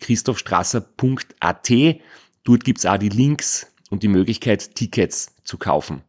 www.christophstrasser.at. 0.00 1.70
Dort 2.44 2.64
gibt's 2.64 2.86
auch 2.86 2.96
die 2.98 3.08
Links 3.08 3.72
und 3.90 4.02
die 4.02 4.08
Möglichkeit, 4.08 4.74
Tickets 4.74 5.34
zu 5.44 5.58
kaufen. 5.58 6.02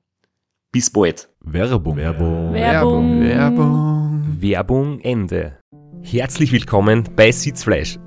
Bis 0.71 0.89
bald. 0.89 1.29
Werbung. 1.41 1.97
Werbung. 1.97 2.53
Werbung. 2.53 3.21
Werbung. 3.21 4.37
Werbung 4.39 4.99
Ende. 5.01 5.57
Herzlich 6.01 6.51
willkommen 6.51 7.09
bei 7.15 7.31
Sitzfleisch. 7.31 7.99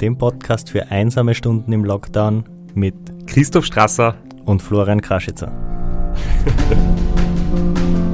dem 0.00 0.18
Podcast 0.18 0.70
für 0.70 0.90
einsame 0.90 1.34
Stunden 1.34 1.72
im 1.72 1.84
Lockdown 1.84 2.44
mit 2.74 2.94
Christoph 3.26 3.64
Strasser. 3.66 4.16
und 4.44 4.62
Florian 4.62 5.00
Kraschitzer. 5.00 5.50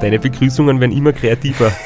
Deine 0.00 0.18
Begrüßungen 0.18 0.80
werden 0.80 0.96
immer 0.96 1.12
kreativer. 1.12 1.72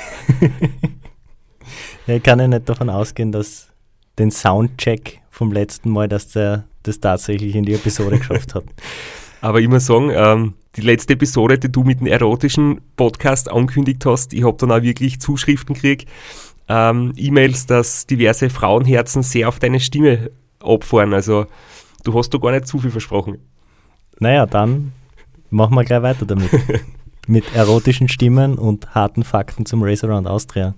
Ja, 2.07 2.17
ich 2.17 2.23
kann 2.23 2.41
ja 2.41 2.49
nicht 2.49 2.69
davon 2.69 2.91
ausgehen, 2.91 3.31
dass 3.31 3.69
den 4.19 4.31
Soundcheck 4.31 5.21
vom 5.31 5.53
letzten 5.53 5.91
Mal, 5.91 6.09
dass 6.09 6.29
der 6.29 6.65
das 6.83 6.99
tatsächlich 6.99 7.55
in 7.55 7.65
die 7.65 7.75
Episode 7.75 8.19
geschafft 8.19 8.55
hat. 8.55 8.65
Aber 9.41 9.61
ich 9.61 9.69
muss 9.69 9.87
sagen, 9.87 10.11
ähm, 10.13 10.55
die 10.77 10.81
letzte 10.81 11.13
Episode, 11.13 11.59
die 11.59 11.71
du 11.71 11.85
mit 11.85 12.01
dem 12.01 12.09
erotischen 12.09 12.81
Podcast 12.97 13.51
angekündigt 13.51 14.05
hast, 14.05 14.33
ich 14.33 14.45
habe 14.45 14.57
dann 14.59 14.73
auch 14.73 14.83
wirklich 14.83 15.21
Zuschriften 15.21 15.75
gekriegt, 15.75 16.09
ähm, 16.69 17.13
E-Mails, 17.17 17.67
dass 17.67 18.07
diverse 18.07 18.51
Frauenherzen 18.51 19.23
sehr 19.23 19.49
auf 19.49 19.59
deine 19.59 19.79
Stimme 19.79 20.31
abfahren. 20.61 21.15
Also 21.15 21.47
du 22.05 22.15
hast 22.15 22.31
da 22.31 22.39
gar 22.39 22.51
nicht 22.51 22.67
zu 22.67 22.79
viel 22.79 22.91
versprochen. 22.91 23.39
Naja, 24.19 24.47
dann 24.47 24.93
machen 25.51 25.75
wir 25.77 25.85
gleich 25.85 26.03
weiter 26.03 26.27
damit. 26.27 26.51
mit 27.27 27.55
erotischen 27.55 28.09
Stimmen 28.09 28.59
und 28.59 28.95
harten 28.95 29.23
Fakten 29.25 29.67
zum 29.67 29.83
Race 29.83 30.05
Around 30.05 30.27
Austria. 30.27 30.75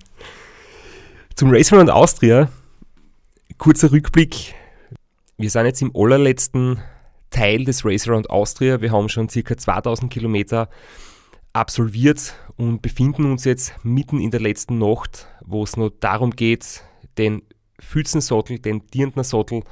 Zum 1.34 1.50
Race 1.50 1.73
Around 1.73 1.91
Austria, 1.91 2.48
kurzer 3.59 3.91
Rückblick. 3.91 4.55
Wir 5.38 5.50
sind 5.50 5.66
jetzt 5.66 5.82
im 5.82 5.93
allerletzten 5.94 6.81
Teil 7.31 7.65
des 7.65 7.84
Race 7.84 8.06
Around 8.06 8.31
Austria. 8.31 8.81
Wir 8.81 8.93
haben 8.93 9.09
schon 9.09 9.28
circa 9.28 9.56
2000 9.56 10.12
Kilometer 10.12 10.69
absolviert 11.53 12.34
und 12.56 12.82
befinden 12.82 13.31
uns 13.31 13.44
jetzt 13.44 13.75
mitten 13.82 14.21
in 14.21 14.31
der 14.31 14.41
letzten 14.41 14.78
Nacht, 14.78 15.26
wo 15.44 15.65
es 15.65 15.76
noch 15.76 15.91
darum 16.00 16.31
geht, 16.31 16.82
den 17.16 17.43
Fützensattel, 17.81 18.59
den 18.59 18.87
Dirndner 18.88 19.25
Sattel 19.25 19.62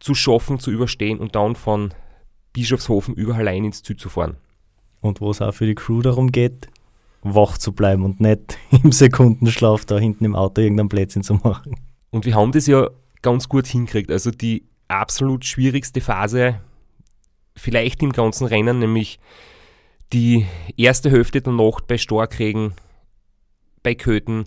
zu 0.00 0.14
schaffen, 0.14 0.58
zu 0.58 0.70
überstehen 0.70 1.18
und 1.18 1.34
dann 1.34 1.54
von 1.54 1.92
Bischofshofen 2.52 3.14
über 3.14 3.36
Hallein 3.36 3.64
ins 3.64 3.82
Ziel 3.82 3.96
zu 3.96 4.08
fahren. 4.08 4.36
Und 5.00 5.20
wo 5.20 5.30
es 5.30 5.40
auch 5.40 5.52
für 5.52 5.66
die 5.66 5.74
Crew 5.74 6.02
darum 6.02 6.32
geht, 6.32 6.68
wach 7.22 7.58
zu 7.58 7.72
bleiben 7.72 8.04
und 8.04 8.20
nicht 8.20 8.58
im 8.82 8.92
Sekundenschlaf 8.92 9.84
da 9.84 9.98
hinten 9.98 10.24
im 10.24 10.36
Auto 10.36 10.60
irgendein 10.60 10.88
Plätzchen 10.88 11.22
zu 11.22 11.34
machen. 11.34 11.76
Und 12.10 12.24
wir 12.24 12.34
haben 12.34 12.52
das 12.52 12.66
ja 12.66 12.88
ganz 13.22 13.48
gut 13.48 13.66
hingekriegt. 13.66 14.10
Also 14.10 14.30
die 14.30 14.64
absolut 14.88 15.44
schwierigste 15.44 16.00
Phase 16.00 16.60
vielleicht 17.56 18.02
im 18.02 18.12
ganzen 18.12 18.46
Rennen, 18.46 18.78
nämlich 18.78 19.18
die 20.12 20.46
erste 20.76 21.10
Hälfte 21.10 21.40
der 21.40 21.52
Nacht 21.52 21.86
bei 21.86 21.98
Starkregen, 21.98 22.74
bei 23.82 23.94
Köthen, 23.94 24.44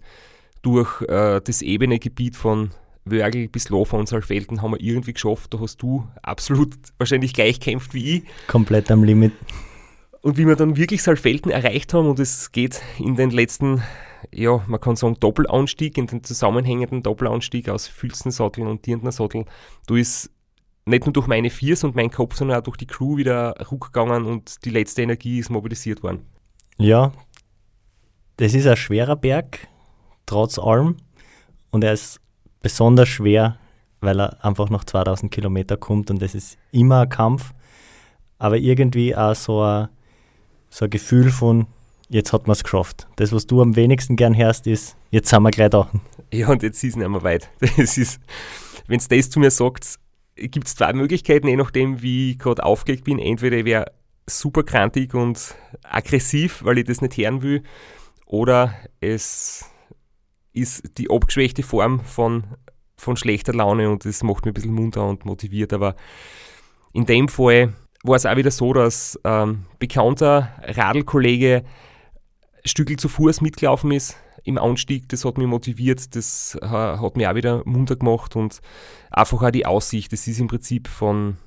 durch 0.62 1.02
äh, 1.04 1.42
das 1.42 1.62
ebene 1.62 2.00
Gebiet 2.00 2.36
von 2.36 2.72
Wörgl 3.06 3.48
bis 3.48 3.70
Lofer 3.70 3.98
und 3.98 4.08
Saalfelden 4.08 4.62
haben 4.62 4.72
wir 4.72 4.82
irgendwie 4.82 5.14
geschafft. 5.14 5.54
Da 5.54 5.60
hast 5.60 5.82
du 5.82 6.08
absolut 6.22 6.76
wahrscheinlich 6.98 7.34
gleich 7.34 7.60
gekämpft 7.60 7.94
wie 7.94 8.18
ich. 8.18 8.24
Komplett 8.48 8.92
am 8.92 9.04
Limit. 9.04 9.34
Und 10.22 10.38
wie 10.38 10.46
wir 10.46 10.56
dann 10.56 10.76
wirklich 10.76 11.02
Saalfelden 11.02 11.52
erreicht 11.52 11.94
haben, 11.94 12.08
und 12.08 12.20
es 12.20 12.52
geht 12.52 12.82
in 12.98 13.16
den 13.16 13.32
letzten, 13.32 13.82
ja, 14.34 14.64
man 14.68 14.82
kann 14.82 14.96
sagen, 14.96 15.18
Doppelanstieg, 15.20 15.98
in 15.98 16.08
den 16.08 16.24
zusammenhängenden 16.24 17.04
Doppelanstieg 17.04 17.70
aus 17.70 17.88
Filzensattel 17.88 18.68
und 18.68 18.86
Dirndner 18.86 19.12
Sattel, 19.12 19.46
da 19.88 19.96
ist 19.96 20.32
nicht 20.86 21.06
nur 21.06 21.14
durch 21.14 21.28
meine 21.28 21.50
Viers 21.50 21.84
und 21.84 21.96
meinen 21.96 22.12
Kopf, 22.12 22.36
sondern 22.36 22.60
auch 22.60 22.64
durch 22.64 22.78
die 22.78 22.88
Crew 22.88 23.18
wieder 23.18 23.56
ruck 23.72 23.94
gegangen 23.94 24.26
und 24.26 24.66
die 24.66 24.72
letzte 24.72 25.04
Energie 25.04 25.40
ist 25.40 25.50
mobilisiert 25.50 26.04
worden. 26.04 26.26
Ja, 26.78 27.14
das 28.38 28.54
ist 28.54 28.68
ein 28.68 28.78
schwerer 28.78 29.16
Berg, 29.16 29.68
trotz 30.26 30.58
allem. 30.58 30.98
Und 31.72 31.84
er 31.84 31.94
ist 31.94 32.20
besonders 32.62 33.10
schwer, 33.10 33.58
weil 34.02 34.20
er 34.20 34.44
einfach 34.44 34.70
nach 34.70 34.84
2000 34.84 35.32
Kilometer 35.32 35.78
kommt 35.78 36.10
und 36.10 36.22
das 36.22 36.36
ist 36.36 36.58
immer 36.72 37.02
ein 37.02 37.10
Kampf. 37.10 37.54
Aber 38.38 38.58
irgendwie 38.58 39.16
auch 39.16 39.36
so 39.36 39.62
ein, 39.62 39.90
so 40.70 40.86
ein 40.86 40.92
Gefühl 40.92 41.32
von, 41.32 41.68
jetzt 42.10 42.34
hat 42.34 42.48
man 42.48 42.54
es 42.54 42.64
geschafft. 42.64 43.08
Das, 43.16 43.32
was 43.32 43.48
du 43.48 43.62
am 43.62 43.76
wenigsten 43.76 44.16
gern 44.16 44.36
hörst, 44.36 44.68
ist, 44.68 44.96
jetzt 45.12 45.30
sind 45.30 45.44
wir 45.44 45.52
gleich 45.52 45.70
da. 45.70 45.90
Ja, 46.32 46.50
und 46.50 46.64
jetzt 46.64 46.84
ist 46.84 46.92
es 46.92 46.96
nicht 46.96 47.10
mehr 47.10 47.24
weit. 47.24 47.50
Wenn 47.60 48.98
es 48.98 49.08
das 49.08 49.30
zu 49.30 49.40
mir 49.40 49.52
sagt, 49.52 50.00
gibt 50.36 50.68
es 50.68 50.76
zwei 50.76 50.94
Möglichkeiten, 50.94 51.48
je 51.48 51.56
nachdem, 51.56 52.02
wie 52.02 52.32
ich 52.32 52.40
gerade 52.40 52.64
aufgelegt 52.64 53.04
bin. 53.04 53.20
Entweder 53.20 53.58
ich 53.58 53.66
wäre 53.66 53.92
super 54.26 54.64
krantig 54.64 55.14
und 55.14 55.56
aggressiv, 55.84 56.64
weil 56.64 56.80
ich 56.80 56.86
das 56.86 57.02
nicht 57.02 57.18
hören 57.18 57.42
will, 57.42 57.64
oder 58.26 58.76
es 59.00 59.66
ist 60.54 60.98
die 60.98 61.10
abgeschwächte 61.10 61.64
Form 61.64 62.02
von, 62.02 62.44
von 62.96 63.18
schlechter 63.18 63.54
Laune 63.54 63.90
und 63.90 64.06
das 64.06 64.24
macht 64.24 64.46
mich 64.46 64.52
ein 64.52 64.54
bisschen 64.54 64.74
munter 64.74 65.08
und 65.08 65.26
motiviert. 65.26 65.74
Aber 65.74 65.96
in 66.94 67.06
dem 67.06 67.28
Fall 67.28 67.74
war 68.04 68.16
es 68.16 68.26
auch 68.26 68.36
wieder 68.36 68.52
so, 68.52 68.74
dass 68.74 69.20
ähm, 69.24 69.66
bekannter 69.78 70.50
Radlkollege 70.64 71.64
Stückel 72.66 72.98
zu 72.98 73.10
Fuß 73.10 73.42
mitgelaufen 73.42 73.92
ist 73.92 74.18
im 74.44 74.58
Anstieg. 74.58 75.10
Das 75.10 75.26
hat 75.26 75.38
mich 75.38 75.48
motiviert, 75.48 76.16
das 76.16 76.58
äh, 76.62 76.68
hat 76.68 77.18
mich 77.18 77.28
auch 77.28 77.36
wieder 77.36 77.62
munter 77.66 77.96
gemacht 77.96 78.36
und 78.36 78.60
einfach 79.12 79.42
auch 79.42 79.52
die 79.52 79.66
Aussicht. 79.66 80.12
Das 80.12 80.28
ist 80.28 80.40
im 80.40 80.48
Prinzip 80.48 80.88
von 80.88 81.38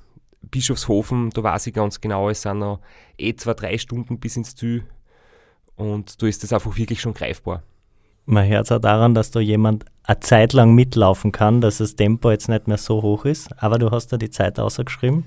Bischofshofen, 0.41 1.29
da 1.31 1.43
weiß 1.43 1.67
ich 1.67 1.73
ganz 1.73 2.01
genau, 2.01 2.29
es 2.29 2.41
sind 2.41 2.59
noch 2.59 2.79
etwa 3.17 3.53
drei 3.53 3.77
Stunden 3.77 4.19
bis 4.19 4.35
ins 4.35 4.55
Ziel 4.55 4.83
und 5.75 6.21
da 6.21 6.27
ist 6.27 6.43
das 6.43 6.53
einfach 6.53 6.75
wirklich 6.75 7.01
schon 7.01 7.13
greifbar. 7.13 7.63
Man 8.25 8.47
hört 8.47 8.65
es 8.65 8.71
auch 8.71 8.79
daran, 8.79 9.15
dass 9.15 9.31
da 9.31 9.39
jemand 9.39 9.85
eine 10.03 10.19
Zeit 10.19 10.53
lang 10.53 10.73
mitlaufen 10.73 11.31
kann, 11.31 11.61
dass 11.61 11.79
das 11.79 11.95
Tempo 11.95 12.31
jetzt 12.31 12.47
nicht 12.47 12.67
mehr 12.67 12.77
so 12.77 13.01
hoch 13.01 13.25
ist. 13.25 13.49
Aber 13.61 13.79
du 13.79 13.91
hast 13.91 14.13
da 14.13 14.17
die 14.17 14.29
Zeit 14.29 14.59
ausgeschrieben. 14.59 15.25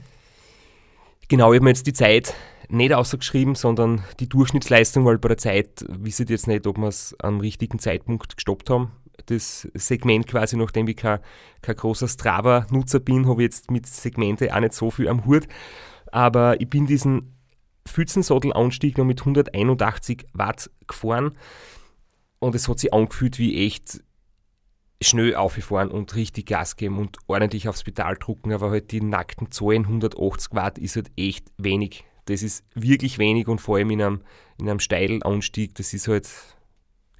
Genau, 1.28 1.52
ich 1.52 1.56
habe 1.56 1.64
mir 1.64 1.70
jetzt 1.70 1.88
die 1.88 1.92
Zeit 1.92 2.34
nicht 2.68 2.92
ausgeschrieben, 2.92 3.56
sondern 3.56 4.04
die 4.20 4.28
Durchschnittsleistung, 4.28 5.04
weil 5.04 5.18
bei 5.18 5.28
der 5.28 5.38
Zeit 5.38 5.84
wisst 5.88 6.20
ihr 6.20 6.26
jetzt 6.26 6.46
nicht, 6.46 6.66
ob 6.68 6.78
wir 6.78 6.86
es 6.86 7.16
am 7.18 7.40
richtigen 7.40 7.80
Zeitpunkt 7.80 8.36
gestoppt 8.36 8.70
haben. 8.70 8.92
Das 9.26 9.68
Segment 9.74 10.28
quasi, 10.28 10.56
nachdem 10.56 10.86
ich 10.86 10.96
kein, 10.96 11.18
kein 11.62 11.74
großer 11.74 12.06
Strava-Nutzer 12.06 13.00
bin, 13.00 13.26
habe 13.26 13.42
ich 13.42 13.46
jetzt 13.46 13.70
mit 13.72 13.86
Segmente 13.86 14.54
auch 14.54 14.60
nicht 14.60 14.74
so 14.74 14.90
viel 14.92 15.08
am 15.08 15.26
Hut. 15.26 15.48
Aber 16.12 16.60
ich 16.60 16.70
bin 16.70 16.86
diesen 16.86 17.34
Pfützensattel-Anstieg 17.88 18.96
noch 18.96 19.04
mit 19.04 19.20
181 19.20 20.26
Watt 20.32 20.70
gefahren 20.86 21.36
und 22.38 22.54
es 22.54 22.68
hat 22.68 22.78
sich 22.78 22.92
angefühlt 22.92 23.38
wie 23.38 23.66
echt 23.66 24.00
schnell 25.02 25.34
aufgefahren 25.34 25.90
und 25.90 26.14
richtig 26.14 26.46
Gas 26.46 26.76
geben 26.76 26.98
und 26.98 27.18
ordentlich 27.26 27.68
aufs 27.68 27.84
Pedal 27.84 28.16
drucken, 28.16 28.52
aber 28.52 28.70
halt 28.70 28.92
die 28.92 29.02
nackten 29.02 29.50
Zahlen 29.50 29.84
180 29.84 30.54
Watt 30.54 30.78
ist 30.78 30.96
halt 30.96 31.10
echt 31.16 31.50
wenig. 31.58 32.04
das 32.26 32.42
ist 32.42 32.64
wirklich 32.74 33.18
wenig 33.18 33.46
und 33.46 33.60
vor 33.60 33.76
allem 33.76 33.90
in 33.90 34.02
einem, 34.02 34.20
in 34.58 34.68
einem 34.68 34.80
steilen 34.80 35.22
Anstieg, 35.22 35.74
das 35.76 35.94
ist 35.94 36.08
halt 36.08 36.28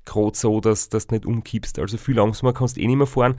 gerade 0.05 0.37
so, 0.37 0.61
dass, 0.61 0.88
dass 0.88 1.06
du 1.06 1.14
nicht 1.14 1.26
umkippst. 1.26 1.78
Also 1.78 1.96
viel 1.99 2.17
langsamer 2.17 2.52
kannst 2.52 2.76
du 2.76 2.81
eh 2.81 2.87
nicht 2.87 2.96
mehr 2.96 3.06
fahren. 3.06 3.38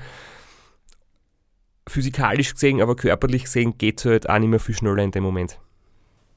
Physikalisch 1.88 2.54
gesehen, 2.54 2.82
aber 2.82 2.96
körperlich 2.96 3.46
gesehen 3.46 3.78
geht 3.78 4.00
es 4.00 4.06
halt 4.06 4.30
auch 4.30 4.40
nicht 4.40 4.50
mehr 4.50 4.60
viel 4.60 4.76
schneller 4.76 5.04
in 5.04 5.12
dem 5.12 5.24
Moment. 5.24 5.60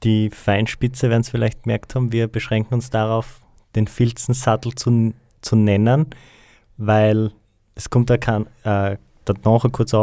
Die 0.03 0.29
Feinspitze 0.31 1.09
werden 1.09 1.21
es 1.21 1.29
vielleicht 1.29 1.63
gemerkt 1.63 1.93
haben, 1.93 2.11
wir 2.11 2.27
beschränken 2.27 2.73
uns 2.73 2.89
darauf, 2.89 3.41
den 3.75 3.87
Filzensattel 3.87 4.73
zu, 4.73 5.13
zu 5.41 5.55
nennen, 5.55 6.07
weil 6.77 7.31
es 7.81 7.89
kommt 7.89 8.11
kein, 8.21 8.45
äh, 8.63 8.97
danach 9.25 9.63
eine 9.63 9.71
kurze, 9.71 9.97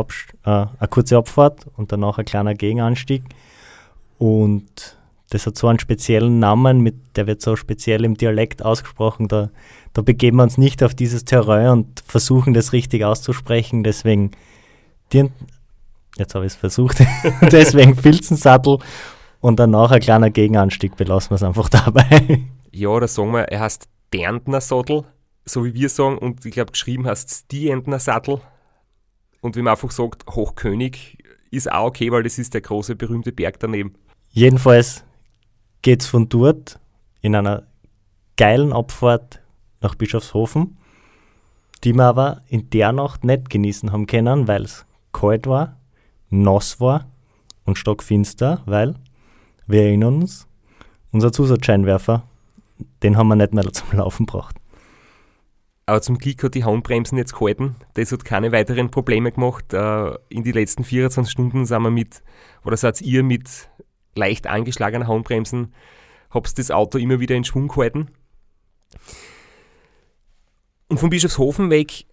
äh, 0.44 0.50
eine 0.50 0.88
kurze 0.90 1.16
Abfahrt 1.16 1.66
und 1.76 1.92
danach 1.92 2.18
ein 2.18 2.24
kleiner 2.24 2.54
Gegenanstieg. 2.54 3.22
Und 4.18 4.96
das 5.30 5.46
hat 5.46 5.56
so 5.56 5.68
einen 5.68 5.78
speziellen 5.78 6.40
Namen, 6.40 6.80
mit, 6.80 6.96
der 7.14 7.28
wird 7.28 7.40
so 7.40 7.54
speziell 7.54 8.04
im 8.04 8.16
Dialekt 8.16 8.64
ausgesprochen. 8.64 9.28
Da, 9.28 9.50
da 9.92 10.02
begeben 10.02 10.38
wir 10.38 10.42
uns 10.42 10.58
nicht 10.58 10.82
auf 10.82 10.94
dieses 10.94 11.24
Terrain 11.24 11.68
und 11.68 12.02
versuchen 12.04 12.52
das 12.52 12.72
richtig 12.72 13.04
auszusprechen. 13.04 13.84
Deswegen, 13.84 14.32
die, 15.12 15.30
jetzt 16.16 16.34
habe 16.34 16.46
ich 16.46 16.52
es 16.52 16.58
versucht, 16.58 17.04
deswegen 17.52 17.94
Filzensattel 17.94 18.78
und 19.40 19.60
danach 19.60 19.92
ein 19.92 20.00
kleiner 20.00 20.30
Gegenanstieg, 20.30 20.96
belassen 20.96 21.30
wir 21.30 21.36
es 21.36 21.44
einfach 21.44 21.68
dabei. 21.68 22.42
Ja, 22.72 22.88
oder 22.88 23.06
sagen 23.06 23.32
wir, 23.32 23.42
er 23.42 23.60
heißt 23.60 23.86
Derntner 24.12 24.60
Sattel, 24.60 25.04
so 25.48 25.64
wie 25.64 25.74
wir 25.74 25.88
sagen, 25.88 26.18
und 26.18 26.44
ich 26.44 26.52
glaube, 26.52 26.72
geschrieben 26.72 27.06
heißt 27.06 27.30
es 27.30 27.46
Dientner 27.46 27.98
Sattel. 27.98 28.40
Und 29.40 29.56
wenn 29.56 29.64
man 29.64 29.72
einfach 29.72 29.90
sagt, 29.90 30.26
Hochkönig, 30.28 31.18
ist 31.50 31.70
auch 31.70 31.86
okay, 31.86 32.10
weil 32.12 32.22
das 32.22 32.38
ist 32.38 32.54
der 32.54 32.60
große, 32.60 32.96
berühmte 32.96 33.32
Berg 33.32 33.58
daneben. 33.60 33.94
Jedenfalls 34.30 35.04
geht 35.82 36.02
es 36.02 36.06
von 36.06 36.28
dort 36.28 36.78
in 37.20 37.34
einer 37.34 37.66
geilen 38.36 38.72
Abfahrt 38.72 39.40
nach 39.80 39.94
Bischofshofen, 39.94 40.76
die 41.84 41.94
wir 41.94 42.04
aber 42.04 42.42
in 42.48 42.70
der 42.70 42.92
Nacht 42.92 43.24
nicht 43.24 43.50
genießen 43.50 43.92
haben 43.92 44.06
können, 44.06 44.48
weil 44.48 44.64
es 44.64 44.84
kalt 45.12 45.46
war, 45.46 45.76
nass 46.30 46.80
war 46.80 47.08
und 47.64 47.78
stockfinster, 47.78 48.62
weil, 48.66 48.96
wir 49.66 49.82
erinnern 49.82 50.22
uns, 50.22 50.46
unser 51.12 51.32
Zusatzscheinwerfer, 51.32 52.24
den 53.02 53.16
haben 53.16 53.28
wir 53.28 53.36
nicht 53.36 53.54
mehr 53.54 53.72
zum 53.72 53.96
Laufen 53.96 54.26
gebracht. 54.26 54.57
Aber 55.88 56.02
zum 56.02 56.18
Glück 56.18 56.44
hat 56.44 56.54
die 56.54 56.64
Handbremsen 56.64 57.16
jetzt 57.16 57.32
gehalten. 57.32 57.76
Das 57.94 58.12
hat 58.12 58.22
keine 58.22 58.52
weiteren 58.52 58.90
Probleme 58.90 59.32
gemacht. 59.32 59.72
Äh, 59.72 60.18
in 60.28 60.44
die 60.44 60.52
letzten 60.52 60.84
24 60.84 61.32
Stunden 61.32 61.64
sind 61.64 61.80
wir 61.80 61.90
mit, 61.90 62.22
oder 62.62 62.76
seid 62.76 63.00
ihr 63.00 63.22
mit 63.22 63.70
leicht 64.14 64.46
angeschlagenen 64.46 65.08
Handbremsen, 65.08 65.72
habt 66.28 66.58
das 66.58 66.70
Auto 66.70 66.98
immer 66.98 67.20
wieder 67.20 67.36
in 67.36 67.44
Schwung 67.44 67.68
gehalten. 67.68 68.08
Und 70.88 71.00
von 71.00 71.08
Bischofshofen 71.08 71.70
weg 71.70 72.04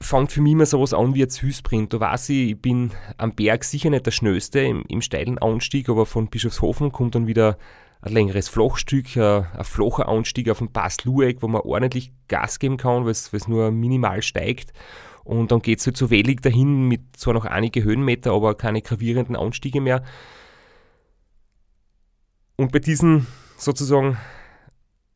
fängt 0.00 0.32
für 0.32 0.40
mich 0.40 0.52
immer 0.52 0.64
sowas 0.64 0.94
an 0.94 1.14
wie 1.14 1.24
ein 1.24 1.28
Zielsprint. 1.28 1.92
Da 1.92 2.00
weiß 2.00 2.30
ich, 2.30 2.52
ich 2.52 2.62
bin 2.62 2.92
am 3.18 3.34
Berg 3.34 3.64
sicher 3.64 3.90
nicht 3.90 4.06
der 4.06 4.12
Schnellste 4.12 4.60
im, 4.60 4.82
im 4.88 5.02
steilen 5.02 5.36
Anstieg, 5.36 5.90
aber 5.90 6.06
von 6.06 6.28
Bischofshofen 6.28 6.90
kommt 6.90 7.16
dann 7.16 7.26
wieder 7.26 7.58
ein 8.04 8.12
längeres 8.12 8.48
Flachstück, 8.48 9.16
ein, 9.16 9.46
ein 9.56 9.64
flacher 9.64 10.08
Anstieg 10.08 10.50
auf 10.50 10.58
dem 10.58 10.68
Pass 10.68 11.04
Lueck, 11.04 11.42
wo 11.42 11.48
man 11.48 11.62
ordentlich 11.62 12.12
Gas 12.28 12.58
geben 12.58 12.76
kann, 12.76 13.04
weil 13.04 13.12
es 13.12 13.48
nur 13.48 13.70
minimal 13.70 14.22
steigt. 14.22 14.72
Und 15.24 15.50
dann 15.50 15.62
geht 15.62 15.80
es 15.80 15.86
halt 15.86 15.96
so 15.96 16.10
wellig 16.10 16.42
dahin 16.42 16.86
mit 16.86 17.16
zwar 17.16 17.32
noch 17.32 17.46
einige 17.46 17.82
Höhenmeter, 17.82 18.32
aber 18.32 18.54
keine 18.54 18.82
gravierenden 18.82 19.36
Anstiege 19.36 19.80
mehr. 19.80 20.04
Und 22.56 22.72
bei 22.72 22.78
diesem 22.78 23.26
sozusagen 23.56 24.18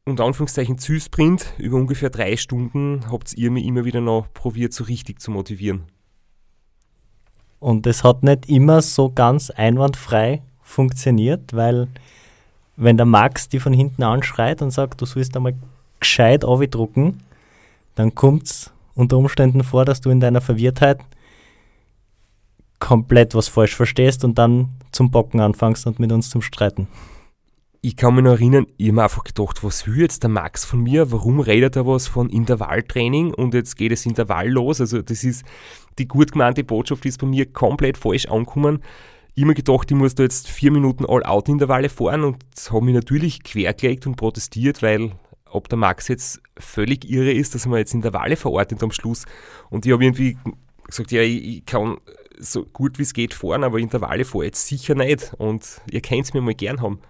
unter 0.07 0.25
Anführungszeichen 0.25 0.79
Zielsprint 0.79 1.53
über 1.59 1.77
ungefähr 1.77 2.09
drei 2.09 2.39
Stunden 2.39 3.05
habt 3.13 3.35
ihr 3.35 3.51
mich 3.51 3.67
immer 3.67 3.85
wieder 3.85 4.01
noch 4.01 4.33
probiert, 4.33 4.73
so 4.73 4.85
richtig 4.85 5.21
zu 5.21 5.31
motivieren. 5.31 5.85
Und 7.59 7.87
es 7.87 8.03
hat 8.03 8.23
nicht 8.23 8.49
immer 8.49 8.81
so 8.81 9.13
ganz 9.13 9.51
einwandfrei 9.51 10.43
funktioniert, 10.63 11.53
weil 11.53 11.89
wenn 12.81 12.97
der 12.97 13.07
Max 13.07 13.49
die 13.49 13.59
von 13.59 13.73
hinten 13.73 14.05
anschreit 14.05 14.63
und 14.63 14.71
sagt, 14.71 15.01
du 15.01 15.05
sollst 15.05 15.37
einmal 15.37 15.55
gescheit 15.99 16.45
drucken, 16.45 17.25
dann 17.97 18.15
kommt 18.15 18.45
es 18.45 18.71
unter 18.95 19.19
Umständen 19.19 19.65
vor, 19.65 19.85
dass 19.85 20.01
du 20.01 20.11
in 20.11 20.21
deiner 20.21 20.41
Verwirrtheit 20.41 21.01
komplett 22.79 23.35
was 23.35 23.49
falsch 23.49 23.75
verstehst 23.75 24.25
und 24.25 24.39
dann 24.39 24.69
zum 24.93 25.11
Bocken 25.11 25.41
anfängst 25.41 25.89
und 25.89 25.99
mit 25.99 26.13
uns 26.13 26.31
zum 26.31 26.41
Streiten. 26.41 26.87
Ich 27.81 27.97
kann 27.97 28.15
mich 28.15 28.23
noch 28.23 28.33
erinnern, 28.33 28.67
ich 28.77 28.87
habe 28.87 28.97
mir 28.97 29.03
einfach 29.03 29.25
gedacht, 29.25 29.65
was 29.65 29.87
will 29.89 30.01
jetzt 30.01 30.23
der 30.23 30.31
Max 30.31 30.65
von 30.65 30.81
mir? 30.81 31.11
Warum 31.11 31.41
redet 31.41 31.75
er 31.75 31.87
was 31.87 32.07
von 32.07 32.31
Intervalltraining 32.31 33.35
und 33.35 33.55
jetzt 33.55 33.77
geht 33.77 33.91
das 33.91 34.07
Intervall 34.07 34.49
los? 34.49 34.81
Also, 34.81 35.03
das 35.03 35.25
ist 35.25 35.45
die 35.99 36.07
gut 36.07 36.33
gemeinte 36.33 36.63
Botschaft, 36.63 37.03
die 37.03 37.09
ist 37.09 37.21
bei 37.21 37.27
mir 37.27 37.53
komplett 37.53 37.99
falsch 37.99 38.27
angekommen 38.27 38.83
immer 39.39 39.55
gedacht, 39.55 39.91
ich 39.91 39.97
muss 39.97 40.15
da 40.15 40.23
jetzt 40.23 40.49
vier 40.49 40.71
Minuten 40.71 41.05
All-Out-Intervalle 41.07 41.89
fahren 41.89 42.25
und 42.25 42.39
habe 42.71 42.85
mich 42.85 42.95
natürlich 42.95 43.43
quergelegt 43.43 44.07
und 44.07 44.17
protestiert, 44.17 44.83
weil 44.83 45.13
ob 45.51 45.69
der 45.69 45.79
Max 45.79 46.09
jetzt 46.09 46.41
völlig 46.59 47.09
irre 47.09 47.33
ist, 47.33 47.55
dass 47.55 47.67
mir 47.67 47.79
jetzt 47.79 47.95
Intervalle 47.95 48.37
verordnet 48.37 48.83
am 48.83 48.93
Schluss. 48.93 49.25
Und 49.71 49.87
ich 49.87 49.93
habe 49.93 50.05
irgendwie 50.05 50.37
gesagt, 50.87 51.13
ja, 51.13 51.23
ich, 51.23 51.45
ich 51.45 51.67
kann 51.67 51.99
so 52.39 52.65
gut 52.65 52.99
wie 52.99 53.03
es 53.03 53.15
geht 53.15 53.35
fahren, 53.35 53.65
aber 53.65 53.79
Intervalle 53.79 54.25
fahre 54.25 54.45
jetzt 54.45 54.67
sicher 54.67 54.95
nicht. 54.95 55.35
Und 55.39 55.81
ihr 55.91 56.01
könnt 56.01 56.25
es 56.25 56.35
mir 56.35 56.41
mal 56.41 56.55
gern 56.55 56.83
haben. 56.83 57.01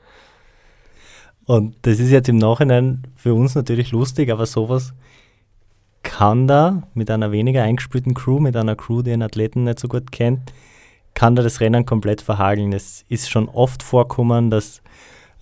Und 1.47 1.77
das 1.83 1.99
ist 1.99 2.11
jetzt 2.11 2.29
im 2.29 2.37
Nachhinein 2.37 3.07
für 3.17 3.35
uns 3.35 3.55
natürlich 3.55 3.91
lustig, 3.91 4.31
aber 4.31 4.47
sowas 4.47 4.93
kann 6.03 6.47
da 6.47 6.83
mit 6.95 7.11
einer 7.11 7.33
weniger 7.33 7.63
eingespielten 7.63 8.15
Crew, 8.15 8.39
mit 8.39 8.55
einer 8.57 8.77
Crew, 8.77 9.03
die 9.03 9.13
einen 9.13 9.23
Athleten 9.23 9.65
nicht 9.65 9.81
so 9.81 9.89
gut 9.89 10.13
kennt, 10.13 10.53
kann 11.19 11.35
da 11.35 11.43
das 11.43 11.59
Rennen 11.59 11.85
komplett 11.85 12.23
verhageln. 12.23 12.73
Es 12.73 13.05
ist 13.09 13.29
schon 13.29 13.49
oft 13.49 13.83
vorkommen, 13.83 14.51
dass 14.51 14.83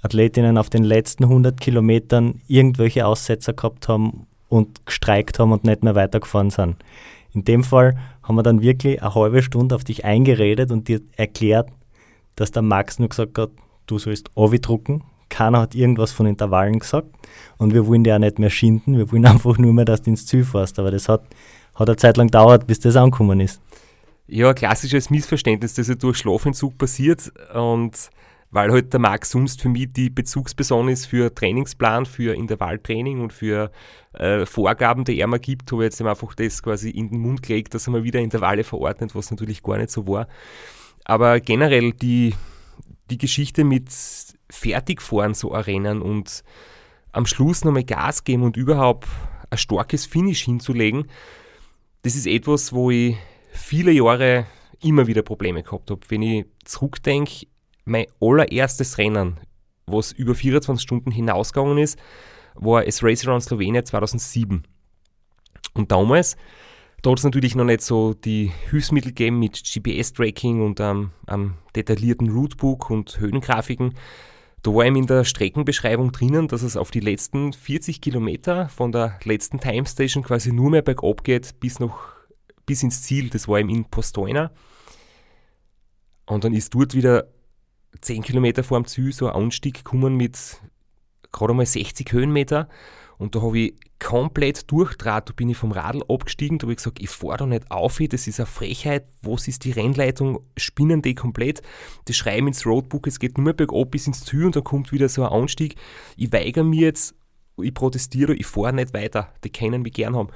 Athletinnen 0.00 0.56
auf 0.56 0.70
den 0.70 0.84
letzten 0.84 1.24
100 1.24 1.60
Kilometern 1.60 2.40
irgendwelche 2.48 3.06
Aussetzer 3.06 3.52
gehabt 3.52 3.86
haben 3.86 4.26
und 4.48 4.86
gestreikt 4.86 5.38
haben 5.38 5.52
und 5.52 5.64
nicht 5.64 5.82
mehr 5.82 5.94
weitergefahren 5.94 6.48
sind. 6.48 6.76
In 7.34 7.44
dem 7.44 7.62
Fall 7.62 7.94
haben 8.22 8.36
wir 8.36 8.42
dann 8.42 8.62
wirklich 8.62 9.02
eine 9.02 9.14
halbe 9.14 9.42
Stunde 9.42 9.74
auf 9.74 9.84
dich 9.84 10.06
eingeredet 10.06 10.70
und 10.70 10.88
dir 10.88 11.02
erklärt, 11.14 11.68
dass 12.36 12.52
der 12.52 12.62
Max 12.62 12.98
nur 12.98 13.10
gesagt 13.10 13.36
hat, 13.36 13.50
du 13.86 13.98
sollst 13.98 14.30
Ovi 14.34 14.58
drucken. 14.58 15.04
Keiner 15.28 15.60
hat 15.60 15.74
irgendwas 15.74 16.10
von 16.10 16.24
Intervallen 16.24 16.78
gesagt 16.78 17.08
und 17.58 17.74
wir 17.74 17.86
wollen 17.86 18.02
dir 18.02 18.14
auch 18.14 18.20
nicht 18.20 18.38
mehr 18.38 18.48
schinden, 18.48 18.96
wir 18.96 19.12
wollen 19.12 19.26
einfach 19.26 19.58
nur 19.58 19.74
mehr, 19.74 19.84
dass 19.84 20.00
du 20.00 20.08
ins 20.08 20.24
Ziel 20.24 20.44
fährst. 20.44 20.78
Aber 20.78 20.90
das 20.90 21.10
hat, 21.10 21.24
hat 21.74 21.86
eine 21.86 21.96
Zeit 21.96 22.16
lang 22.16 22.28
gedauert, 22.28 22.66
bis 22.66 22.80
das 22.80 22.96
angekommen 22.96 23.40
ist. 23.40 23.60
Ja, 24.28 24.54
klassisches 24.54 25.10
Missverständnis, 25.10 25.74
das 25.74 25.88
ja 25.88 25.94
durch 25.94 26.18
Schlafentzug 26.18 26.78
passiert 26.78 27.32
und 27.54 28.10
weil 28.50 28.72
halt 28.72 28.92
der 28.92 29.00
Max 29.00 29.30
Sumst 29.30 29.60
für 29.60 29.68
mich 29.68 29.92
die 29.92 30.10
Bezugsperson 30.10 30.88
ist 30.88 31.06
für 31.06 31.34
Trainingsplan, 31.34 32.06
für 32.06 32.34
Intervalltraining 32.34 33.20
und 33.20 33.32
für 33.32 33.70
äh, 34.14 34.46
Vorgaben, 34.46 35.04
die 35.04 35.18
er 35.18 35.26
mir 35.26 35.38
gibt, 35.38 35.70
habe 35.72 35.84
ich 35.84 35.86
jetzt 35.86 36.02
einfach 36.02 36.34
das 36.34 36.62
quasi 36.62 36.90
in 36.90 37.10
den 37.10 37.20
Mund 37.20 37.42
gelegt, 37.42 37.74
dass 37.74 37.86
er 37.86 37.92
mir 37.92 38.04
wieder 38.04 38.20
Intervalle 38.20 38.64
verordnet, 38.64 39.14
was 39.14 39.30
natürlich 39.30 39.62
gar 39.62 39.78
nicht 39.78 39.90
so 39.90 40.06
war. 40.06 40.28
Aber 41.04 41.38
generell 41.40 41.92
die, 41.92 42.34
die 43.10 43.18
Geschichte 43.18 43.62
mit 43.62 43.90
Fertigfahren 44.50 45.34
so 45.34 45.48
Rennen 45.48 46.00
und 46.00 46.42
am 47.12 47.26
Schluss 47.26 47.64
nochmal 47.64 47.84
Gas 47.84 48.24
geben 48.24 48.42
und 48.42 48.56
überhaupt 48.56 49.08
ein 49.50 49.58
starkes 49.58 50.06
Finish 50.06 50.44
hinzulegen, 50.44 51.08
das 52.02 52.14
ist 52.14 52.26
etwas, 52.26 52.72
wo 52.72 52.90
ich 52.90 53.16
viele 53.56 53.92
Jahre 53.92 54.46
immer 54.82 55.06
wieder 55.06 55.22
Probleme 55.22 55.62
gehabt 55.62 55.90
habe. 55.90 56.00
Wenn 56.08 56.22
ich 56.22 56.46
zurückdenke, 56.64 57.46
mein 57.84 58.06
allererstes 58.20 58.98
Rennen, 58.98 59.40
was 59.86 60.12
über 60.12 60.34
24 60.34 60.82
Stunden 60.82 61.10
hinausgegangen 61.10 61.78
ist, 61.78 61.98
war 62.54 62.84
das 62.84 63.02
Race 63.02 63.26
Around 63.26 63.42
Slovenia 63.42 63.84
2007. 63.84 64.64
Und 65.74 65.92
damals, 65.92 66.36
da 67.02 67.10
hat 67.10 67.18
es 67.18 67.24
natürlich 67.24 67.54
noch 67.54 67.64
nicht 67.64 67.82
so 67.82 68.14
die 68.14 68.50
Hilfsmittel 68.70 69.12
gegeben 69.12 69.38
mit 69.38 69.62
GPS-Tracking 69.62 70.62
und 70.62 70.80
ähm, 70.80 71.10
einem 71.26 71.54
detaillierten 71.74 72.30
Routebook 72.30 72.90
und 72.90 73.20
Höhengrafiken. 73.20 73.94
Da 74.62 74.74
war 74.74 74.84
ihm 74.84 74.96
in 74.96 75.06
der 75.06 75.22
Streckenbeschreibung 75.22 76.10
drinnen, 76.10 76.48
dass 76.48 76.62
es 76.62 76.76
auf 76.76 76.90
die 76.90 77.00
letzten 77.00 77.52
40 77.52 78.00
Kilometer 78.00 78.68
von 78.68 78.90
der 78.90 79.20
letzten 79.22 79.60
Time 79.60 79.86
Station 79.86 80.24
quasi 80.24 80.50
nur 80.50 80.70
mehr 80.70 80.82
bergab 80.82 81.22
geht 81.22 81.60
bis 81.60 81.78
noch 81.78 82.15
bis 82.66 82.82
ins 82.82 83.02
Ziel, 83.02 83.30
das 83.30 83.48
war 83.48 83.58
eben 83.58 83.70
in 83.70 83.84
Postoina. 83.84 84.50
Und 86.26 86.44
dann 86.44 86.52
ist 86.52 86.74
dort 86.74 86.94
wieder 86.94 87.28
10 88.00 88.22
Kilometer 88.22 88.64
vor 88.64 88.80
dem 88.80 88.86
Ziel 88.86 89.12
so 89.12 89.28
ein 89.28 89.34
Anstieg 89.34 89.74
gekommen 89.74 90.16
mit 90.16 90.60
gerade 91.32 91.54
mal 91.54 91.66
60 91.66 92.12
Höhenmeter. 92.12 92.68
Und 93.18 93.34
da 93.34 93.42
habe 93.42 93.58
ich 93.58 93.74
komplett 93.98 94.70
durchdraht. 94.70 95.28
Da 95.28 95.32
bin 95.32 95.48
ich 95.48 95.56
vom 95.56 95.72
Radl 95.72 96.02
abgestiegen, 96.08 96.58
da 96.58 96.64
habe 96.64 96.72
ich 96.72 96.78
gesagt, 96.78 97.00
ich 97.00 97.08
fahre 97.08 97.38
da 97.38 97.46
nicht 97.46 97.70
auf, 97.70 97.98
das 98.10 98.26
ist 98.26 98.40
eine 98.40 98.46
Frechheit, 98.46 99.06
was 99.22 99.48
ist 99.48 99.64
die 99.64 99.70
Rennleitung, 99.70 100.40
spinnen 100.56 101.00
die 101.00 101.14
komplett, 101.14 101.62
die 102.08 102.14
schreiben 102.14 102.48
ins 102.48 102.66
Roadbook, 102.66 103.06
es 103.06 103.18
geht 103.18 103.38
nur 103.38 103.44
mehr 103.44 103.54
bergab 103.54 103.90
bis 103.90 104.06
ins 104.06 104.24
Ziel 104.24 104.44
und 104.44 104.56
dann 104.56 104.64
kommt 104.64 104.92
wieder 104.92 105.08
so 105.08 105.24
ein 105.24 105.32
Anstieg. 105.32 105.76
Ich 106.16 106.32
weigere 106.32 106.64
mir 106.64 106.82
jetzt, 106.82 107.14
ich 107.60 107.72
protestiere, 107.72 108.34
ich 108.34 108.46
fahre 108.46 108.74
nicht 108.74 108.92
weiter, 108.92 109.32
die 109.44 109.50
können 109.50 109.82
mich 109.82 109.94
gern 109.94 110.14
haben. 110.14 110.28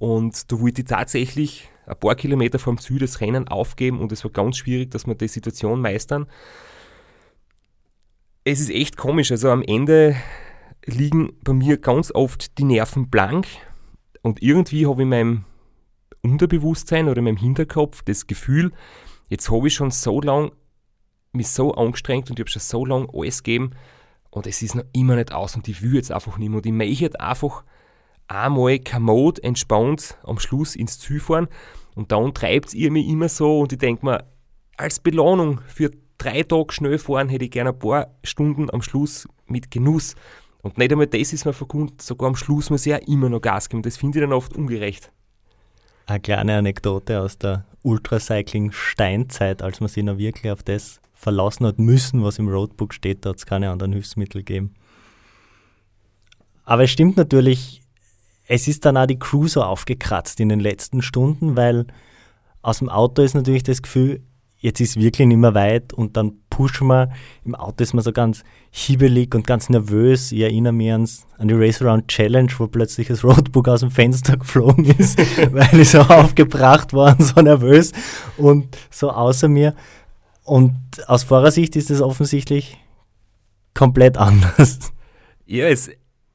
Und 0.00 0.50
da 0.50 0.58
wollte 0.58 0.80
ich 0.80 0.88
tatsächlich 0.88 1.68
ein 1.84 1.98
paar 1.98 2.14
Kilometer 2.14 2.58
vom 2.58 2.78
Ziel 2.78 3.00
das 3.00 3.20
Rennen 3.20 3.48
aufgeben 3.48 4.00
und 4.00 4.12
es 4.12 4.24
war 4.24 4.30
ganz 4.30 4.56
schwierig, 4.56 4.90
dass 4.90 5.06
wir 5.06 5.14
die 5.14 5.28
Situation 5.28 5.82
meistern. 5.82 6.26
Es 8.44 8.60
ist 8.60 8.70
echt 8.70 8.96
komisch, 8.96 9.30
also 9.30 9.50
am 9.50 9.62
Ende 9.62 10.16
liegen 10.86 11.34
bei 11.44 11.52
mir 11.52 11.76
ganz 11.76 12.10
oft 12.12 12.56
die 12.56 12.64
Nerven 12.64 13.10
blank 13.10 13.46
und 14.22 14.42
irgendwie 14.42 14.86
habe 14.86 15.02
ich 15.02 15.04
in 15.04 15.08
meinem 15.10 15.44
Unterbewusstsein 16.22 17.06
oder 17.06 17.18
in 17.18 17.24
meinem 17.24 17.36
Hinterkopf 17.36 18.00
das 18.02 18.26
Gefühl, 18.26 18.72
jetzt 19.28 19.50
habe 19.50 19.68
ich 19.68 19.74
schon 19.74 19.90
so 19.90 20.22
lange 20.22 20.52
mich 21.32 21.48
so 21.48 21.74
angestrengt 21.74 22.30
und 22.30 22.38
ich 22.38 22.44
habe 22.44 22.50
schon 22.50 22.62
so 22.62 22.86
lange 22.86 23.08
alles 23.12 23.42
gegeben 23.42 23.72
und 24.30 24.46
es 24.46 24.62
ist 24.62 24.76
noch 24.76 24.84
immer 24.94 25.16
nicht 25.16 25.32
aus 25.34 25.56
und 25.56 25.68
ich 25.68 25.82
will 25.82 25.96
jetzt 25.96 26.10
einfach 26.10 26.38
nicht 26.38 26.48
mehr 26.48 26.56
und 26.56 26.66
ich 26.66 26.72
möchte 26.72 27.20
einfach 27.20 27.64
einmal 28.30 28.78
kommod, 28.78 29.38
entspannt 29.40 30.16
am 30.22 30.38
Schluss 30.38 30.76
ins 30.76 30.98
Ziel 30.98 31.20
fahren 31.20 31.48
und 31.94 32.12
dann 32.12 32.32
treibt 32.32 32.72
ihr 32.74 32.90
mich 32.90 33.08
immer 33.08 33.28
so 33.28 33.60
und 33.60 33.72
ich 33.72 33.78
denke 33.78 34.06
mir, 34.06 34.24
als 34.76 35.00
Belohnung 35.00 35.60
für 35.66 35.90
drei 36.16 36.42
Tage 36.42 36.72
schnell 36.72 36.98
fahren 36.98 37.28
hätte 37.28 37.44
ich 37.44 37.50
gerne 37.50 37.70
ein 37.70 37.78
paar 37.78 38.08
Stunden 38.22 38.70
am 38.70 38.82
Schluss 38.82 39.28
mit 39.46 39.70
Genuss 39.70 40.14
und 40.62 40.78
nicht 40.78 40.92
einmal 40.92 41.06
das 41.06 41.32
ist 41.32 41.44
mir 41.44 41.52
verkund, 41.52 42.00
sogar 42.02 42.28
am 42.28 42.36
Schluss 42.36 42.70
muss 42.70 42.86
ich 42.86 42.90
ja 42.90 42.96
immer 42.98 43.28
noch 43.28 43.40
Gas 43.40 43.68
geben. 43.68 43.82
Das 43.82 43.96
finde 43.96 44.18
ich 44.18 44.22
dann 44.22 44.32
oft 44.32 44.54
ungerecht. 44.54 45.10
Eine 46.06 46.20
kleine 46.20 46.58
Anekdote 46.58 47.20
aus 47.20 47.38
der 47.38 47.64
Ultracycling-Steinzeit, 47.82 49.62
als 49.62 49.80
man 49.80 49.88
sich 49.88 50.04
noch 50.04 50.18
wirklich 50.18 50.52
auf 50.52 50.62
das 50.62 51.00
verlassen 51.14 51.66
hat 51.66 51.78
müssen, 51.78 52.22
was 52.22 52.38
im 52.38 52.48
Roadbook 52.48 52.92
steht, 52.94 53.24
da 53.24 53.30
hat 53.30 53.36
es 53.36 53.46
keine 53.46 53.70
anderen 53.70 53.92
Hilfsmittel 53.92 54.42
gegeben. 54.42 54.74
Aber 56.64 56.84
es 56.84 56.90
stimmt 56.90 57.16
natürlich, 57.16 57.80
es 58.50 58.66
ist 58.66 58.84
dann 58.84 58.96
auch 58.96 59.06
die 59.06 59.18
Crew 59.18 59.46
so 59.46 59.62
aufgekratzt 59.62 60.40
in 60.40 60.48
den 60.48 60.58
letzten 60.58 61.02
Stunden, 61.02 61.56
weil 61.56 61.86
aus 62.62 62.80
dem 62.80 62.88
Auto 62.88 63.22
ist 63.22 63.34
natürlich 63.34 63.62
das 63.62 63.80
Gefühl, 63.80 64.22
jetzt 64.58 64.80
ist 64.80 64.96
wirklich 64.96 65.28
nicht 65.28 65.36
mehr 65.36 65.54
weit 65.54 65.92
und 65.92 66.16
dann 66.16 66.32
pushen 66.50 66.88
wir. 66.88 67.10
Im 67.44 67.54
Auto 67.54 67.84
ist 67.84 67.94
man 67.94 68.02
so 68.02 68.10
ganz 68.10 68.42
hiebelig 68.72 69.36
und 69.36 69.46
ganz 69.46 69.68
nervös. 69.68 70.32
Ich 70.32 70.40
erinnere 70.40 70.72
mich 70.72 70.90
ans, 70.90 71.26
an 71.38 71.46
die 71.46 71.54
Race 71.54 71.80
Around 71.80 72.08
Challenge, 72.08 72.50
wo 72.58 72.66
plötzlich 72.66 73.06
das 73.06 73.22
Roadbook 73.22 73.68
aus 73.68 73.80
dem 73.80 73.92
Fenster 73.92 74.36
geflogen 74.36 74.84
ist, 74.84 75.16
weil 75.52 75.78
ich 75.78 75.90
so 75.90 76.00
aufgebracht 76.00 76.92
war 76.92 77.16
und 77.16 77.24
so 77.24 77.40
nervös 77.40 77.92
und 78.36 78.76
so 78.90 79.12
außer 79.12 79.46
mir. 79.46 79.76
Und 80.42 80.74
aus 81.06 81.22
Fahrersicht 81.22 81.76
ist 81.76 81.88
es 81.88 82.02
offensichtlich 82.02 82.78
komplett 83.74 84.18
anders. 84.18 84.92
Ja, 85.46 85.66
es, 85.68 85.88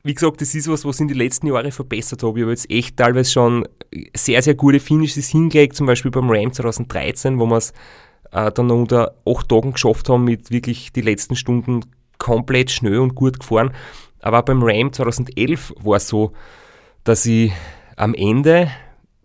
wie 0.05 0.13
gesagt, 0.13 0.39
das 0.39 0.53
ist 0.53 0.69
was, 0.69 0.85
was 0.85 0.99
in 0.99 1.07
den 1.07 1.17
letzten 1.17 1.47
Jahren 1.47 1.71
verbessert 1.71 2.21
habe. 2.21 2.37
Ich 2.37 2.43
habe 2.43 2.51
jetzt 2.51 2.69
echt 2.69 2.95
teilweise 2.95 3.31
schon 3.31 3.67
sehr, 4.15 4.39
sehr 4.43 4.53
gute 4.53 4.79
Finishes 4.79 5.29
hingelegt, 5.29 5.75
zum 5.75 5.87
Beispiel 5.87 6.11
beim 6.11 6.29
Ram 6.29 6.53
2013, 6.53 7.39
wo 7.39 7.47
wir 7.47 7.57
es 7.57 7.73
äh, 8.31 8.51
dann 8.51 8.69
unter 8.69 9.15
acht 9.25 9.49
Tagen 9.49 9.73
geschafft 9.73 10.07
haben, 10.07 10.23
mit 10.23 10.51
wirklich 10.51 10.93
die 10.93 11.01
letzten 11.01 11.35
Stunden 11.35 11.79
komplett 12.19 12.69
schnell 12.69 12.99
und 12.99 13.15
gut 13.15 13.39
gefahren. 13.39 13.71
Aber 14.19 14.43
beim 14.43 14.61
Ram 14.61 14.93
2011 14.93 15.73
war 15.81 15.97
es 15.97 16.07
so, 16.07 16.33
dass 17.03 17.25
ich 17.25 17.51
am 17.95 18.13
Ende, 18.13 18.69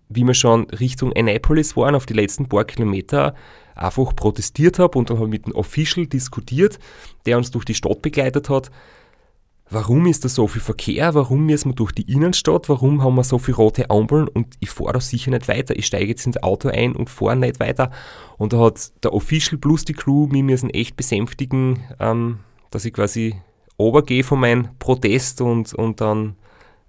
wie 0.08 0.24
wir 0.24 0.34
schon 0.34 0.64
Richtung 0.70 1.12
Annapolis 1.14 1.76
waren, 1.76 1.94
auf 1.94 2.06
die 2.06 2.14
letzten 2.14 2.48
paar 2.48 2.64
Kilometer 2.64 3.34
einfach 3.74 4.16
protestiert 4.16 4.78
habe 4.78 4.98
und 4.98 5.10
dann 5.10 5.18
habe 5.18 5.26
ich 5.26 5.32
mit 5.32 5.46
dem 5.46 5.54
Official 5.54 6.06
diskutiert, 6.06 6.78
der 7.26 7.36
uns 7.36 7.50
durch 7.50 7.66
die 7.66 7.74
Stadt 7.74 8.00
begleitet 8.00 8.48
hat 8.48 8.70
warum 9.70 10.06
ist 10.06 10.24
da 10.24 10.28
so 10.28 10.48
viel 10.48 10.60
Verkehr, 10.60 11.14
warum 11.14 11.46
müssen 11.46 11.70
wir 11.70 11.74
durch 11.74 11.92
die 11.92 12.10
Innenstadt, 12.12 12.68
warum 12.68 13.02
haben 13.02 13.14
wir 13.14 13.24
so 13.24 13.38
viele 13.38 13.56
rote 13.56 13.88
Ampeln 13.88 14.28
und 14.28 14.54
ich 14.58 14.70
fahre 14.70 14.94
da 14.94 15.00
sicher 15.00 15.30
nicht 15.30 15.48
weiter. 15.48 15.76
Ich 15.76 15.86
steige 15.86 16.08
jetzt 16.08 16.26
ins 16.26 16.42
Auto 16.42 16.68
ein 16.68 16.96
und 16.96 17.08
fahre 17.08 17.36
nicht 17.36 17.60
weiter. 17.60 17.90
Und 18.36 18.52
da 18.52 18.58
hat 18.58 18.92
der 19.04 19.12
Official 19.14 19.58
plus 19.58 19.84
die 19.84 19.92
Crew 19.92 20.26
mich 20.26 20.42
müssen 20.42 20.70
echt 20.70 20.96
besänftigen, 20.96 21.80
ähm, 22.00 22.40
dass 22.70 22.84
ich 22.84 22.92
quasi 22.92 23.40
obergehe 23.76 24.24
von 24.24 24.40
meinem 24.40 24.68
Protest 24.78 25.40
und, 25.40 25.72
und 25.74 26.00
dann 26.00 26.36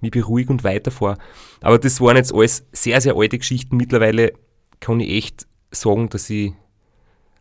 mich 0.02 0.12
beruhige 0.12 0.52
und 0.52 0.64
weiterfahre. 0.64 1.18
Aber 1.62 1.78
das 1.78 2.02
waren 2.02 2.18
jetzt 2.18 2.34
alles 2.34 2.66
sehr, 2.72 3.00
sehr 3.00 3.16
alte 3.16 3.38
Geschichten. 3.38 3.78
Mittlerweile 3.78 4.34
kann 4.80 5.00
ich 5.00 5.12
echt 5.12 5.48
sagen, 5.70 6.10
dass 6.10 6.30
ich 6.30 6.54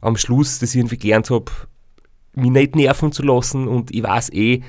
am 0.03 0.17
Schluss 0.17 0.59
das 0.59 0.75
irgendwie 0.75 0.99
gelernt 0.99 1.31
habe, 1.31 1.51
mich 2.35 2.51
nicht 2.51 2.77
nerven 2.77 3.11
zu 3.13 3.23
lassen 3.23 3.67
und 3.67 3.95
ich 3.95 4.03
weiß 4.03 4.33
eh, 4.33 4.63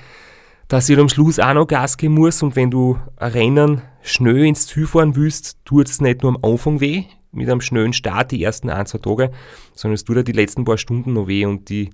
dass 0.71 0.87
ich 0.87 0.97
am 0.97 1.09
Schluss 1.09 1.37
auch 1.37 1.53
noch 1.53 1.67
Gas 1.67 1.97
geben 1.97 2.13
muss 2.13 2.41
und 2.41 2.55
wenn 2.55 2.71
du 2.71 2.97
ein 3.17 3.31
Rennen 3.33 3.81
schnell 4.03 4.45
ins 4.45 4.67
Ziel 4.67 4.87
fahren 4.87 5.17
willst, 5.17 5.57
tut 5.65 5.89
es 5.89 5.99
nicht 5.99 6.23
nur 6.23 6.33
am 6.33 6.49
Anfang 6.49 6.79
weh, 6.79 7.03
mit 7.33 7.49
einem 7.49 7.59
schnellen 7.59 7.91
Start 7.91 8.31
die 8.31 8.41
ersten 8.41 8.69
ein, 8.69 8.85
zwei 8.85 8.99
Tage, 8.99 9.31
sondern 9.75 9.95
es 9.95 10.05
tut 10.05 10.15
dir 10.15 10.23
die 10.23 10.31
letzten 10.31 10.63
paar 10.63 10.77
Stunden 10.77 11.11
noch 11.11 11.27
weh 11.27 11.45
und 11.45 11.67
die, 11.67 11.89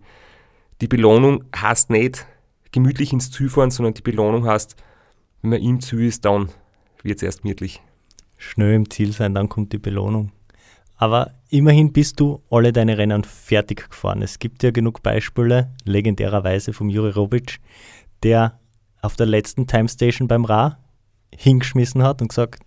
die 0.79 0.88
Belohnung 0.88 1.43
heißt 1.55 1.89
nicht 1.89 2.27
gemütlich 2.72 3.13
ins 3.13 3.31
Ziel 3.31 3.50
fahren, 3.50 3.72
sondern 3.72 3.96
die 3.96 4.03
Belohnung 4.03 4.46
heißt, 4.46 4.75
wenn 5.41 5.50
man 5.50 5.60
im 5.60 5.81
Ziel 5.81 6.05
ist, 6.05 6.24
dann 6.24 6.50
wird 7.01 7.17
es 7.17 7.24
erst 7.24 7.41
gemütlich. 7.41 7.81
Schnell 8.38 8.75
im 8.75 8.91
Ziel 8.91 9.12
sein, 9.12 9.34
dann 9.34 9.50
kommt 9.50 9.74
die 9.74 9.79
Belohnung. 9.79 10.31
Aber 10.98 11.31
immerhin 11.50 11.93
bist 11.93 12.19
du 12.19 12.43
alle 12.51 12.72
deine 12.74 13.00
Rennen 13.00 13.24
fertig 13.24 13.89
gefahren. 13.89 14.22
Es 14.22 14.38
gibt 14.38 14.62
ja 14.62 14.69
genug 14.69 15.01
Beispiele, 15.01 15.74
legendärerweise 15.84 16.74
vom 16.74 16.89
Juri 16.89 17.10
Robic, 17.10 17.60
der 18.22 18.60
auf 19.08 19.16
der 19.16 19.26
letzten 19.26 19.68
Time 19.68 19.88
Station 19.88 20.28
beim 20.28 20.44
Ra 20.46 20.78
hingeschmissen 21.34 22.04
hat 22.04 22.22
und 22.22 22.28
gesagt, 22.28 22.62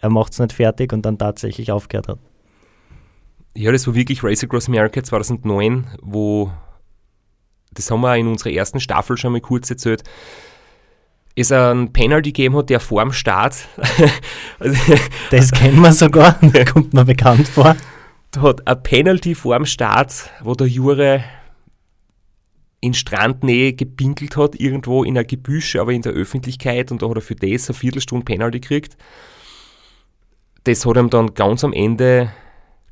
er 0.00 0.10
macht 0.10 0.32
es 0.32 0.38
nicht 0.38 0.52
fertig 0.52 0.92
und 0.92 1.02
dann 1.02 1.18
tatsächlich 1.18 1.72
aufgehört 1.72 2.06
hat. 2.06 2.18
Ja, 3.56 3.72
das 3.72 3.86
war 3.86 3.94
wirklich 3.94 4.22
Race 4.22 4.44
Across 4.44 4.68
America 4.68 5.02
2009, 5.02 5.86
wo, 6.02 6.52
das 7.72 7.90
haben 7.90 8.02
wir 8.02 8.16
in 8.16 8.28
unserer 8.28 8.52
ersten 8.52 8.78
Staffel 8.78 9.16
schon 9.16 9.32
mal 9.32 9.40
kurz 9.40 9.68
erzählt, 9.68 10.04
es 11.34 11.50
ein 11.50 11.92
Penalty 11.92 12.30
gegeben 12.30 12.56
hat, 12.56 12.70
der 12.70 12.80
vor 12.80 13.02
dem 13.02 13.12
Start. 13.12 13.56
das 15.30 15.50
kennen 15.50 15.80
wir 15.80 15.92
sogar, 15.92 16.38
das 16.40 16.66
kommt 16.72 16.94
mir 16.94 17.04
bekannt 17.04 17.48
vor. 17.48 17.76
Da 18.30 18.42
hat 18.42 18.66
ein 18.68 18.82
Penalty 18.82 19.34
vor 19.34 19.56
dem 19.56 19.66
Start, 19.66 20.30
wo 20.42 20.54
der 20.54 20.68
Jure 20.68 21.24
in 22.86 22.94
Strandnähe 22.94 23.72
gepinkelt 23.72 24.36
hat, 24.36 24.58
irgendwo 24.58 25.02
in 25.02 25.16
einer 25.16 25.24
Gebüsch, 25.24 25.76
aber 25.76 25.92
in 25.92 26.02
der 26.02 26.12
Öffentlichkeit 26.12 26.92
und 26.92 27.02
da 27.02 27.08
hat 27.08 27.16
er 27.16 27.20
für 27.20 27.34
das 27.34 27.68
eine 27.68 27.76
Viertelstunde 27.76 28.24
Penalty 28.24 28.60
gekriegt. 28.60 28.96
Das 30.64 30.86
hat 30.86 30.96
ihm 30.96 31.10
dann 31.10 31.34
ganz 31.34 31.64
am 31.64 31.72
Ende 31.72 32.32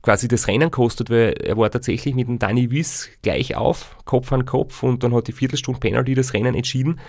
quasi 0.03 0.29
das 0.29 0.49
Rennen 0.49 0.71
gekostet, 0.71 1.11
weil 1.11 1.33
er 1.33 1.57
war 1.57 1.71
tatsächlich 1.71 2.15
mit 2.15 2.29
dem 2.29 2.39
Danny 2.39 2.71
Wiss 2.71 3.09
gleich 3.23 3.57
auf, 3.57 3.97
Kopf 4.05 4.33
an 4.33 4.45
Kopf 4.45 4.83
und 4.83 5.03
dann 5.05 5.15
hat 5.15 5.29
die 5.29 5.33
Viertelstunde 5.33 5.81
Penalty 5.81 6.15
das 6.15 6.35
Rennen 6.35 6.55
entschieden. 6.55 7.01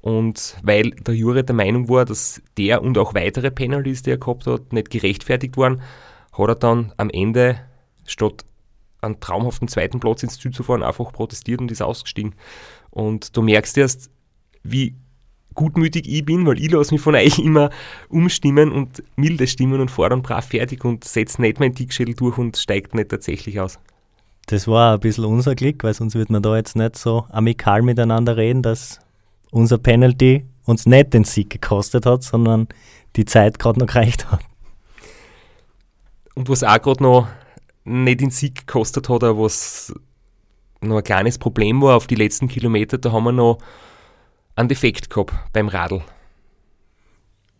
Und 0.00 0.56
weil 0.62 0.90
der 0.90 1.14
Jure 1.14 1.44
der 1.44 1.54
Meinung 1.54 1.88
war, 1.88 2.04
dass 2.04 2.40
der 2.56 2.80
und 2.82 2.96
auch 2.96 3.14
weitere 3.14 3.50
Penalties, 3.50 4.02
die 4.02 4.12
er 4.12 4.18
gehabt 4.18 4.46
hat, 4.46 4.72
nicht 4.72 4.90
gerechtfertigt 4.90 5.56
waren, 5.58 5.82
hat 6.32 6.48
er 6.48 6.54
dann 6.54 6.92
am 6.96 7.10
Ende 7.10 7.60
statt 8.06 8.44
einen 9.00 9.20
traumhaften 9.20 9.68
zweiten 9.68 10.00
Platz 10.00 10.22
ins 10.22 10.38
Ziel 10.38 10.52
zu 10.52 10.62
fahren, 10.62 10.82
einfach 10.82 11.12
protestiert 11.12 11.60
und 11.60 11.70
ist 11.70 11.82
ausgestiegen. 11.82 12.34
Und 12.90 13.36
du 13.36 13.42
merkst 13.42 13.78
erst, 13.78 14.10
wie 14.62 14.96
gutmütig 15.54 16.08
ich 16.08 16.24
bin, 16.24 16.46
weil 16.46 16.60
ich 16.60 16.70
lasse 16.70 16.94
mich 16.94 17.00
von 17.00 17.14
euch 17.16 17.38
immer 17.38 17.70
umstimmen 18.08 18.72
und 18.72 19.02
milde 19.16 19.46
stimmen 19.46 19.80
und 19.80 19.90
dann 19.98 20.22
brav 20.22 20.46
fertig 20.46 20.84
und 20.84 21.04
setze 21.04 21.40
nicht 21.40 21.60
meinen 21.60 21.74
Dickschädel 21.74 22.14
durch 22.14 22.38
und 22.38 22.56
steigt 22.56 22.94
nicht 22.94 23.10
tatsächlich 23.10 23.60
aus. 23.60 23.78
Das 24.46 24.66
war 24.66 24.94
ein 24.94 25.00
bisschen 25.00 25.24
unser 25.26 25.54
Glück, 25.54 25.84
weil 25.84 25.94
sonst 25.94 26.14
würde 26.14 26.32
man 26.32 26.42
da 26.42 26.56
jetzt 26.56 26.76
nicht 26.76 26.96
so 26.96 27.24
amikal 27.30 27.82
miteinander 27.82 28.36
reden, 28.36 28.62
dass 28.62 29.00
unser 29.50 29.78
Penalty 29.78 30.44
uns 30.64 30.86
nicht 30.86 31.14
den 31.14 31.24
Sieg 31.24 31.50
gekostet 31.50 32.06
hat, 32.06 32.22
sondern 32.22 32.68
die 33.16 33.24
Zeit 33.24 33.58
gerade 33.58 33.78
noch 33.78 33.86
gereicht 33.86 34.30
hat. 34.30 34.40
Und 36.34 36.48
was 36.48 36.64
auch 36.64 36.80
gerade 36.80 37.02
noch 37.02 37.28
nicht 37.84 38.20
den 38.20 38.30
Sieg 38.30 38.66
gekostet 38.66 39.08
hat, 39.08 39.24
aber 39.24 39.44
was 39.44 39.94
noch 40.80 40.96
ein 40.96 41.04
kleines 41.04 41.38
Problem 41.38 41.82
war 41.82 41.96
auf 41.96 42.06
die 42.06 42.14
letzten 42.14 42.48
Kilometer, 42.48 42.98
da 42.98 43.12
haben 43.12 43.24
wir 43.24 43.32
noch 43.32 43.58
einen 44.56 44.68
Defekt 44.68 45.10
gehabt 45.10 45.34
beim 45.52 45.68
Radl. 45.68 46.02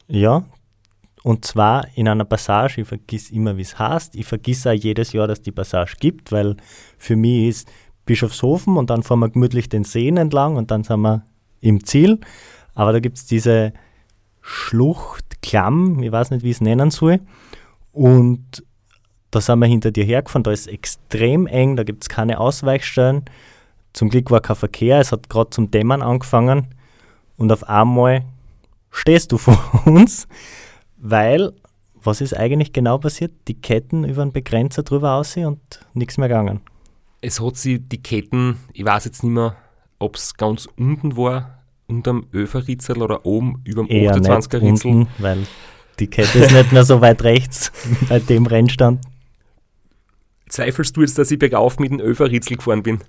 Ja, 0.08 0.44
und 1.22 1.44
zwar 1.44 1.86
in 1.94 2.08
einer 2.08 2.24
Passage, 2.24 2.80
ich 2.80 2.88
vergiss 2.88 3.30
immer, 3.30 3.56
wie 3.56 3.62
es 3.62 3.78
heißt. 3.78 4.14
Ich 4.14 4.26
vergiss 4.26 4.66
auch 4.66 4.72
jedes 4.72 5.12
Jahr, 5.12 5.26
dass 5.26 5.42
die 5.42 5.52
Passage 5.52 5.96
gibt, 6.00 6.32
weil 6.32 6.56
für 6.96 7.16
mich 7.16 7.48
ist 7.48 7.72
Bischofshofen 8.06 8.76
und 8.76 8.90
dann 8.90 9.02
fahren 9.02 9.20
wir 9.20 9.28
gemütlich 9.28 9.68
den 9.68 9.84
Seen 9.84 10.16
entlang 10.16 10.56
und 10.56 10.70
dann 10.70 10.82
sind 10.82 11.00
wir 11.00 11.24
im 11.60 11.84
Ziel. 11.84 12.20
Aber 12.74 12.92
da 12.92 13.00
gibt 13.00 13.18
es 13.18 13.26
diese 13.26 13.72
Schlucht, 14.40 15.42
Klamm, 15.42 16.02
ich 16.02 16.10
weiß 16.10 16.30
nicht, 16.30 16.42
wie 16.42 16.50
ich 16.50 16.56
es 16.56 16.60
nennen 16.62 16.90
soll. 16.90 17.20
Und 17.92 18.64
da 19.30 19.40
sind 19.40 19.58
wir 19.60 19.66
hinter 19.66 19.90
dir 19.90 20.04
hergefahren, 20.04 20.42
da 20.42 20.50
ist 20.50 20.66
extrem 20.66 21.46
eng, 21.46 21.76
da 21.76 21.84
gibt 21.84 22.04
es 22.04 22.08
keine 22.08 22.40
Ausweichstellen. 22.40 23.24
Zum 23.92 24.08
Glück 24.08 24.30
war 24.30 24.40
kein 24.40 24.56
Verkehr, 24.56 25.00
es 25.00 25.12
hat 25.12 25.28
gerade 25.28 25.50
zum 25.50 25.70
Dämmern 25.70 26.02
angefangen 26.02 26.68
und 27.36 27.50
auf 27.52 27.68
einmal 27.68 28.24
stehst 28.90 29.32
du 29.32 29.38
vor 29.38 29.58
uns, 29.84 30.28
weil, 30.96 31.52
was 32.02 32.20
ist 32.20 32.36
eigentlich 32.36 32.72
genau 32.72 32.98
passiert? 32.98 33.32
Die 33.48 33.60
Ketten 33.60 34.04
über 34.04 34.24
den 34.24 34.32
Begrenzer 34.32 34.82
drüber 34.82 35.14
aussehen 35.14 35.46
und 35.46 35.80
nichts 35.94 36.18
mehr 36.18 36.28
gegangen. 36.28 36.60
Es 37.20 37.40
hat 37.40 37.56
sie 37.56 37.78
die 37.78 38.02
Ketten, 38.02 38.58
ich 38.72 38.84
weiß 38.84 39.04
jetzt 39.04 39.22
nicht 39.22 39.32
mehr, 39.32 39.56
ob 39.98 40.16
es 40.16 40.34
ganz 40.34 40.66
unten 40.76 41.16
war, 41.16 41.58
unterm 41.86 42.26
Öferritzel 42.32 43.02
oder 43.02 43.26
oben 43.26 43.60
über 43.64 43.82
dem 43.82 43.90
Eher 43.90 44.14
28er 44.14 44.60
nicht 44.60 44.72
Ritzel. 44.72 44.90
unten, 44.90 45.08
weil 45.18 45.46
die 45.98 46.06
Kette 46.06 46.38
ist 46.38 46.52
nicht 46.52 46.72
mehr 46.72 46.84
so 46.84 47.00
weit 47.00 47.22
rechts 47.22 47.70
bei 48.08 48.18
dem 48.18 48.46
Rennstand. 48.46 49.00
Zweifelst 50.50 50.96
du 50.96 51.00
jetzt, 51.00 51.16
dass 51.16 51.30
ich 51.30 51.38
bergauf 51.38 51.78
mit 51.78 51.90
dem 51.90 52.00
Öferritzel 52.00 52.56
gefahren 52.56 52.82
bin? 52.82 53.00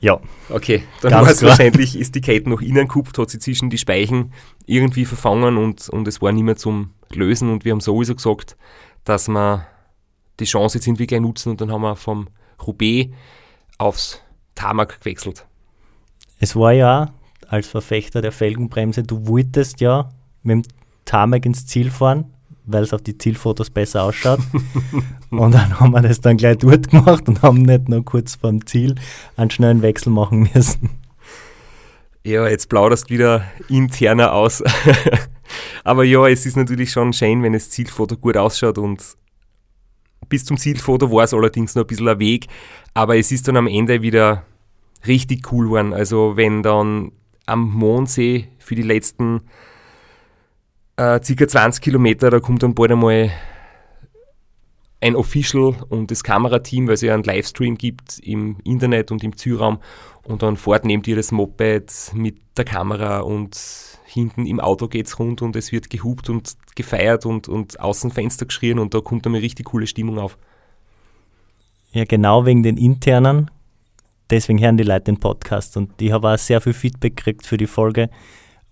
Ja, 0.00 0.20
Okay, 0.48 0.84
dann 1.02 1.12
war 1.12 1.28
es 1.28 1.42
wahrscheinlich, 1.42 1.98
ist 1.98 2.14
die 2.14 2.20
Kette 2.20 2.48
noch 2.48 2.60
innen 2.60 2.86
gekupft, 2.86 3.18
hat 3.18 3.30
sie 3.30 3.38
zwischen 3.38 3.68
die 3.68 3.78
Speichen 3.78 4.32
irgendwie 4.64 5.04
verfangen 5.04 5.56
und, 5.56 5.88
und 5.88 6.06
es 6.06 6.22
war 6.22 6.32
nicht 6.32 6.44
mehr 6.44 6.56
zum 6.56 6.94
Lösen. 7.12 7.50
Und 7.50 7.64
wir 7.64 7.72
haben 7.72 7.80
sowieso 7.80 8.14
gesagt, 8.14 8.56
dass 9.04 9.28
wir 9.28 9.66
die 10.40 10.44
Chance 10.44 10.78
jetzt 10.78 10.86
irgendwie 10.86 11.06
gleich 11.06 11.20
nutzen. 11.20 11.50
Und 11.50 11.60
dann 11.60 11.72
haben 11.72 11.82
wir 11.82 11.96
vom 11.96 12.28
Roubaix 12.64 13.10
aufs 13.78 14.22
Tarmac 14.54 15.00
gewechselt. 15.00 15.46
es 16.38 16.54
war 16.56 16.72
ja 16.72 17.12
als 17.48 17.66
Verfechter 17.66 18.20
der 18.20 18.32
Felgenbremse, 18.32 19.02
du 19.02 19.26
wolltest 19.26 19.80
ja 19.80 20.10
mit 20.42 20.66
dem 20.66 20.72
Tarmac 21.04 21.46
ins 21.46 21.66
Ziel 21.66 21.90
fahren, 21.90 22.32
weil 22.68 22.82
es 22.84 22.92
auf 22.92 23.02
die 23.02 23.16
Zielfotos 23.16 23.70
besser 23.70 24.04
ausschaut. 24.04 24.40
und 25.30 25.52
dann 25.52 25.80
haben 25.80 25.92
wir 25.92 26.02
das 26.02 26.20
dann 26.20 26.36
gleich 26.36 26.58
dort 26.58 26.90
gemacht 26.90 27.28
und 27.28 27.42
haben 27.42 27.62
nicht 27.62 27.88
nur 27.88 28.04
kurz 28.04 28.36
vorm 28.36 28.64
Ziel 28.66 28.94
einen 29.36 29.50
schnellen 29.50 29.82
Wechsel 29.82 30.10
machen 30.10 30.48
müssen. 30.54 30.90
Ja, 32.24 32.46
jetzt 32.46 32.68
plauderst 32.68 33.10
wieder 33.10 33.42
interner 33.68 34.32
aus. 34.32 34.62
Aber 35.84 36.04
ja, 36.04 36.26
es 36.28 36.44
ist 36.44 36.56
natürlich 36.56 36.90
schon 36.90 37.12
schön, 37.12 37.42
wenn 37.42 37.54
das 37.54 37.70
Zielfoto 37.70 38.16
gut 38.16 38.36
ausschaut 38.36 38.78
und 38.78 39.02
bis 40.28 40.44
zum 40.44 40.58
Zielfoto 40.58 41.10
war 41.10 41.24
es 41.24 41.32
allerdings 41.32 41.74
noch 41.74 41.84
ein 41.84 41.86
bisschen 41.86 42.08
ein 42.08 42.18
Weg, 42.18 42.48
aber 42.92 43.16
es 43.16 43.32
ist 43.32 43.48
dann 43.48 43.56
am 43.56 43.66
Ende 43.66 44.02
wieder 44.02 44.44
richtig 45.06 45.50
cool 45.52 45.66
geworden. 45.66 45.94
Also 45.94 46.36
wenn 46.36 46.62
dann 46.62 47.12
am 47.46 47.70
Mondsee 47.70 48.48
für 48.58 48.74
die 48.74 48.82
letzten 48.82 49.42
äh, 50.98 51.20
circa 51.22 51.46
20 51.46 51.82
Kilometer, 51.82 52.30
da 52.30 52.40
kommt 52.40 52.62
dann 52.62 52.74
bald 52.74 52.90
einmal 52.90 53.30
ein 55.00 55.14
Official 55.14 55.76
und 55.88 56.10
das 56.10 56.24
Kamerateam, 56.24 56.88
weil 56.88 56.94
es 56.94 57.02
ja 57.02 57.14
einen 57.14 57.22
Livestream 57.22 57.78
gibt 57.78 58.18
im 58.18 58.58
Internet 58.64 59.12
und 59.12 59.22
im 59.22 59.36
Zielraum 59.36 59.78
und 60.24 60.42
dann 60.42 60.56
fährt 60.56 60.84
neben 60.84 61.02
dir 61.02 61.14
das 61.14 61.30
Moped 61.30 62.12
mit 62.14 62.38
der 62.56 62.64
Kamera 62.64 63.20
und 63.20 63.56
hinten 64.06 64.44
im 64.44 64.58
Auto 64.58 64.88
geht's 64.88 65.18
rund 65.20 65.40
und 65.40 65.54
es 65.54 65.70
wird 65.70 65.88
gehupt 65.88 66.28
und 66.28 66.56
gefeiert 66.74 67.26
und, 67.26 67.46
und 67.46 67.78
außen 67.78 68.10
Fenster 68.10 68.46
geschrien 68.46 68.80
und 68.80 68.92
da 68.92 69.00
kommt 69.00 69.24
dann 69.24 69.34
eine 69.34 69.42
richtig 69.42 69.66
coole 69.66 69.86
Stimmung 69.86 70.18
auf. 70.18 70.36
Ja, 71.92 72.04
genau 72.04 72.44
wegen 72.44 72.64
den 72.64 72.76
internen. 72.76 73.50
Deswegen 74.30 74.60
hören 74.60 74.76
die 74.76 74.84
Leute 74.84 75.04
den 75.04 75.20
Podcast. 75.20 75.76
Und 75.78 76.02
ich 76.02 76.12
habe 76.12 76.28
auch 76.28 76.38
sehr 76.38 76.60
viel 76.60 76.74
Feedback 76.74 77.16
gekriegt 77.16 77.46
für 77.46 77.56
die 77.56 77.66
Folge, 77.66 78.10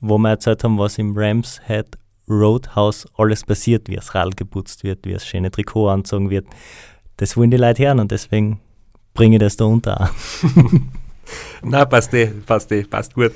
wo 0.00 0.18
wir 0.18 0.30
erzählt 0.30 0.64
haben, 0.64 0.78
was 0.78 0.98
im 0.98 1.16
Rams 1.16 1.60
Head 1.66 1.96
Roadhouse 2.28 3.06
alles 3.16 3.44
passiert, 3.44 3.88
wie 3.88 3.96
das 3.96 4.14
Rad 4.14 4.36
geputzt 4.36 4.84
wird, 4.84 5.06
wie 5.06 5.12
das 5.12 5.26
schöne 5.26 5.50
Trikot 5.50 5.88
anzogen 5.88 6.30
wird. 6.30 6.46
Das 7.16 7.36
wollen 7.36 7.50
die 7.50 7.56
Leute 7.56 7.84
hören 7.84 8.00
und 8.00 8.10
deswegen 8.10 8.60
bringe 9.14 9.36
ich 9.36 9.40
das 9.40 9.56
da 9.56 9.64
unter. 9.64 10.10
Na, 11.62 11.84
passt 11.84 12.14
eh, 12.14 12.26
passt 12.26 12.70
eh, 12.72 12.84
passt 12.84 13.14
gut. 13.14 13.32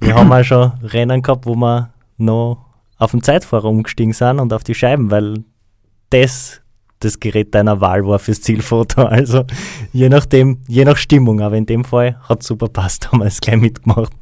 Wir 0.00 0.14
haben 0.14 0.32
auch 0.32 0.44
schon 0.44 0.72
Rennen 0.82 1.22
gehabt, 1.22 1.46
wo 1.46 1.54
wir 1.54 1.92
noch 2.16 2.64
auf 2.98 3.10
den 3.12 3.22
Zeitfahrer 3.22 3.66
umgestiegen 3.66 4.12
sind 4.12 4.40
und 4.40 4.52
auf 4.52 4.64
die 4.64 4.74
Scheiben, 4.74 5.10
weil 5.10 5.44
das 6.10 6.62
das 7.00 7.20
Gerät 7.20 7.54
deiner 7.54 7.80
Wahl 7.80 8.06
war 8.06 8.18
fürs 8.18 8.40
Zielfoto. 8.40 9.02
Also 9.06 9.44
je 9.92 10.08
nachdem, 10.08 10.62
je 10.66 10.84
nach 10.84 10.96
Stimmung, 10.96 11.40
aber 11.40 11.56
in 11.56 11.66
dem 11.66 11.84
Fall 11.84 12.18
hat 12.28 12.42
super 12.42 12.68
passt, 12.68 13.08
haben 13.12 13.20
wir 13.20 13.26
es 13.26 13.40
gleich 13.40 13.56
mitgemacht. 13.56 14.12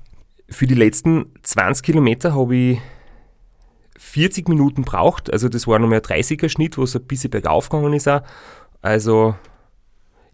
Für 0.49 0.67
die 0.67 0.75
letzten 0.75 1.27
20 1.43 1.85
Kilometer 1.85 2.35
habe 2.35 2.55
ich 2.55 2.79
40 3.99 4.49
Minuten 4.49 4.83
braucht. 4.83 5.33
Also 5.33 5.49
das 5.49 5.67
war 5.67 5.79
nochmal 5.79 5.99
ein 5.99 6.05
30er 6.05 6.49
Schnitt, 6.49 6.79
wo 6.79 6.83
es 6.83 6.97
ein 6.97 7.05
bisschen 7.05 7.31
bergauf 7.31 7.69
gegangen 7.69 7.93
ist 7.93 8.09
auch. 8.09 8.23
Also 8.83 9.35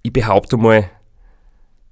ich 0.03 0.13
behaupte 0.13 0.57
mal, 0.57 0.91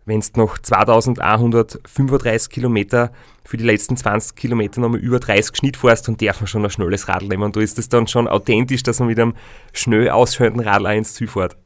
wenn 0.06 0.20
du 0.20 0.40
noch 0.40 0.58
2135 0.58 2.50
Kilometer 2.50 3.12
für 3.44 3.56
die 3.56 3.64
letzten 3.64 3.96
20 3.96 4.36
Kilometer 4.36 4.80
nochmal 4.80 5.00
über 5.00 5.20
30 5.20 5.56
Schnitt 5.56 5.76
fährst, 5.76 6.08
dann 6.08 6.16
darf 6.16 6.40
man 6.40 6.48
schon 6.48 6.64
ein 6.64 6.70
schnelles 6.70 7.08
Radl 7.08 7.28
nehmen. 7.28 7.44
Und 7.44 7.56
da 7.56 7.60
ist 7.60 7.78
das 7.78 7.88
dann 7.88 8.06
schon 8.06 8.26
authentisch, 8.26 8.82
dass 8.82 8.98
man 8.98 9.08
mit 9.08 9.20
einem 9.20 9.34
schnell 9.72 10.10
ausschauenden 10.10 10.66
Radl 10.66 10.86
ins 10.86 11.14
Ziel 11.14 11.28
fährt. 11.28 11.56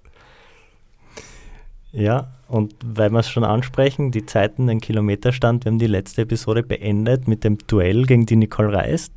Ja, 1.93 2.33
und 2.49 2.75
weil 2.85 3.11
wir 3.11 3.21
es 3.21 3.31
schon 3.31 3.45
ansprechen, 3.45 4.11
die 4.11 4.27
Zeiten, 4.27 4.67
den 4.67 4.81
Kilometerstand, 4.81 5.65
wir 5.65 5.71
haben 5.71 5.79
die 5.79 5.87
letzte 5.87 6.23
Episode 6.23 6.63
beendet 6.63 7.29
mit 7.29 7.45
dem 7.45 7.59
Duell 7.67 8.05
gegen 8.05 8.27
die 8.27 8.37
Nicole 8.37 8.73
Reist. 8.73 9.13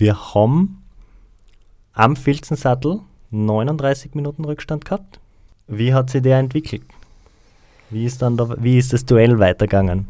Wir 0.00 0.32
haben 0.32 0.84
am 1.92 2.14
Filzensattel 2.14 3.00
39 3.32 4.14
Minuten 4.14 4.44
Rückstand 4.44 4.84
gehabt. 4.84 5.18
Wie 5.66 5.92
hat 5.92 6.10
sich 6.10 6.22
der 6.22 6.38
entwickelt? 6.38 6.84
Wie 7.90 8.04
ist, 8.04 8.22
dann 8.22 8.36
da, 8.36 8.54
wie 8.62 8.78
ist 8.78 8.92
das 8.92 9.06
Duell 9.06 9.40
weitergegangen? 9.40 10.06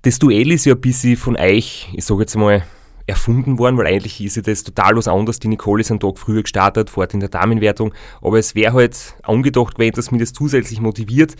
Das 0.00 0.18
Duell 0.18 0.50
ist 0.52 0.64
ja 0.64 0.74
ein 0.74 0.80
bisschen 0.80 1.18
von 1.18 1.36
euch, 1.36 1.90
ich 1.92 2.02
sage 2.02 2.22
jetzt 2.22 2.34
mal, 2.34 2.62
erfunden 3.06 3.58
worden, 3.58 3.76
weil 3.76 3.88
eigentlich 3.88 4.22
ist 4.22 4.36
ja 4.36 4.42
das 4.42 4.64
total 4.64 4.96
was 4.96 5.06
anderes. 5.06 5.38
Die 5.38 5.48
Nicole 5.48 5.82
ist 5.82 5.90
einen 5.90 6.00
Tag 6.00 6.18
früher 6.18 6.40
gestartet, 6.40 6.88
fährt 6.88 7.12
in 7.12 7.20
der 7.20 7.28
Damenwertung, 7.28 7.92
aber 8.22 8.38
es 8.38 8.54
wäre 8.54 8.72
halt 8.72 9.16
angedacht 9.22 9.74
gewesen, 9.74 9.96
dass 9.96 10.12
mich 10.12 10.20
das 10.22 10.32
zusätzlich 10.32 10.80
motiviert. 10.80 11.36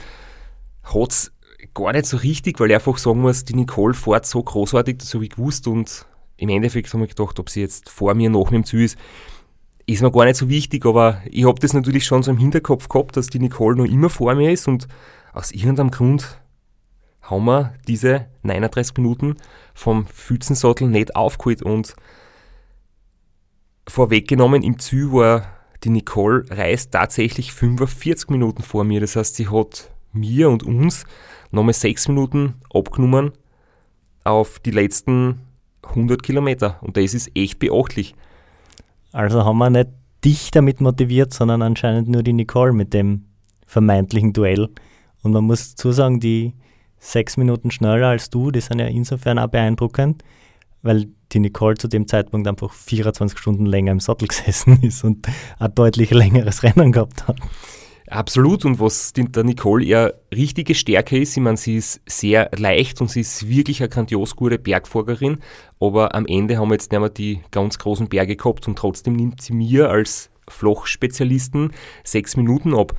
Hat's 0.82 1.32
gar 1.72 1.94
nicht 1.94 2.04
so 2.04 2.18
richtig, 2.18 2.60
weil 2.60 2.68
ich 2.68 2.74
einfach 2.74 2.98
sagen 2.98 3.22
muss, 3.22 3.46
die 3.46 3.54
Nicole 3.54 3.94
fährt 3.94 4.26
so 4.26 4.42
großartig, 4.42 4.98
das 4.98 5.14
habe 5.14 5.24
ich 5.24 5.30
gewusst 5.30 5.66
und 5.66 6.04
im 6.36 6.48
Endeffekt 6.48 6.92
habe 6.92 7.04
ich 7.04 7.14
gedacht, 7.14 7.38
ob 7.38 7.50
sie 7.50 7.60
jetzt 7.60 7.88
vor 7.88 8.14
mir, 8.14 8.30
nach 8.30 8.50
mir 8.50 8.56
im 8.56 8.64
Ziel 8.64 8.82
ist, 8.82 8.98
ist 9.86 10.02
mir 10.02 10.10
gar 10.10 10.24
nicht 10.24 10.36
so 10.36 10.48
wichtig, 10.48 10.86
aber 10.86 11.20
ich 11.26 11.44
habe 11.44 11.60
das 11.60 11.74
natürlich 11.74 12.06
schon 12.06 12.22
so 12.22 12.30
im 12.30 12.38
Hinterkopf 12.38 12.88
gehabt, 12.88 13.16
dass 13.16 13.26
die 13.26 13.38
Nicole 13.38 13.76
noch 13.76 13.84
immer 13.84 14.08
vor 14.08 14.34
mir 14.34 14.50
ist 14.50 14.66
und 14.66 14.88
aus 15.32 15.52
irgendeinem 15.52 15.90
Grund 15.90 16.40
haben 17.22 17.44
wir 17.44 17.74
diese 17.86 18.26
39 18.42 18.96
Minuten 18.98 19.36
vom 19.74 20.06
Pfützensattel 20.06 20.88
nicht 20.88 21.16
aufgeholt 21.16 21.62
und 21.62 21.94
vorweggenommen 23.88 24.62
im 24.62 24.78
Ziel 24.78 25.12
war 25.12 25.46
die 25.82 25.90
Nicole 25.90 26.44
Reis 26.50 26.90
tatsächlich 26.90 27.52
45 27.52 28.30
Minuten 28.30 28.62
vor 28.62 28.84
mir. 28.84 29.00
Das 29.00 29.16
heißt, 29.16 29.36
sie 29.36 29.48
hat 29.48 29.90
mir 30.12 30.48
und 30.48 30.62
uns 30.62 31.04
nochmal 31.50 31.74
6 31.74 32.08
Minuten 32.08 32.54
abgenommen 32.72 33.32
auf 34.24 34.58
die 34.60 34.70
letzten 34.70 35.40
100 35.88 36.22
Kilometer. 36.22 36.78
Und 36.80 36.96
das 36.96 37.14
ist 37.14 37.30
echt 37.34 37.58
beachtlich. 37.58 38.14
Also 39.12 39.44
haben 39.44 39.58
wir 39.58 39.70
nicht 39.70 39.90
dich 40.24 40.50
damit 40.50 40.80
motiviert, 40.80 41.32
sondern 41.32 41.62
anscheinend 41.62 42.08
nur 42.08 42.22
die 42.22 42.32
Nicole 42.32 42.72
mit 42.72 42.94
dem 42.94 43.26
vermeintlichen 43.66 44.32
Duell. 44.32 44.68
Und 45.22 45.32
man 45.32 45.44
muss 45.44 45.74
dazu 45.74 45.92
sagen, 45.92 46.20
die 46.20 46.54
sechs 46.98 47.36
Minuten 47.36 47.70
schneller 47.70 48.08
als 48.08 48.30
du, 48.30 48.50
die 48.50 48.60
sind 48.60 48.78
ja 48.78 48.86
insofern 48.86 49.38
auch 49.38 49.48
beeindruckend, 49.48 50.22
weil 50.82 51.06
die 51.32 51.40
Nicole 51.40 51.76
zu 51.76 51.88
dem 51.88 52.08
Zeitpunkt 52.08 52.48
einfach 52.48 52.72
24 52.72 53.38
Stunden 53.38 53.66
länger 53.66 53.92
im 53.92 54.00
Sattel 54.00 54.28
gesessen 54.28 54.82
ist 54.82 55.04
und 55.04 55.26
ein 55.58 55.74
deutlich 55.74 56.10
längeres 56.10 56.62
Rennen 56.62 56.92
gehabt 56.92 57.26
hat. 57.28 57.36
Absolut. 58.14 58.64
Und 58.64 58.78
was 58.78 59.12
die- 59.12 59.24
der 59.24 59.42
Nicole 59.42 59.84
eher 59.84 60.14
richtige 60.32 60.74
Stärke 60.74 61.18
ist, 61.18 61.36
ich 61.36 61.42
meine, 61.42 61.56
sie 61.56 61.76
ist 61.76 62.00
sehr 62.06 62.48
leicht 62.56 63.00
und 63.00 63.10
sie 63.10 63.20
ist 63.22 63.48
wirklich 63.48 63.80
eine 63.80 63.88
grandios 63.88 64.36
gute 64.36 64.58
Bergfolgerin. 64.58 65.38
Aber 65.80 66.14
am 66.14 66.24
Ende 66.26 66.58
haben 66.58 66.68
wir 66.68 66.74
jetzt 66.74 66.92
nicht 66.92 67.00
mehr 67.00 67.08
die 67.10 67.40
ganz 67.50 67.78
großen 67.78 68.08
Berge 68.08 68.36
gehabt 68.36 68.68
und 68.68 68.78
trotzdem 68.78 69.14
nimmt 69.14 69.42
sie 69.42 69.52
mir 69.52 69.90
als 69.90 70.30
Flochspezialisten 70.48 71.72
sechs 72.04 72.36
Minuten 72.36 72.74
ab. 72.74 72.92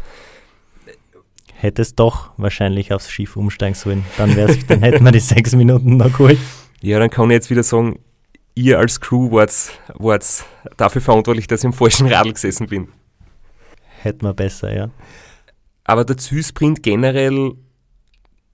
Hättest 1.53 1.99
doch 1.99 2.31
wahrscheinlich 2.37 2.91
aufs 2.91 3.09
Schiff 3.09 3.37
umsteigen 3.37 3.75
sollen. 3.75 4.03
Dann, 4.17 4.35
wär's, 4.35 4.57
dann 4.67 4.81
hätten 4.83 5.05
wir 5.05 5.11
die 5.13 5.19
sechs 5.21 5.55
Minuten 5.55 5.95
noch 5.97 6.11
geholt. 6.11 6.37
Ja, 6.81 6.99
dann 6.99 7.09
kann 7.09 7.29
ich 7.29 7.35
jetzt 7.35 7.49
wieder 7.49 7.63
sagen, 7.63 7.99
ihr 8.53 8.79
als 8.79 8.99
Crew 8.99 9.31
wart, 9.31 10.43
dafür 10.75 11.01
verantwortlich, 11.01 11.47
dass 11.47 11.61
ich 11.61 11.67
am 11.67 11.73
falschen 11.73 12.07
Radl 12.07 12.33
gesessen 12.33 12.67
bin. 12.67 12.89
Hätten 14.05 14.23
wir 14.23 14.35
besser, 14.35 14.71
ja. 14.71 14.91
Aber 15.83 16.05
der 16.05 16.17
Zielsprint 16.17 16.83
generell, 16.83 17.53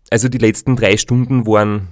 also 0.09 0.29
die 0.29 0.37
letzten 0.37 0.77
drei 0.77 0.95
Stunden 0.95 1.45
waren 1.45 1.89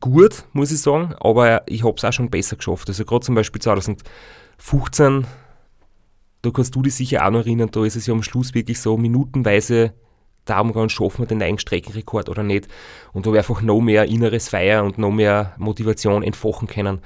gut, 0.00 0.44
muss 0.54 0.72
ich 0.72 0.80
sagen, 0.80 1.14
aber 1.20 1.68
ich 1.68 1.84
habe 1.84 1.96
es 1.98 2.04
auch 2.04 2.14
schon 2.14 2.30
besser 2.30 2.56
geschafft. 2.56 2.88
Also 2.88 3.04
gerade 3.04 3.26
zum 3.26 3.34
Beispiel 3.34 3.60
2015, 3.60 5.26
da 6.40 6.50
kannst 6.50 6.74
du 6.74 6.80
dich 6.80 6.94
sicher 6.94 7.26
auch 7.26 7.30
noch 7.30 7.40
erinnern, 7.40 7.68
da 7.70 7.84
ist 7.84 7.96
es 7.96 8.06
ja 8.06 8.14
am 8.14 8.22
Schluss 8.22 8.54
wirklich 8.54 8.80
so 8.80 8.96
minutenweise 8.96 9.92
darum 10.46 10.68
gegangen, 10.68 10.88
schaffen 10.88 11.18
wir 11.18 11.26
den 11.26 11.38
neuen 11.38 11.58
Streckenrekord 11.58 12.30
oder 12.30 12.42
nicht. 12.42 12.68
Und 13.12 13.26
da 13.26 13.28
habe 13.28 13.36
ich 13.36 13.46
einfach 13.46 13.60
noch 13.60 13.82
mehr 13.82 14.06
inneres 14.06 14.48
Feier 14.48 14.82
und 14.82 14.96
noch 14.96 15.10
mehr 15.10 15.54
Motivation 15.58 16.22
entfachen 16.22 16.68
können. 16.68 17.02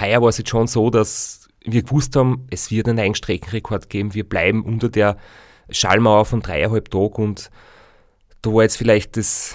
Heuer 0.00 0.22
war 0.22 0.30
es 0.30 0.38
jetzt 0.38 0.48
schon 0.48 0.66
so, 0.66 0.88
dass 0.88 1.39
wir 1.64 1.82
gewusst 1.82 2.16
haben, 2.16 2.46
es 2.50 2.70
wird 2.70 2.88
einen 2.88 3.14
Streckenrekord 3.14 3.88
geben. 3.88 4.14
Wir 4.14 4.28
bleiben 4.28 4.64
unter 4.64 4.88
der 4.88 5.16
Schallmauer 5.70 6.24
von 6.24 6.40
dreieinhalb 6.40 6.90
Tagen 6.90 7.22
und 7.22 7.50
da 8.42 8.52
war 8.52 8.62
jetzt 8.62 8.76
vielleicht 8.76 9.16
das, 9.16 9.54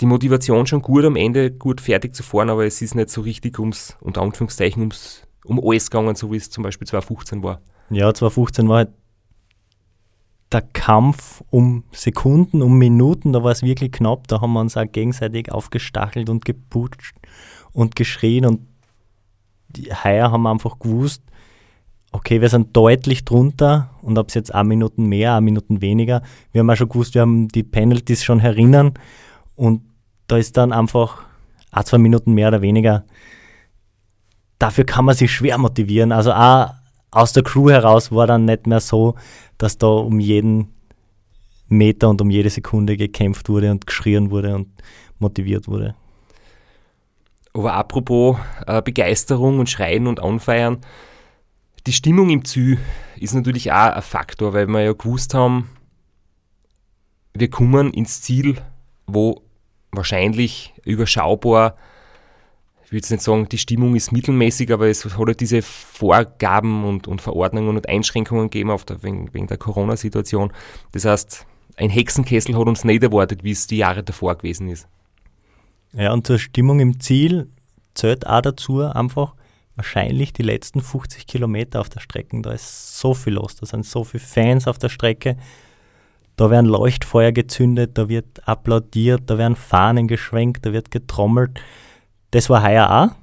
die 0.00 0.06
Motivation 0.06 0.66
schon 0.66 0.82
gut 0.82 1.04
am 1.04 1.16
Ende, 1.16 1.50
gut 1.50 1.80
fertig 1.80 2.14
zu 2.14 2.22
fahren, 2.22 2.50
aber 2.50 2.66
es 2.66 2.82
ist 2.82 2.94
nicht 2.94 3.10
so 3.10 3.22
richtig 3.22 3.58
ums, 3.58 3.96
unter 4.00 4.22
Anführungszeichen, 4.22 4.82
ums, 4.82 5.26
um 5.44 5.60
alles 5.64 5.90
gegangen, 5.90 6.14
so 6.14 6.30
wie 6.30 6.36
es 6.36 6.50
zum 6.50 6.62
Beispiel 6.62 6.86
2015 6.86 7.42
war. 7.42 7.60
Ja, 7.90 8.12
2015 8.12 8.68
war 8.68 8.76
halt 8.78 8.90
der 10.52 10.62
Kampf 10.62 11.42
um 11.50 11.84
Sekunden, 11.90 12.62
um 12.62 12.78
Minuten, 12.78 13.32
da 13.32 13.42
war 13.42 13.50
es 13.50 13.62
wirklich 13.62 13.92
knapp, 13.92 14.28
da 14.28 14.40
haben 14.40 14.52
wir 14.52 14.60
uns 14.60 14.76
auch 14.76 14.90
gegenseitig 14.90 15.50
aufgestachelt 15.50 16.28
und 16.28 16.44
geputscht 16.44 17.16
und 17.72 17.96
geschrien 17.96 18.46
und 18.46 18.60
die 19.76 19.92
heuer 19.92 20.30
haben 20.30 20.46
einfach 20.46 20.78
gewusst, 20.78 21.22
okay, 22.12 22.40
wir 22.40 22.48
sind 22.48 22.76
deutlich 22.76 23.24
drunter 23.24 23.90
und 24.02 24.16
ob 24.18 24.28
es 24.28 24.34
jetzt 24.34 24.54
ein 24.54 24.68
Minuten 24.68 25.06
mehr, 25.06 25.34
ein 25.34 25.44
Minuten 25.44 25.80
weniger, 25.80 26.22
wir 26.52 26.60
haben 26.60 26.70
auch 26.70 26.76
schon 26.76 26.88
gewusst, 26.88 27.14
wir 27.14 27.22
haben 27.22 27.48
die 27.48 27.64
Penalties 27.64 28.22
schon 28.22 28.38
herinnen 28.38 28.94
und 29.56 29.82
da 30.26 30.36
ist 30.36 30.56
dann 30.56 30.72
einfach 30.72 31.24
ein, 31.72 31.84
zwei 31.84 31.98
Minuten 31.98 32.32
mehr 32.32 32.48
oder 32.48 32.62
weniger. 32.62 33.04
Dafür 34.58 34.84
kann 34.84 35.04
man 35.04 35.14
sich 35.14 35.32
schwer 35.32 35.58
motivieren. 35.58 36.12
Also 36.12 36.32
auch 36.32 36.70
aus 37.10 37.32
der 37.32 37.42
Crew 37.42 37.70
heraus 37.70 38.12
war 38.12 38.26
dann 38.26 38.44
nicht 38.44 38.66
mehr 38.66 38.80
so, 38.80 39.14
dass 39.58 39.76
da 39.76 39.88
um 39.88 40.20
jeden 40.20 40.68
Meter 41.68 42.08
und 42.08 42.20
um 42.20 42.30
jede 42.30 42.50
Sekunde 42.50 42.96
gekämpft 42.96 43.48
wurde 43.48 43.70
und 43.70 43.86
geschrien 43.86 44.30
wurde 44.30 44.54
und 44.54 44.68
motiviert 45.18 45.68
wurde. 45.68 45.94
Aber 47.54 47.74
apropos 47.74 48.36
äh, 48.66 48.82
Begeisterung 48.82 49.60
und 49.60 49.70
Schreien 49.70 50.08
und 50.08 50.20
Anfeiern, 50.20 50.78
die 51.86 51.92
Stimmung 51.92 52.30
im 52.30 52.44
Zü 52.44 52.78
ist 53.16 53.34
natürlich 53.34 53.70
auch 53.70 53.92
ein 53.92 54.02
Faktor, 54.02 54.52
weil 54.52 54.66
wir 54.66 54.82
ja 54.82 54.92
gewusst 54.92 55.34
haben, 55.34 55.70
wir 57.32 57.48
kommen 57.48 57.92
ins 57.92 58.22
Ziel, 58.22 58.60
wo 59.06 59.42
wahrscheinlich 59.92 60.74
überschaubar, 60.84 61.76
ich 62.84 62.92
will 62.92 62.98
jetzt 62.98 63.10
nicht 63.10 63.22
sagen, 63.22 63.48
die 63.48 63.58
Stimmung 63.58 63.94
ist 63.94 64.12
mittelmäßig, 64.12 64.72
aber 64.72 64.88
es 64.88 65.04
hat 65.04 65.16
halt 65.16 65.40
diese 65.40 65.62
Vorgaben 65.62 66.84
und, 66.84 67.06
und 67.06 67.22
Verordnungen 67.22 67.76
und 67.76 67.88
Einschränkungen 67.88 68.50
gegeben 68.50 68.70
auf 68.70 68.84
der, 68.84 69.02
wegen, 69.02 69.32
wegen 69.32 69.46
der 69.46 69.58
Corona-Situation. 69.58 70.52
Das 70.92 71.04
heißt, 71.04 71.46
ein 71.76 71.90
Hexenkessel 71.90 72.56
hat 72.56 72.66
uns 72.66 72.84
nicht 72.84 73.02
erwartet, 73.02 73.44
wie 73.44 73.52
es 73.52 73.66
die 73.66 73.78
Jahre 73.78 74.02
davor 74.02 74.36
gewesen 74.36 74.68
ist. 74.68 74.88
Ja, 75.96 76.12
und 76.12 76.26
zur 76.26 76.38
Stimmung 76.38 76.80
im 76.80 76.98
Ziel 77.00 77.48
zählt 77.94 78.26
auch 78.26 78.40
dazu 78.40 78.80
einfach 78.80 79.34
wahrscheinlich 79.76 80.32
die 80.32 80.42
letzten 80.42 80.80
50 80.80 81.26
Kilometer 81.26 81.80
auf 81.80 81.88
der 81.88 82.00
Strecke. 82.00 82.40
Da 82.42 82.52
ist 82.52 82.98
so 82.98 83.14
viel 83.14 83.34
los, 83.34 83.56
da 83.56 83.66
sind 83.66 83.86
so 83.86 84.04
viele 84.04 84.22
Fans 84.22 84.66
auf 84.66 84.78
der 84.78 84.88
Strecke. 84.88 85.36
Da 86.36 86.50
werden 86.50 86.66
Leuchtfeuer 86.66 87.30
gezündet, 87.30 87.96
da 87.96 88.08
wird 88.08 88.46
applaudiert, 88.46 89.22
da 89.26 89.38
werden 89.38 89.54
Fahnen 89.54 90.08
geschwenkt, 90.08 90.66
da 90.66 90.72
wird 90.72 90.90
getrommelt. 90.90 91.60
Das 92.32 92.50
war 92.50 92.62
heuer 92.64 92.90
auch. 92.90 93.16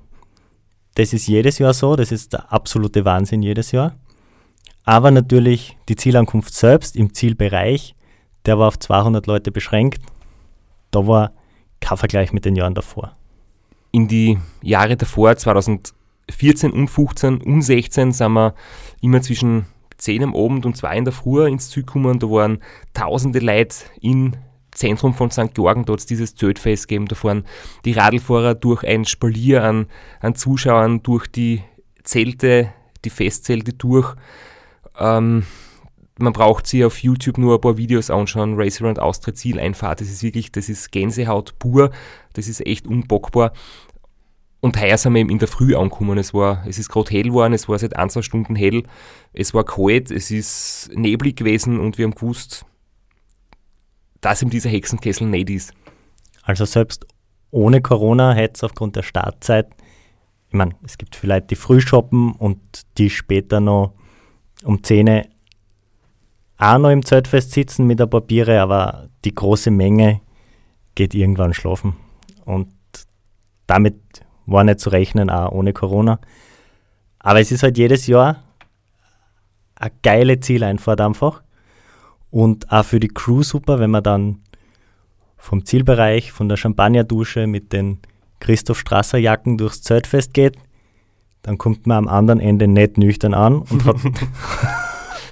Das 0.96 1.14
ist 1.14 1.28
jedes 1.28 1.60
Jahr 1.60 1.74
so, 1.74 1.96
das 1.96 2.12
ist 2.12 2.34
der 2.34 2.52
absolute 2.52 3.04
Wahnsinn 3.04 3.44
jedes 3.44 3.72
Jahr. 3.72 3.96
Aber 4.84 5.12
natürlich 5.12 5.78
die 5.90 5.96
Zielankunft 5.96 6.54
selbst 6.54 6.96
im 6.96 7.14
Zielbereich, 7.14 7.96
der 8.46 8.58
war 8.60 8.70
auf 8.70 8.80
200 8.80 9.28
Leute 9.28 9.52
beschränkt. 9.52 10.02
Da 10.90 11.06
war 11.06 11.34
kein 11.82 11.98
Vergleich 11.98 12.32
mit 12.32 12.46
den 12.46 12.56
Jahren 12.56 12.74
davor. 12.74 13.16
In 13.92 14.08
die 14.08 14.38
Jahre 14.62 14.96
davor, 14.96 15.36
2014 15.36 16.72
und 16.72 16.88
15 16.88 17.42
und 17.42 17.62
16, 17.62 18.14
sind 18.14 18.32
wir 18.32 18.56
immer 19.02 19.22
zwischen 19.22 19.66
10 19.98 20.24
am 20.24 20.36
Abend 20.36 20.66
und 20.66 20.78
2 20.78 20.98
in 20.98 21.06
der 21.06 21.14
Früh 21.14 21.46
ins 21.46 21.70
Ziel 21.70 21.84
gekommen. 21.84 22.20
Da 22.20 22.30
waren 22.30 22.60
tausende 22.94 23.40
Leute 23.40 23.76
im 24.00 24.34
Zentrum 24.72 25.14
von 25.14 25.30
St. 25.30 25.54
Georgen, 25.54 25.86
dort 25.86 26.10
dieses 26.10 26.36
Zeltfest 26.36 26.88
gegeben. 26.88 27.08
Da 27.08 27.16
fahren 27.16 27.46
die 27.84 27.92
Radlfahrer 27.92 28.56
durch 28.56 28.84
ein 28.84 29.06
Spalier 29.06 29.64
an, 29.64 29.88
an 30.22 30.36
Zuschauern, 30.36 31.04
durch 31.04 31.28
die 31.28 31.62
Zelte, 32.04 32.72
die 33.04 33.10
Festzelte 33.10 33.74
durch. 33.74 34.16
Ähm, 34.98 35.44
man 36.22 36.34
braucht 36.34 36.68
sich 36.68 36.84
auf 36.84 37.00
YouTube 37.00 37.38
nur 37.38 37.56
ein 37.56 37.62
paar 37.62 37.78
Videos 37.78 38.10
anschauen, 38.10 38.56
Race 38.56 38.82
Around 38.82 39.00
Austria 39.00 39.34
Zieleinfahrt, 39.34 40.02
das 40.02 40.10
ist 40.10 40.24
wirklich, 40.24 40.52
das 40.52 40.70
ist 40.70 40.92
Gänsehaut 40.92 41.58
pur, 41.60 41.92
das 42.34 42.48
ist 42.48 42.66
echt 42.66 42.88
unbockbar. 42.88 43.54
Und 44.62 44.80
heuer 44.80 44.98
sind 44.98 45.14
wir 45.14 45.22
eben 45.22 45.32
in 45.32 45.40
der 45.40 45.48
Früh 45.48 45.76
angekommen. 45.76 46.20
Es, 46.20 46.36
war, 46.36 46.64
es 46.68 46.78
ist 46.78 46.90
gerade 46.90 47.10
hell 47.10 47.24
geworden, 47.24 47.54
es 47.54 47.68
war 47.68 47.80
seit 47.80 47.96
ein, 47.96 48.12
zwei 48.12 48.22
Stunden 48.22 48.56
hell, 48.56 48.84
es 49.34 49.56
war 49.56 49.64
kalt, 49.64 50.12
es 50.12 50.30
ist 50.30 50.92
neblig 50.94 51.36
gewesen 51.36 51.80
und 51.80 51.98
wir 51.98 52.06
haben 52.06 52.14
gewusst, 52.14 52.66
dass 54.22 54.44
ihm 54.44 54.52
dieser 54.52 54.70
Hexenkessel 54.70 55.28
nicht 55.28 55.50
ist. 55.50 55.74
Also 56.44 56.66
selbst 56.66 57.08
ohne 57.50 57.82
Corona 57.82 58.34
hätte 58.34 58.54
es 58.56 58.64
aufgrund 58.64 58.96
der 58.96 59.04
Startzeit, 59.04 59.68
ich 60.50 60.54
meine, 60.54 60.76
es 60.84 60.98
gibt 60.98 61.16
vielleicht 61.16 61.50
die 61.50 61.56
Frühshoppen 61.56 62.34
und 62.34 62.60
die 62.98 63.10
später 63.10 63.60
noch 63.60 63.94
um 64.64 64.84
10 64.84 65.24
auch 66.62 66.78
noch 66.78 66.92
im 66.92 67.04
Zeltfest 67.04 67.52
sitzen 67.52 67.88
mit 67.88 68.00
ein 68.00 68.10
paar 68.10 68.22
Biere, 68.22 68.62
aber 68.62 69.10
die 69.26 69.34
große 69.34 69.72
Menge 69.72 70.22
geht 70.94 71.16
irgendwann 71.16 71.56
schlafen. 71.56 71.96
Und 72.46 72.72
damit 73.66 73.96
war 74.46 74.64
nicht 74.64 74.80
zu 74.80 74.90
rechnen, 74.90 75.32
auch 75.32 75.52
ohne 75.52 75.74
Corona. 75.74 76.20
Aber 77.20 77.40
es 77.40 77.52
ist 77.52 77.64
halt 77.64 77.78
jedes 77.78 78.06
Jahr 78.06 78.44
eine 79.76 79.92
geile 80.04 80.40
Zieleinfahrt 80.40 81.02
einfach. 81.02 81.42
Und 82.30 82.72
auch 82.72 82.86
für 82.86 83.00
die 83.00 83.08
Crew 83.08 83.42
super, 83.42 83.80
wenn 83.80 83.90
man 83.90 84.04
dann 84.04 84.38
vom 85.38 85.66
Zielbereich, 85.66 86.32
von 86.32 86.48
der 86.48 86.58
Champagnerdusche 86.58 87.48
mit 87.48 87.74
den 87.74 88.00
Christoph 88.40 88.80
Strasser 88.80 89.18
Jacken 89.18 89.58
durchs 89.58 89.82
Zeltfest 89.82 90.36
geht. 90.36 90.58
Dann 91.42 91.58
kommt 91.58 91.88
man 91.88 91.98
am 91.98 92.08
anderen 92.08 92.40
Ende 92.40 92.68
nicht 92.68 93.00
nüchtern 93.00 93.34
an 93.34 93.64
und 93.64 93.84
hat, 93.86 93.96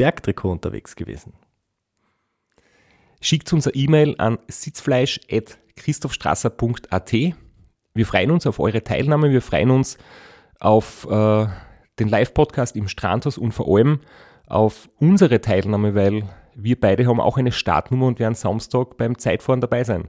Bergtrikot 0.00 0.50
unterwegs 0.50 0.96
gewesen? 0.96 1.34
Schickt 3.20 3.52
uns 3.52 3.66
eine 3.66 3.76
E-Mail 3.76 4.14
an 4.16 4.38
sitzfleisch.christophstrasser.at. 4.48 7.12
Wir 7.12 8.06
freuen 8.06 8.30
uns 8.30 8.46
auf 8.46 8.60
eure 8.60 8.82
Teilnahme, 8.82 9.30
wir 9.30 9.42
freuen 9.42 9.70
uns 9.70 9.98
auf 10.58 11.06
äh, 11.10 11.46
den 11.98 12.08
Live-Podcast 12.08 12.76
im 12.76 12.88
Strandhaus 12.88 13.36
und 13.36 13.52
vor 13.52 13.76
allem 13.76 14.00
auf 14.46 14.88
unsere 14.96 15.42
Teilnahme, 15.42 15.94
weil 15.94 16.22
wir 16.54 16.80
beide 16.80 17.06
haben 17.06 17.20
auch 17.20 17.36
eine 17.36 17.52
Startnummer 17.52 18.06
und 18.06 18.18
werden 18.18 18.34
Samstag 18.34 18.96
beim 18.96 19.18
Zeitfahren 19.18 19.60
dabei 19.60 19.84
sein. 19.84 20.08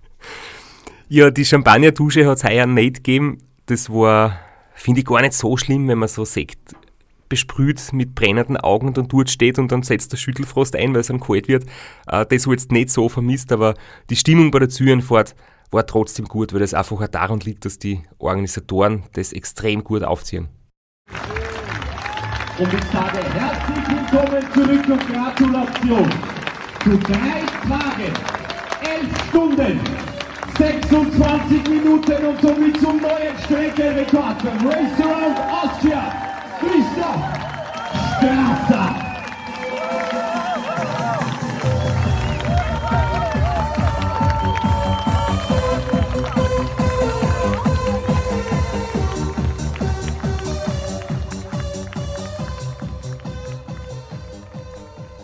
Ja, 1.13 1.29
die 1.29 1.43
Champagnerdusche 1.43 2.25
hat 2.25 2.37
es 2.37 2.45
heuer 2.45 2.65
nicht 2.65 3.03
gegeben. 3.03 3.39
Das 3.65 3.89
war, 3.89 4.39
finde 4.73 5.01
ich, 5.01 5.05
gar 5.05 5.19
nicht 5.19 5.33
so 5.33 5.57
schlimm, 5.57 5.89
wenn 5.89 5.97
man 5.97 6.07
so 6.07 6.23
Sekt 6.23 6.73
besprüht 7.27 7.91
mit 7.91 8.15
brennenden 8.15 8.55
Augen 8.55 8.87
und 8.87 8.97
dann 8.97 9.09
dort 9.09 9.29
steht 9.29 9.59
und 9.59 9.73
dann 9.73 9.83
setzt 9.83 10.13
der 10.13 10.17
Schüttelfrost 10.17 10.73
ein, 10.73 10.93
weil 10.93 11.01
es 11.01 11.07
dann 11.07 11.19
kalt 11.19 11.49
wird. 11.49 11.65
Äh, 12.07 12.25
das 12.27 12.45
habe 12.45 12.55
jetzt 12.55 12.71
nicht 12.71 12.91
so 12.91 13.09
vermisst, 13.09 13.51
aber 13.51 13.73
die 14.09 14.15
Stimmung 14.15 14.51
bei 14.51 14.59
der 14.59 14.69
Zürenfahrt 14.69 15.35
war 15.69 15.85
trotzdem 15.85 16.29
gut, 16.29 16.53
weil 16.53 16.61
das 16.61 16.73
einfach 16.73 17.01
auch 17.01 17.07
daran 17.09 17.41
liegt, 17.41 17.65
dass 17.65 17.77
die 17.77 18.03
Organisatoren 18.17 19.03
das 19.11 19.33
extrem 19.33 19.83
gut 19.83 20.03
aufziehen. 20.03 20.47
Und 22.57 22.73
ich 22.73 22.83
sage 22.85 23.19
herzlich 23.33 23.85
willkommen 23.89 24.53
zurück 24.53 24.87
und 24.87 25.13
Gratulation 25.13 26.09
zu 26.81 26.97
drei 26.99 27.43
Tagen, 27.67 28.13
elf 28.81 29.27
Stunden, 29.27 30.10
26 30.61 31.69
Minuten 31.69 32.23
und 32.23 32.39
somit 32.39 32.79
zum 32.79 33.01
neuen 33.01 33.35
Streckenrekord 33.43 34.39
für 34.41 34.49
Race 34.63 35.01
Around 35.01 35.39
Austria, 35.49 36.13
Christoph 36.59 37.25
Strasser. 38.17 38.95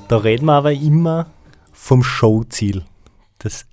Da 0.08 0.17
reden 0.17 0.45
wir 0.47 0.54
aber 0.54 0.71
immer 0.71 1.28
vom 1.73 2.02
Showziel. 2.02 2.86
Das 3.38 3.67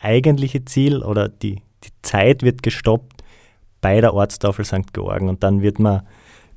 eigentliche 0.00 0.64
Ziel 0.64 1.02
oder 1.02 1.28
die, 1.28 1.62
die 1.84 1.90
Zeit 2.02 2.42
wird 2.42 2.62
gestoppt 2.62 3.22
bei 3.80 4.00
der 4.00 4.14
Ortstafel 4.14 4.64
St. 4.64 4.92
Georgen 4.92 5.28
und 5.28 5.42
dann 5.42 5.62
wird 5.62 5.78
man 5.78 6.00
ein 6.00 6.06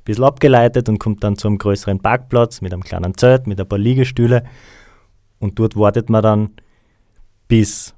bisschen 0.04 0.24
abgeleitet 0.24 0.88
und 0.88 0.98
kommt 0.98 1.22
dann 1.22 1.36
zu 1.36 1.48
einem 1.48 1.58
größeren 1.58 2.00
Parkplatz 2.00 2.60
mit 2.60 2.72
einem 2.72 2.82
kleinen 2.82 3.16
Zelt, 3.16 3.46
mit 3.46 3.60
ein 3.60 3.68
paar 3.68 3.78
Liegestühle 3.78 4.44
und 5.38 5.58
dort 5.58 5.76
wartet 5.76 6.10
man 6.10 6.22
dann, 6.22 6.50
bis 7.48 7.94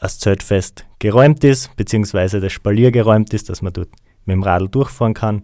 das 0.00 0.18
Zeltfest 0.18 0.86
geräumt 0.98 1.44
ist, 1.44 1.74
beziehungsweise 1.76 2.40
das 2.40 2.52
Spalier 2.52 2.90
geräumt 2.90 3.32
ist, 3.32 3.48
dass 3.48 3.62
man 3.62 3.72
dort 3.72 3.88
mit 4.26 4.34
dem 4.34 4.42
Radl 4.42 4.68
durchfahren 4.68 5.14
kann. 5.14 5.42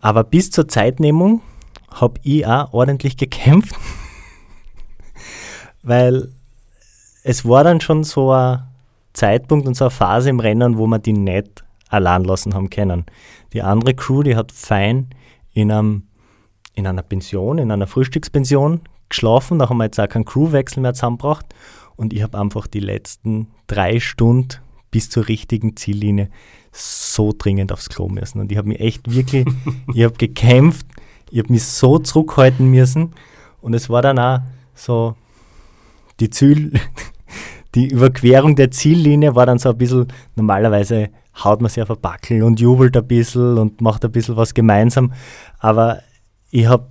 Aber 0.00 0.24
bis 0.24 0.50
zur 0.50 0.66
Zeitnehmung 0.66 1.40
habe 1.88 2.20
ich 2.24 2.44
auch 2.46 2.72
ordentlich 2.72 3.16
gekämpft, 3.16 3.74
weil 5.82 6.32
es 7.22 7.44
war 7.46 7.64
dann 7.64 7.80
schon 7.80 8.04
so 8.04 8.32
ein 8.32 8.62
Zeitpunkt 9.12 9.66
und 9.66 9.74
so 9.74 9.84
eine 9.84 9.90
Phase 9.90 10.30
im 10.30 10.40
Rennen, 10.40 10.78
wo 10.78 10.86
wir 10.86 10.98
die 10.98 11.12
nicht 11.12 11.64
allein 11.88 12.24
lassen 12.24 12.54
haben 12.54 12.70
können. 12.70 13.04
Die 13.52 13.62
andere 13.62 13.94
Crew, 13.94 14.22
die 14.22 14.36
hat 14.36 14.50
fein 14.50 15.08
in, 15.52 15.70
einem, 15.70 16.04
in 16.74 16.86
einer 16.86 17.02
Pension, 17.02 17.58
in 17.58 17.70
einer 17.70 17.86
Frühstückspension 17.86 18.80
geschlafen. 19.08 19.58
Da 19.58 19.68
haben 19.68 19.76
wir 19.76 19.84
jetzt 19.84 20.00
auch 20.00 20.08
keinen 20.08 20.24
Crewwechsel 20.24 20.82
mehr 20.82 20.94
zusammengebracht. 20.94 21.46
Und 21.96 22.12
ich 22.12 22.22
habe 22.22 22.38
einfach 22.38 22.66
die 22.66 22.80
letzten 22.80 23.48
drei 23.66 24.00
Stunden 24.00 24.58
bis 24.90 25.10
zur 25.10 25.28
richtigen 25.28 25.76
Ziellinie 25.76 26.30
so 26.72 27.34
dringend 27.36 27.72
aufs 27.72 27.90
Klo 27.90 28.08
müssen. 28.08 28.40
Und 28.40 28.50
ich 28.50 28.58
habe 28.58 28.68
mich 28.68 28.80
echt 28.80 29.14
wirklich, 29.14 29.46
ich 29.94 30.02
habe 30.02 30.16
gekämpft, 30.16 30.86
ich 31.30 31.38
habe 31.38 31.52
mich 31.52 31.64
so 31.64 31.98
zurückhalten 31.98 32.70
müssen. 32.70 33.12
Und 33.60 33.74
es 33.74 33.90
war 33.90 34.02
dann 34.02 34.18
auch 34.18 34.40
so, 34.74 35.14
die 36.20 36.30
Ziel, 36.30 36.72
die 37.74 37.88
Überquerung 37.88 38.56
der 38.56 38.70
Ziellinie 38.70 39.34
war 39.34 39.46
dann 39.46 39.58
so 39.58 39.70
ein 39.70 39.78
bisschen, 39.78 40.08
normalerweise 40.36 41.10
haut 41.42 41.60
man 41.62 41.70
sich 41.70 41.82
auf 41.82 41.90
ein 41.90 42.00
Backel 42.00 42.42
und 42.42 42.60
jubelt 42.60 42.96
ein 42.96 43.06
bisschen 43.06 43.56
und 43.56 43.80
macht 43.80 44.04
ein 44.04 44.12
bisschen 44.12 44.36
was 44.36 44.52
gemeinsam. 44.52 45.12
Aber 45.58 46.00
ich 46.50 46.66
habe 46.66 46.88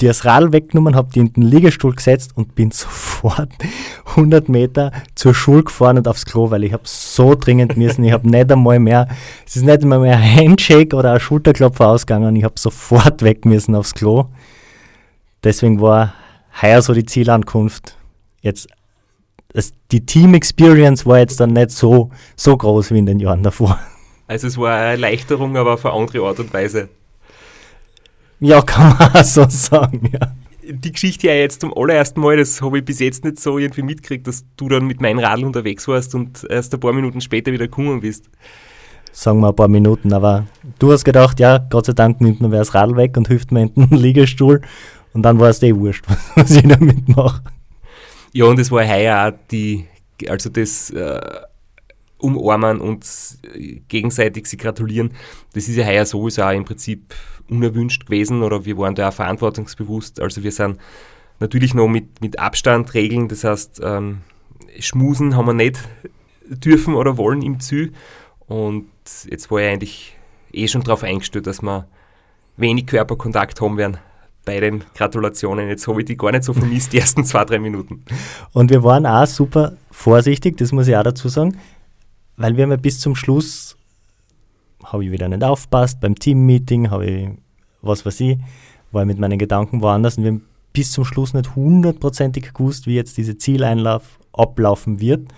die 0.00 0.06
das 0.06 0.24
Radl 0.24 0.52
weggenommen, 0.52 0.96
habe 0.96 1.12
die 1.14 1.20
in 1.20 1.32
den 1.32 1.42
Liegestuhl 1.42 1.94
gesetzt 1.94 2.32
und 2.34 2.54
bin 2.54 2.70
sofort 2.72 3.52
100 4.06 4.48
Meter 4.48 4.90
zur 5.14 5.34
Schule 5.34 5.64
gefahren 5.64 5.98
und 5.98 6.08
aufs 6.08 6.26
Klo, 6.26 6.50
weil 6.50 6.64
ich 6.64 6.72
habe 6.72 6.82
so 6.86 7.34
dringend 7.34 7.76
müssen. 7.76 8.04
Ich 8.04 8.12
habe 8.12 8.28
nicht 8.28 8.50
einmal 8.50 8.78
mehr, 8.78 9.08
es 9.46 9.56
ist 9.56 9.64
nicht 9.64 9.82
einmal 9.82 10.00
mehr 10.00 10.16
ein 10.16 10.36
Handshake 10.36 10.96
oder 10.96 11.12
ein 11.12 11.20
Schulterklopfer 11.20 11.88
ausgegangen. 11.88 12.34
Ich 12.36 12.44
habe 12.44 12.58
sofort 12.58 13.22
weg 13.22 13.44
müssen 13.44 13.74
aufs 13.74 13.94
Klo. 13.94 14.26
Deswegen 15.44 15.80
war 15.80 16.14
heuer 16.60 16.82
so 16.82 16.92
die 16.92 17.04
Zielankunft 17.04 17.96
jetzt 18.40 18.68
das, 19.54 19.72
die 19.92 20.04
Team 20.04 20.34
Experience 20.34 21.06
war 21.06 21.20
jetzt 21.20 21.40
dann 21.40 21.52
nicht 21.52 21.70
so, 21.70 22.10
so 22.36 22.56
groß 22.56 22.90
wie 22.90 22.98
in 22.98 23.06
den 23.06 23.20
Jahren 23.20 23.42
davor. 23.42 23.78
Also 24.26 24.48
es 24.48 24.58
war 24.58 24.74
eine 24.74 24.90
Erleichterung, 24.90 25.56
aber 25.56 25.74
auf 25.74 25.86
eine 25.86 25.94
andere 25.94 26.22
Art 26.22 26.40
und 26.40 26.52
Weise. 26.52 26.88
Ja, 28.40 28.60
kann 28.62 28.96
man 28.98 29.14
auch 29.14 29.24
so 29.24 29.46
sagen, 29.48 30.10
ja. 30.12 30.32
Die 30.66 30.92
Geschichte 30.92 31.28
ja 31.28 31.34
jetzt 31.34 31.60
zum 31.60 31.76
allerersten 31.76 32.20
Mal, 32.20 32.36
das 32.36 32.62
habe 32.62 32.78
ich 32.78 32.84
bis 32.84 32.98
jetzt 32.98 33.24
nicht 33.24 33.38
so 33.38 33.58
irgendwie 33.58 33.82
mitgekriegt, 33.82 34.26
dass 34.26 34.44
du 34.56 34.68
dann 34.68 34.86
mit 34.86 35.00
meinem 35.00 35.18
Radl 35.18 35.44
unterwegs 35.44 35.86
warst 35.86 36.14
und 36.14 36.44
erst 36.50 36.74
ein 36.74 36.80
paar 36.80 36.92
Minuten 36.92 37.20
später 37.20 37.52
wieder 37.52 37.66
gekommen 37.66 38.00
bist. 38.00 38.30
Sagen 39.12 39.40
wir 39.40 39.50
ein 39.50 39.56
paar 39.56 39.68
Minuten, 39.68 40.12
aber 40.12 40.46
du 40.80 40.90
hast 40.90 41.04
gedacht, 41.04 41.38
ja, 41.38 41.58
Gott 41.58 41.86
sei 41.86 41.92
Dank 41.92 42.20
nimmt 42.20 42.40
man 42.40 42.50
wer 42.50 42.58
das 42.58 42.74
Radl 42.74 42.96
weg 42.96 43.16
und 43.16 43.28
hilft 43.28 43.52
mir 43.52 43.62
in 43.62 43.88
den 43.88 43.90
Liegestuhl 43.98 44.62
und 45.12 45.22
dann 45.22 45.38
war 45.38 45.50
es 45.50 45.62
eh 45.62 45.76
wurscht, 45.76 46.06
was 46.34 46.50
ich 46.50 46.66
damit 46.66 47.08
mache. 47.08 47.42
Ja, 48.36 48.46
und 48.46 48.58
es 48.58 48.72
war 48.72 48.84
heuer 48.84 49.28
auch 49.28 49.48
die, 49.52 49.86
also 50.28 50.50
das 50.50 50.90
äh, 50.90 51.20
umarmen 52.18 52.80
und 52.80 53.06
gegenseitig 53.86 54.46
sie 54.46 54.56
gratulieren. 54.56 55.12
Das 55.52 55.68
ist 55.68 55.76
ja 55.76 55.86
heuer 55.86 56.04
sowieso 56.04 56.42
auch 56.42 56.50
im 56.50 56.64
Prinzip 56.64 57.14
unerwünscht 57.48 58.06
gewesen 58.06 58.42
oder 58.42 58.64
wir 58.64 58.76
waren 58.76 58.96
da 58.96 59.10
auch 59.10 59.12
verantwortungsbewusst. 59.12 60.20
Also 60.20 60.42
wir 60.42 60.50
sind 60.50 60.80
natürlich 61.38 61.74
noch 61.74 61.86
mit, 61.86 62.20
mit 62.22 62.40
Abstand 62.40 62.92
regeln, 62.94 63.28
das 63.28 63.44
heißt, 63.44 63.80
ähm, 63.84 64.22
schmusen 64.80 65.36
haben 65.36 65.46
wir 65.46 65.54
nicht 65.54 65.78
dürfen 66.48 66.96
oder 66.96 67.16
wollen 67.16 67.40
im 67.40 67.60
Zü. 67.60 67.92
Und 68.48 68.88
jetzt 69.30 69.48
war 69.52 69.60
ich 69.60 69.68
eigentlich 69.68 70.16
eh 70.52 70.66
schon 70.66 70.82
darauf 70.82 71.04
eingestellt, 71.04 71.46
dass 71.46 71.62
wir 71.62 71.86
wenig 72.56 72.86
Körperkontakt 72.88 73.60
haben 73.60 73.76
werden 73.76 73.98
bei 74.44 74.60
den 74.60 74.84
Gratulationen. 74.94 75.68
Jetzt 75.68 75.88
habe 75.88 76.00
ich 76.00 76.06
die 76.06 76.16
gar 76.16 76.32
nicht 76.32 76.44
so 76.44 76.52
vermisst, 76.52 76.92
die 76.92 76.98
ersten 76.98 77.24
zwei, 77.24 77.44
drei 77.44 77.58
Minuten. 77.58 78.04
Und 78.52 78.70
wir 78.70 78.82
waren 78.82 79.06
auch 79.06 79.26
super 79.26 79.72
vorsichtig, 79.90 80.56
das 80.56 80.72
muss 80.72 80.88
ich 80.88 80.96
auch 80.96 81.02
dazu 81.02 81.28
sagen, 81.28 81.56
weil 82.36 82.56
wir 82.56 82.64
haben 82.64 82.70
ja 82.70 82.76
bis 82.76 83.00
zum 83.00 83.14
Schluss, 83.14 83.76
habe 84.84 85.04
ich 85.04 85.10
wieder 85.10 85.28
nicht 85.28 85.42
aufpasst, 85.42 86.00
beim 86.00 86.14
Teammeeting 86.14 86.90
habe 86.90 87.06
ich, 87.06 87.28
was 87.82 88.04
weiß 88.04 88.20
ich, 88.20 88.38
war 88.92 89.02
ich 89.02 89.06
mit 89.06 89.18
meinen 89.18 89.38
Gedanken 89.38 89.82
woanders 89.82 90.18
und 90.18 90.24
wir 90.24 90.32
haben 90.32 90.46
bis 90.72 90.92
zum 90.92 91.04
Schluss 91.04 91.34
nicht 91.34 91.54
hundertprozentig 91.54 92.52
gewusst, 92.52 92.86
wie 92.86 92.96
jetzt 92.96 93.16
diese 93.16 93.38
Zieleinlauf 93.38 94.18
ablaufen 94.32 95.00
wird 95.00 95.28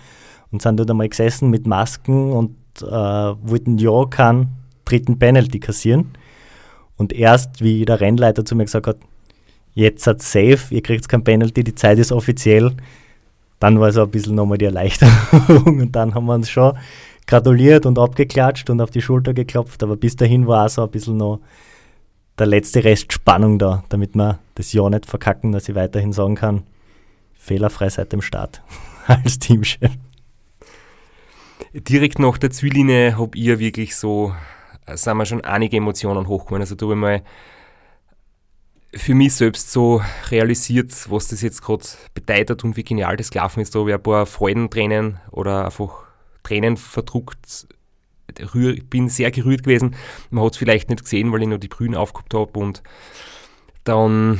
und 0.51 0.61
sind 0.61 0.77
dort 0.77 0.89
einmal 0.89 1.09
gesessen 1.09 1.49
mit 1.49 1.67
Masken 1.67 2.31
und 2.31 2.55
äh, 2.81 2.85
wollten 2.85 3.77
ja 3.77 4.05
keinen 4.05 4.49
dritten 4.85 5.19
Penalty 5.19 5.59
kassieren. 5.59 6.11
Und 6.97 7.13
erst, 7.13 7.61
wie 7.61 7.85
der 7.85 8.01
Rennleiter 8.01 8.43
zu 8.43 8.55
mir 8.55 8.65
gesagt 8.65 8.87
hat, 8.87 8.97
jetzt 9.73 10.07
hat 10.07 10.21
safe, 10.21 10.73
ihr 10.73 10.81
kriegt 10.81 11.07
kein 11.07 11.23
Penalty, 11.23 11.63
die 11.63 11.75
Zeit 11.75 11.99
ist 11.99 12.11
offiziell, 12.11 12.73
dann 13.59 13.79
war 13.79 13.91
so 13.91 14.03
ein 14.03 14.11
bisschen 14.11 14.35
nochmal 14.35 14.57
die 14.57 14.65
Erleichterung. 14.65 15.63
Und 15.81 15.91
dann 15.95 16.13
haben 16.13 16.25
wir 16.25 16.33
uns 16.33 16.49
schon 16.49 16.77
gratuliert 17.27 17.85
und 17.85 17.99
abgeklatscht 17.99 18.69
und 18.69 18.79
auf 18.79 18.89
die 18.89 19.01
Schulter 19.01 19.33
geklopft, 19.33 19.83
aber 19.83 19.97
bis 19.97 20.15
dahin 20.15 20.47
war 20.47 20.65
auch 20.65 20.69
so 20.69 20.83
ein 20.83 20.89
bisschen 20.89 21.17
noch 21.17 21.41
der 22.39 22.47
letzte 22.47 22.83
Rest 22.83 23.11
Spannung 23.11 23.59
da, 23.59 23.83
damit 23.89 24.15
wir 24.15 24.39
das 24.55 24.71
Jahr 24.71 24.89
nicht 24.89 25.05
verkacken, 25.05 25.51
dass 25.51 25.67
ich 25.67 25.75
weiterhin 25.75 26.13
sagen 26.13 26.35
kann, 26.35 26.63
fehlerfrei 27.33 27.89
seit 27.89 28.13
dem 28.13 28.21
Start 28.21 28.61
als 29.07 29.39
Teamchef. 29.39 29.91
Direkt 31.73 32.17
nach 32.19 32.37
der 32.37 32.51
Ziellinie 32.51 33.17
habe 33.17 33.37
ich 33.37 33.59
wirklich 33.59 33.95
so 33.95 34.33
sind 34.93 35.17
mir 35.17 35.25
schon 35.25 35.41
einige 35.41 35.77
Emotionen 35.77 36.27
hochgekommen. 36.27 36.61
Also 36.61 36.75
da 36.75 36.85
habe 36.85 36.93
ich 36.93 36.99
mal 36.99 37.21
für 38.93 39.13
mich 39.13 39.35
selbst 39.35 39.71
so 39.71 40.01
realisiert, 40.31 40.93
was 41.09 41.27
das 41.27 41.41
jetzt 41.41 41.61
gerade 41.61 41.85
bedeutet 42.13 42.63
und 42.63 42.77
wie 42.77 42.83
genial 42.83 43.17
das 43.17 43.31
gelaufen 43.31 43.59
ist. 43.59 43.75
Da 43.75 43.79
habe 43.79 43.89
ich 43.89 43.95
ein 43.95 44.03
paar 44.03 44.25
Freudentränen 44.25 45.19
oder 45.31 45.65
einfach 45.65 46.05
Tränen 46.43 46.77
verdruckt. 46.77 47.67
Bin 48.89 49.09
sehr 49.09 49.31
gerührt 49.31 49.63
gewesen. 49.63 49.95
Man 50.29 50.43
hat 50.43 50.53
es 50.53 50.57
vielleicht 50.57 50.89
nicht 50.89 51.03
gesehen, 51.03 51.31
weil 51.31 51.41
ich 51.41 51.47
noch 51.47 51.57
die 51.57 51.67
Brühen 51.67 51.95
aufgehabt 51.95 52.33
habe. 52.33 52.59
Und 52.59 52.83
dann 53.83 54.39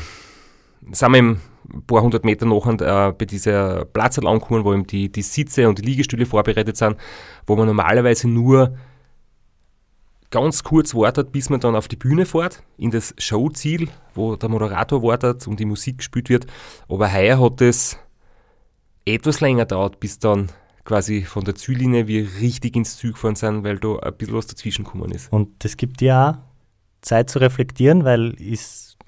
sind 0.92 1.14
wir 1.14 1.20
ein 1.20 1.42
paar 1.86 2.02
hundert 2.02 2.24
Meter 2.24 2.46
nachher 2.46 3.10
äh, 3.10 3.12
bei 3.12 3.26
dieser 3.26 3.86
Platz 3.86 4.18
angekommen, 4.20 4.64
wo 4.64 4.74
eben 4.74 4.88
die, 4.88 5.12
die 5.12 5.22
Sitze 5.22 5.68
und 5.68 5.80
die 5.80 5.84
Liegestühle 5.84 6.26
vorbereitet 6.26 6.78
sind, 6.78 6.98
wo 7.46 7.56
man 7.56 7.68
normalerweise 7.68 8.30
nur 8.30 8.78
ganz 10.32 10.64
kurz 10.64 10.94
wartet, 10.94 11.32
bis 11.32 11.50
man 11.50 11.60
dann 11.60 11.76
auf 11.76 11.88
die 11.88 11.96
Bühne 11.96 12.26
fährt, 12.26 12.64
in 12.78 12.92
das 12.92 13.14
Showziel, 13.18 13.90
wo 14.14 14.36
der 14.36 14.50
Moderator 14.50 15.02
wartet 15.04 15.48
und 15.48 15.60
die 15.60 15.66
Musik 15.66 16.00
gespielt 16.00 16.30
wird. 16.30 16.48
Aber 16.90 17.12
heuer 17.12 17.40
hat 17.40 17.62
es 17.62 17.98
etwas 19.06 19.40
länger 19.40 19.66
dauert, 19.66 20.00
bis 20.00 20.20
dann 20.20 20.50
quasi 20.84 21.24
von 21.24 21.44
der 21.44 21.56
Ziellinie 21.56 22.08
wir 22.08 22.28
richtig 22.40 22.76
ins 22.76 22.98
Ziel 22.98 23.14
gefahren 23.14 23.36
sind, 23.36 23.64
weil 23.64 23.78
da 23.80 23.98
ein 24.00 24.14
bisschen 24.16 24.36
was 24.36 24.48
dazwischen 24.48 24.86
gekommen 24.86 25.12
ist. 25.12 25.32
Und 25.32 25.64
das 25.64 25.78
gibt 25.78 26.02
ja 26.02 26.30
auch 26.30 27.02
Zeit 27.02 27.30
zu 27.30 27.40
reflektieren, 27.40 28.04
weil 28.04 28.36
ich 28.40 28.62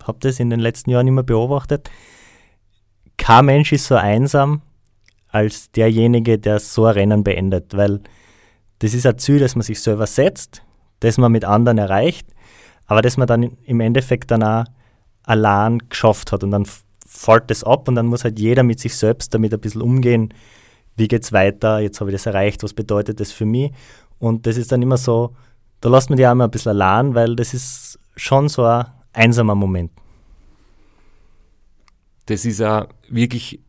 habe 0.03 0.19
das 0.21 0.39
in 0.39 0.49
den 0.49 0.59
letzten 0.59 0.91
Jahren 0.91 1.07
immer 1.07 1.23
beobachtet. 1.23 1.89
Kein 3.17 3.45
Mensch 3.45 3.73
ist 3.73 3.87
so 3.87 3.95
einsam 3.95 4.61
als 5.27 5.71
derjenige, 5.71 6.39
der 6.39 6.59
so 6.59 6.85
ein 6.85 6.93
Rennen 6.93 7.23
beendet, 7.23 7.75
weil 7.75 8.01
das 8.79 8.93
ist 8.93 9.05
ein 9.05 9.17
Ziel, 9.17 9.39
das 9.39 9.55
man 9.55 9.63
sich 9.63 9.81
selber 9.81 10.07
setzt 10.07 10.63
das 10.99 11.17
man 11.17 11.31
mit 11.31 11.45
anderen 11.45 11.77
erreicht, 11.77 12.27
aber 12.85 13.01
das 13.01 13.17
man 13.17 13.27
dann 13.27 13.57
im 13.63 13.79
Endeffekt 13.79 14.31
dann 14.31 14.43
auch 14.43 14.65
allein 15.23 15.79
geschafft 15.89 16.31
hat. 16.31 16.43
Und 16.43 16.51
dann 16.51 16.65
fällt 17.07 17.49
das 17.49 17.63
ab 17.63 17.87
und 17.87 17.95
dann 17.95 18.07
muss 18.07 18.23
halt 18.23 18.39
jeder 18.39 18.63
mit 18.63 18.79
sich 18.79 18.95
selbst 18.95 19.33
damit 19.33 19.53
ein 19.53 19.59
bisschen 19.59 19.81
umgehen, 19.81 20.33
wie 20.95 21.07
geht 21.07 21.23
es 21.23 21.31
weiter, 21.31 21.79
jetzt 21.79 21.99
habe 22.01 22.09
ich 22.11 22.15
das 22.15 22.25
erreicht, 22.25 22.61
was 22.63 22.73
bedeutet 22.73 23.19
das 23.19 23.31
für 23.31 23.45
mich? 23.45 23.71
Und 24.19 24.45
das 24.45 24.57
ist 24.57 24.71
dann 24.71 24.81
immer 24.81 24.97
so, 24.97 25.33
da 25.81 25.89
lässt 25.89 26.09
man 26.09 26.17
die 26.17 26.27
auch 26.27 26.33
immer 26.33 26.45
ein 26.45 26.51
bisschen 26.51 26.71
allein, 26.71 27.15
weil 27.15 27.35
das 27.35 27.53
ist 27.53 27.99
schon 28.15 28.49
so 28.49 28.63
ein 28.65 28.85
einsamer 29.13 29.55
Moment. 29.55 29.91
Das 32.25 32.45
ist 32.45 32.61
auch 32.61 32.87
wirklich 33.07 33.61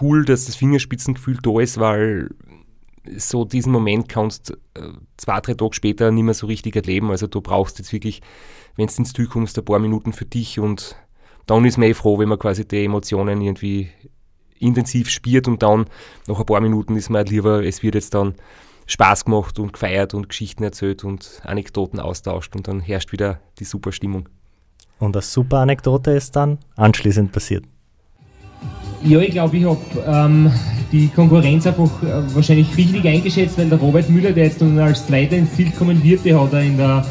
cool, 0.00 0.24
dass 0.24 0.44
das 0.44 0.54
Fingerspitzengefühl 0.54 1.38
da 1.42 1.60
ist, 1.60 1.80
weil 1.80 2.30
so 3.16 3.44
diesen 3.44 3.72
Moment 3.72 4.08
kannst 4.08 4.52
äh, 4.74 4.88
zwei, 5.16 5.40
drei 5.40 5.54
Tage 5.54 5.74
später 5.74 6.10
nicht 6.10 6.24
mehr 6.24 6.34
so 6.34 6.46
richtig 6.46 6.76
erleben. 6.76 7.10
Also 7.10 7.26
du 7.26 7.40
brauchst 7.40 7.78
jetzt 7.78 7.92
wirklich, 7.92 8.22
wenn 8.76 8.86
du 8.86 8.94
ins 8.96 9.12
Ziel 9.12 9.26
kommst, 9.26 9.58
ein 9.58 9.64
paar 9.64 9.78
Minuten 9.78 10.12
für 10.12 10.24
dich 10.24 10.60
und 10.60 10.96
dann 11.46 11.64
ist 11.64 11.78
man 11.78 11.88
eh 11.88 11.94
froh, 11.94 12.18
wenn 12.18 12.28
man 12.28 12.38
quasi 12.38 12.66
die 12.66 12.84
Emotionen 12.84 13.40
irgendwie 13.40 13.90
intensiv 14.58 15.10
spielt 15.10 15.48
und 15.48 15.62
dann 15.62 15.86
nach 16.28 16.38
ein 16.38 16.46
paar 16.46 16.60
Minuten 16.60 16.96
ist 16.96 17.10
man 17.10 17.18
halt 17.18 17.30
lieber, 17.30 17.64
es 17.64 17.82
wird 17.82 17.96
jetzt 17.96 18.14
dann 18.14 18.34
Spaß 18.86 19.24
gemacht 19.24 19.58
und 19.58 19.72
gefeiert 19.72 20.14
und 20.14 20.28
Geschichten 20.28 20.62
erzählt 20.62 21.04
und 21.04 21.40
Anekdoten 21.44 21.98
austauscht 21.98 22.54
und 22.54 22.68
dann 22.68 22.80
herrscht 22.80 23.12
wieder 23.12 23.40
die 23.58 23.64
super 23.64 23.90
Stimmung. 23.92 24.28
Und 24.98 25.16
eine 25.16 25.22
super 25.22 25.58
Anekdote 25.58 26.12
ist 26.12 26.36
dann 26.36 26.58
anschließend 26.76 27.32
passiert. 27.32 27.64
Ja, 29.04 29.18
ich 29.20 29.30
glaube, 29.30 29.56
ich 29.56 29.64
habe 29.64 29.78
ähm, 30.06 30.50
die 30.92 31.08
Konkurrenz 31.08 31.66
einfach 31.66 31.90
äh, 32.02 32.34
wahrscheinlich 32.34 32.76
richtig 32.76 33.04
eingeschätzt, 33.06 33.58
weil 33.58 33.68
der 33.68 33.78
Robert 33.78 34.08
Müller, 34.08 34.30
der 34.30 34.44
jetzt 34.44 34.60
nun 34.60 34.78
als 34.78 35.06
Zweiter 35.06 35.36
ins 35.36 35.52
Ziel 35.54 35.70
kommen 35.76 36.02
wird, 36.04 36.24
der 36.24 36.40
hat 36.40 36.52
er 36.52 36.62
in 36.62 36.76
der 36.76 37.04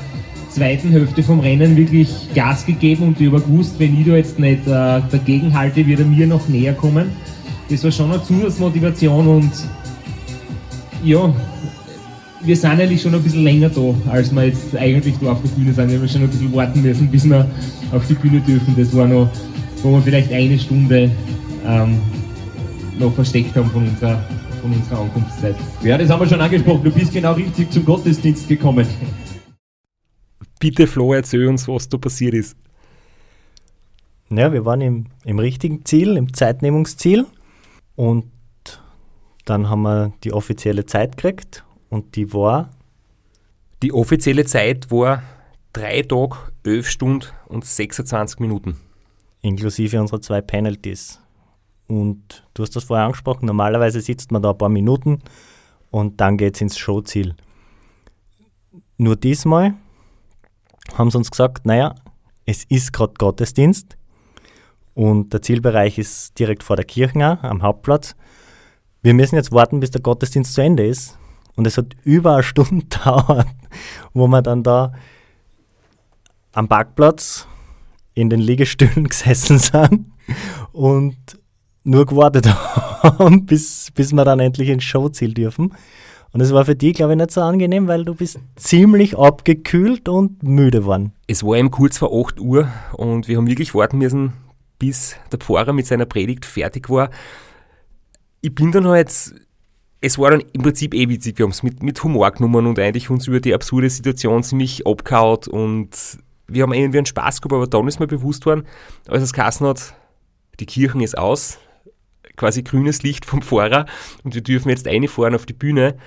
zweiten 0.49 0.91
Hälfte 0.91 1.23
vom 1.23 1.39
Rennen 1.39 1.75
wirklich 1.75 2.09
Gas 2.33 2.65
gegeben 2.65 3.03
und 3.03 3.19
habe 3.19 3.41
gewusst, 3.41 3.75
wenn 3.77 3.99
ich 3.99 4.05
da 4.05 4.15
jetzt 4.15 4.39
nicht 4.39 4.67
äh, 4.67 5.01
dagegen 5.11 5.53
halte, 5.53 5.85
wird 5.85 5.99
er 5.99 6.05
mir 6.05 6.27
noch 6.27 6.47
näher 6.47 6.73
kommen. 6.73 7.11
Das 7.69 7.83
war 7.83 7.91
schon 7.91 8.11
eine 8.11 8.23
Zusatzmotivation 8.23 9.27
und 9.27 9.51
ja, 11.03 11.33
wir 12.43 12.55
sind 12.55 12.71
eigentlich 12.71 13.01
schon 13.01 13.15
ein 13.15 13.23
bisschen 13.23 13.43
länger 13.43 13.69
da, 13.69 13.93
als 14.11 14.33
wir 14.33 14.45
jetzt 14.45 14.75
eigentlich 14.75 15.15
da 15.21 15.31
auf 15.31 15.41
der 15.41 15.49
Bühne 15.49 15.73
sind. 15.73 15.89
Wir 15.89 15.99
haben 15.99 16.07
schon 16.07 16.21
ein 16.21 16.29
bisschen 16.29 16.53
warten 16.53 16.81
müssen, 16.81 17.07
bis 17.07 17.25
wir 17.25 17.47
auf 17.91 18.05
die 18.07 18.13
Bühne 18.13 18.41
dürfen. 18.41 18.75
Das 18.77 18.95
war 18.95 19.07
noch, 19.07 19.29
wo 19.83 19.91
wir 19.91 20.01
vielleicht 20.01 20.31
eine 20.33 20.57
Stunde 20.59 21.11
ähm, 21.65 22.01
noch 22.99 23.13
versteckt 23.13 23.55
haben 23.55 23.69
von 23.69 23.87
unserer, 23.87 24.23
von 24.61 24.71
unserer 24.71 24.99
Ankunftszeit. 25.01 25.55
Ja, 25.83 25.97
das 25.97 26.09
haben 26.09 26.19
wir 26.19 26.27
schon 26.27 26.41
angesprochen. 26.41 26.83
Du 26.83 26.91
bist 26.91 27.13
genau 27.13 27.33
richtig 27.33 27.71
zum 27.71 27.85
Gottesdienst 27.85 28.47
gekommen. 28.47 28.87
Bitte, 30.59 30.85
Flo, 30.87 31.13
erzähl 31.13 31.47
uns, 31.47 31.67
was 31.67 31.89
da 31.89 31.97
passiert 31.97 32.33
ist. 32.33 32.55
Ja, 34.29 34.53
wir 34.53 34.65
waren 34.65 34.81
im, 34.81 35.05
im 35.25 35.39
richtigen 35.39 35.83
Ziel, 35.85 36.15
im 36.15 36.33
Zeitnehmungsziel. 36.33 37.25
Und 37.95 38.25
dann 39.45 39.69
haben 39.69 39.81
wir 39.81 40.13
die 40.23 40.31
offizielle 40.31 40.85
Zeit 40.85 41.17
gekriegt 41.17 41.65
und 41.89 42.15
die 42.15 42.33
war. 42.33 42.69
Die 43.83 43.91
offizielle 43.91 44.45
Zeit 44.45 44.91
war 44.91 45.23
3 45.73 46.03
Tage, 46.03 46.37
11 46.63 46.89
Stunden 46.89 47.25
und 47.47 47.65
26 47.65 48.39
Minuten. 48.39 48.77
Inklusive 49.41 49.99
unserer 49.99 50.21
zwei 50.21 50.41
Penalties. 50.41 51.19
Und 51.91 52.47
du 52.53 52.63
hast 52.63 52.73
das 52.73 52.85
vorher 52.85 53.05
angesprochen, 53.05 53.45
normalerweise 53.45 53.99
sitzt 53.99 54.31
man 54.31 54.41
da 54.41 54.51
ein 54.51 54.57
paar 54.57 54.69
Minuten 54.69 55.19
und 55.89 56.21
dann 56.21 56.37
geht 56.37 56.55
es 56.55 56.61
ins 56.61 56.77
Showziel. 56.77 57.35
Nur 58.97 59.17
diesmal 59.17 59.73
haben 60.97 61.11
sie 61.11 61.17
uns 61.17 61.29
gesagt, 61.29 61.65
naja, 61.65 61.95
es 62.45 62.63
ist 62.63 62.93
gerade 62.93 63.15
Gottesdienst 63.17 63.97
und 64.93 65.33
der 65.33 65.41
Zielbereich 65.41 65.97
ist 65.97 66.39
direkt 66.39 66.63
vor 66.63 66.77
der 66.77 66.85
Kirche 66.85 67.37
am 67.41 67.61
Hauptplatz. 67.61 68.15
Wir 69.01 69.13
müssen 69.13 69.35
jetzt 69.35 69.51
warten, 69.51 69.81
bis 69.81 69.91
der 69.91 69.99
Gottesdienst 69.99 70.53
zu 70.53 70.61
Ende 70.61 70.87
ist. 70.87 71.17
Und 71.57 71.67
es 71.67 71.77
hat 71.77 71.97
über 72.05 72.35
eine 72.35 72.43
Stunde 72.43 72.85
gedauert, 72.89 73.47
wo 74.13 74.27
wir 74.29 74.41
dann 74.41 74.63
da 74.63 74.93
am 76.53 76.69
Parkplatz 76.69 77.49
in 78.13 78.29
den 78.29 78.39
Liegestühlen 78.39 79.03
gesessen 79.09 79.59
sind 79.59 80.05
und 80.71 81.40
nur 81.83 82.05
gewartet 82.05 82.47
haben, 82.47 83.45
bis, 83.45 83.91
bis 83.93 84.13
wir 84.13 84.25
dann 84.25 84.39
endlich 84.39 84.69
ins 84.69 84.83
Showziel 84.83 85.33
dürfen. 85.33 85.73
Und 86.33 86.39
es 86.39 86.53
war 86.53 86.63
für 86.63 86.75
dich, 86.75 86.93
glaube 86.93 87.13
ich, 87.13 87.17
nicht 87.17 87.31
so 87.31 87.41
angenehm, 87.41 87.87
weil 87.87 88.05
du 88.05 88.15
bist 88.15 88.39
ziemlich 88.55 89.17
abgekühlt 89.17 90.07
und 90.07 90.43
müde 90.43 90.79
geworden. 90.79 91.11
Es 91.27 91.43
war 91.43 91.57
eben 91.57 91.71
kurz 91.71 91.97
vor 91.97 92.11
8 92.13 92.39
Uhr 92.39 92.69
und 92.93 93.27
wir 93.27 93.37
haben 93.37 93.47
wirklich 93.47 93.75
warten 93.75 93.97
müssen, 93.97 94.33
bis 94.79 95.15
der 95.31 95.39
Pfarrer 95.39 95.73
mit 95.73 95.87
seiner 95.87 96.05
Predigt 96.05 96.45
fertig 96.45 96.89
war. 96.89 97.09
Ich 98.39 98.55
bin 98.55 98.71
dann 98.71 98.87
halt 98.87 99.33
es 100.01 100.17
war 100.17 100.31
dann 100.31 100.41
im 100.51 100.63
Prinzip 100.63 100.95
eh 100.95 101.07
witzig. 101.09 101.37
Wir 101.37 101.43
haben 101.43 101.51
es 101.51 101.61
mit, 101.61 101.83
mit 101.83 102.03
Humor 102.03 102.31
genommen 102.31 102.65
und 102.65 102.79
eigentlich 102.79 103.11
uns 103.11 103.27
über 103.27 103.39
die 103.39 103.53
absurde 103.53 103.89
Situation 103.89 104.41
ziemlich 104.41 104.87
abgehauen 104.87 105.41
und 105.49 106.17
wir 106.47 106.63
haben 106.63 106.73
irgendwie 106.73 106.97
einen 106.97 107.05
Spaß 107.05 107.39
gehabt, 107.39 107.53
aber 107.53 107.67
dann 107.67 107.87
ist 107.87 107.99
mir 107.99 108.07
bewusst 108.07 108.45
worden, 108.45 108.65
als 109.07 109.23
es 109.23 109.31
Kassen 109.31 109.67
hat, 109.67 109.93
die 110.59 110.65
Kirchen 110.65 111.01
ist 111.01 111.17
aus, 111.17 111.59
quasi 112.35 112.63
grünes 112.63 113.03
Licht 113.03 113.25
vom 113.25 113.41
Fahrer 113.41 113.85
und 114.23 114.35
wir 114.35 114.41
dürfen 114.41 114.69
jetzt 114.69 114.87
reinfahren 114.87 115.35
auf 115.35 115.45
die 115.45 115.53
Bühne. 115.53 115.97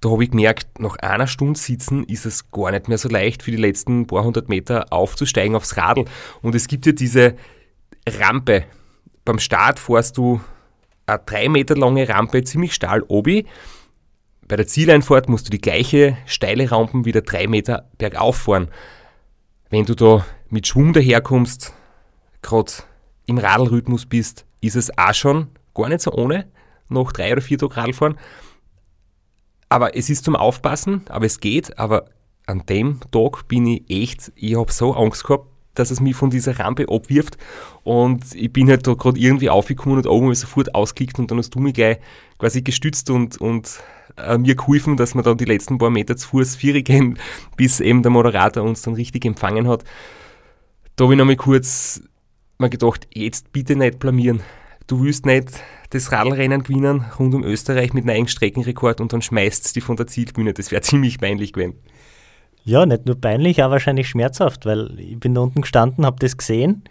Da 0.00 0.10
habe 0.10 0.24
ich 0.24 0.30
gemerkt, 0.30 0.80
nach 0.80 0.96
einer 0.96 1.26
Stunde 1.26 1.58
sitzen 1.58 2.04
ist 2.04 2.24
es 2.24 2.50
gar 2.50 2.70
nicht 2.70 2.88
mehr 2.88 2.96
so 2.96 3.08
leicht, 3.08 3.42
für 3.42 3.50
die 3.50 3.58
letzten 3.58 4.06
paar 4.06 4.24
hundert 4.24 4.48
Meter 4.48 4.92
aufzusteigen 4.92 5.54
aufs 5.54 5.76
Radl. 5.76 6.06
Und 6.40 6.54
es 6.54 6.68
gibt 6.68 6.86
ja 6.86 6.92
diese 6.92 7.36
Rampe. 8.08 8.64
Beim 9.26 9.38
Start 9.38 9.78
fährst 9.78 10.16
du 10.16 10.40
eine 11.06 11.20
drei 11.26 11.48
Meter 11.48 11.76
lange 11.76 12.08
Rampe 12.08 12.42
ziemlich 12.44 12.72
steil 12.72 13.02
obi. 13.08 13.46
Bei 14.48 14.56
der 14.56 14.66
Zieleinfahrt 14.66 15.28
musst 15.28 15.46
du 15.46 15.50
die 15.50 15.60
gleiche 15.60 16.16
steile 16.24 16.70
Rampe 16.70 17.04
wieder 17.04 17.20
drei 17.20 17.46
Meter 17.46 17.90
bergauf 17.98 18.36
fahren. 18.36 18.68
Wenn 19.68 19.84
du 19.84 19.94
da 19.94 20.24
mit 20.48 20.66
Schwung 20.66 20.94
daherkommst, 20.94 21.74
gerade 22.42 22.72
im 23.26 23.38
Radlrhythmus 23.38 24.06
bist, 24.06 24.46
ist 24.60 24.76
es 24.76 24.96
auch 24.96 25.14
schon 25.14 25.48
gar 25.74 25.88
nicht 25.88 26.00
so 26.00 26.12
ohne, 26.12 26.46
noch 26.88 27.12
drei 27.12 27.32
oder 27.32 27.42
vier 27.42 27.58
Tage 27.58 27.76
Radfahren. 27.76 28.18
Aber 29.68 29.96
es 29.96 30.10
ist 30.10 30.24
zum 30.24 30.36
Aufpassen, 30.36 31.02
aber 31.08 31.26
es 31.26 31.40
geht. 31.40 31.78
Aber 31.78 32.06
an 32.46 32.64
dem 32.68 33.00
Tag 33.12 33.46
bin 33.46 33.66
ich 33.66 33.88
echt, 33.88 34.32
ich 34.34 34.56
habe 34.56 34.72
so 34.72 34.94
Angst 34.94 35.24
gehabt, 35.24 35.46
dass 35.74 35.90
es 35.90 36.00
mich 36.00 36.16
von 36.16 36.30
dieser 36.30 36.58
Rampe 36.58 36.86
abwirft. 36.88 37.38
Und 37.84 38.34
ich 38.34 38.52
bin 38.52 38.68
halt 38.68 38.86
da 38.86 38.94
gerade 38.94 39.18
irgendwie 39.18 39.50
aufgekommen 39.50 39.98
und 39.98 40.06
oben 40.06 40.24
habe 40.24 40.32
ich 40.32 40.40
sofort 40.40 40.74
ausgeklickt 40.74 41.18
und 41.18 41.30
dann 41.30 41.38
hast 41.38 41.54
du 41.54 41.60
mich 41.60 41.74
gleich 41.74 41.98
quasi 42.38 42.62
gestützt 42.62 43.10
und, 43.10 43.40
und 43.40 43.80
äh, 44.16 44.38
mir 44.38 44.56
geholfen, 44.56 44.96
dass 44.96 45.14
wir 45.14 45.22
dann 45.22 45.38
die 45.38 45.44
letzten 45.44 45.78
paar 45.78 45.90
Meter 45.90 46.16
zu 46.16 46.28
Fuß 46.28 46.56
vier 46.56 46.82
gehen, 46.82 47.18
bis 47.56 47.80
eben 47.80 48.02
der 48.02 48.10
Moderator 48.10 48.64
uns 48.64 48.82
dann 48.82 48.94
richtig 48.94 49.24
empfangen 49.24 49.68
hat. 49.68 49.84
Da 50.96 51.04
habe 51.04 51.14
ich 51.14 51.18
nochmal 51.18 51.36
kurz 51.36 52.02
mal 52.58 52.68
gedacht, 52.68 53.06
jetzt 53.14 53.52
bitte 53.52 53.76
nicht 53.76 53.98
blamieren. 53.98 54.42
Du 54.90 55.04
willst 55.04 55.24
nicht 55.24 55.52
das 55.90 56.10
Radlrennen 56.10 56.64
gewinnen 56.64 57.04
rund 57.16 57.32
um 57.32 57.44
Österreich 57.44 57.92
mit 57.92 58.02
einem 58.02 58.10
eigenen 58.10 58.26
Streckenrekord 58.26 59.00
und 59.00 59.12
dann 59.12 59.22
schmeißt 59.22 59.76
die 59.76 59.80
von 59.80 59.94
der 59.94 60.08
Zielbühne. 60.08 60.52
Das 60.52 60.72
wäre 60.72 60.82
ziemlich 60.82 61.20
peinlich 61.20 61.52
gewesen. 61.52 61.74
Ja, 62.64 62.84
nicht 62.84 63.06
nur 63.06 63.14
peinlich, 63.14 63.62
auch 63.62 63.70
wahrscheinlich 63.70 64.08
schmerzhaft, 64.08 64.66
weil 64.66 64.98
ich 64.98 65.20
bin 65.20 65.36
da 65.36 65.42
unten 65.42 65.60
gestanden, 65.60 66.04
habe 66.04 66.16
das 66.18 66.36
gesehen, 66.36 66.82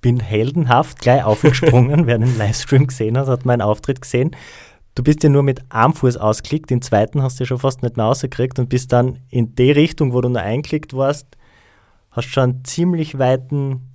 bin 0.00 0.20
heldenhaft 0.20 1.00
gleich 1.00 1.22
aufgesprungen. 1.22 2.06
Wer 2.06 2.16
den 2.16 2.38
Livestream 2.38 2.86
gesehen 2.86 3.18
hat, 3.18 3.28
hat 3.28 3.44
meinen 3.44 3.60
Auftritt 3.60 4.00
gesehen. 4.00 4.34
Du 4.94 5.02
bist 5.02 5.22
ja 5.22 5.28
nur 5.28 5.42
mit 5.42 5.70
einem 5.70 5.92
Fuß 5.92 6.16
ausklickt, 6.16 6.70
den 6.70 6.80
zweiten 6.80 7.22
hast 7.22 7.38
du 7.38 7.44
ja 7.44 7.48
schon 7.48 7.58
fast 7.58 7.82
nicht 7.82 7.98
mehr 7.98 8.06
rausgekriegt 8.06 8.58
und 8.58 8.70
bist 8.70 8.90
dann 8.90 9.18
in 9.28 9.54
die 9.54 9.70
Richtung, 9.70 10.14
wo 10.14 10.22
du 10.22 10.30
nur 10.30 10.40
einklickt 10.40 10.94
warst, 10.94 11.26
hast 12.10 12.30
schon 12.30 12.42
einen 12.42 12.64
ziemlich 12.64 13.18
weiten 13.18 13.93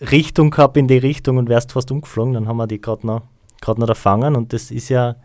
Richtung 0.00 0.50
gehabt 0.50 0.76
in 0.76 0.88
die 0.88 0.98
Richtung 0.98 1.36
und 1.36 1.48
wärst 1.48 1.72
fast 1.72 1.90
umgeflogen. 1.90 2.34
Dann 2.34 2.48
haben 2.48 2.56
wir 2.56 2.66
die 2.66 2.80
gerade 2.80 3.06
noch, 3.06 3.22
noch 3.66 3.88
erfangen 3.88 4.36
und 4.36 4.52
das 4.52 4.70
ist 4.70 4.88
ja 4.88 5.16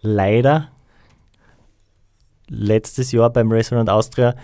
leider 0.00 0.68
letztes 2.48 3.12
Jahr 3.12 3.30
beim 3.30 3.50
Restaurant 3.50 3.90
Austria 3.90 4.34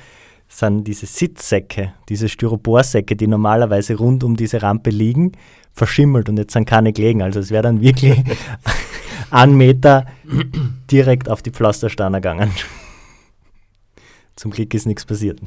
sind 0.49 0.85
diese 0.85 1.07
Sitzsäcke, 1.07 1.95
diese 2.09 2.29
Styroporsäcke, 2.29 3.15
die 3.15 3.29
normalerweise 3.29 3.95
rund 3.95 4.25
um 4.25 4.37
diese 4.37 4.63
Rampe 4.63 4.91
liegen, 4.91 5.33
verschimmelt 5.73 6.29
und 6.29 6.39
jetzt 6.39 6.53
sind 6.53 6.67
keine 6.67 6.93
gelegen. 6.93 7.23
Also 7.23 7.39
es 7.39 7.51
wäre 7.51 7.63
dann 7.63 7.81
wirklich 7.81 8.19
einen 9.31 9.57
Meter 9.57 10.07
direkt 10.91 11.29
auf 11.29 11.43
die 11.43 11.53
Pflastersteine 11.53 12.17
gegangen. 12.17 12.51
Zum 14.35 14.51
Glück 14.51 14.75
ist 14.75 14.87
nichts 14.87 15.05
passiert. 15.05 15.41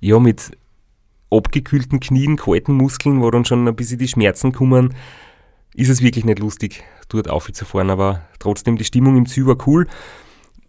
Ja, 0.00 0.18
mit 0.18 0.56
abgekühlten 1.30 2.00
Knien, 2.00 2.36
kalten 2.36 2.74
Muskeln, 2.74 3.20
wo 3.20 3.30
dann 3.30 3.44
schon 3.44 3.66
ein 3.66 3.76
bisschen 3.76 3.98
die 3.98 4.08
Schmerzen 4.08 4.52
kommen, 4.52 4.94
ist 5.74 5.88
es 5.88 6.02
wirklich 6.02 6.24
nicht 6.24 6.38
lustig, 6.38 6.82
dort 7.08 7.28
aufzufahren. 7.28 7.90
Aber 7.90 8.22
trotzdem, 8.38 8.76
die 8.76 8.84
Stimmung 8.84 9.16
im 9.16 9.26
Ziel 9.26 9.46
war 9.46 9.56
cool. 9.66 9.86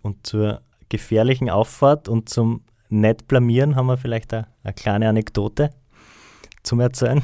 Und 0.02 0.26
zur 0.26 0.62
gefährlichen 0.90 1.50
Auffahrt 1.50 2.08
und 2.10 2.30
zum 2.30 2.62
nicht 2.90 3.28
blamieren 3.28 3.76
haben 3.76 3.88
wir 3.88 3.98
vielleicht 3.98 4.34
eine, 4.34 4.48
eine 4.64 4.74
kleine 4.74 5.10
Anekdote 5.10 5.72
zum 6.64 6.80
Erzählen. 6.82 7.22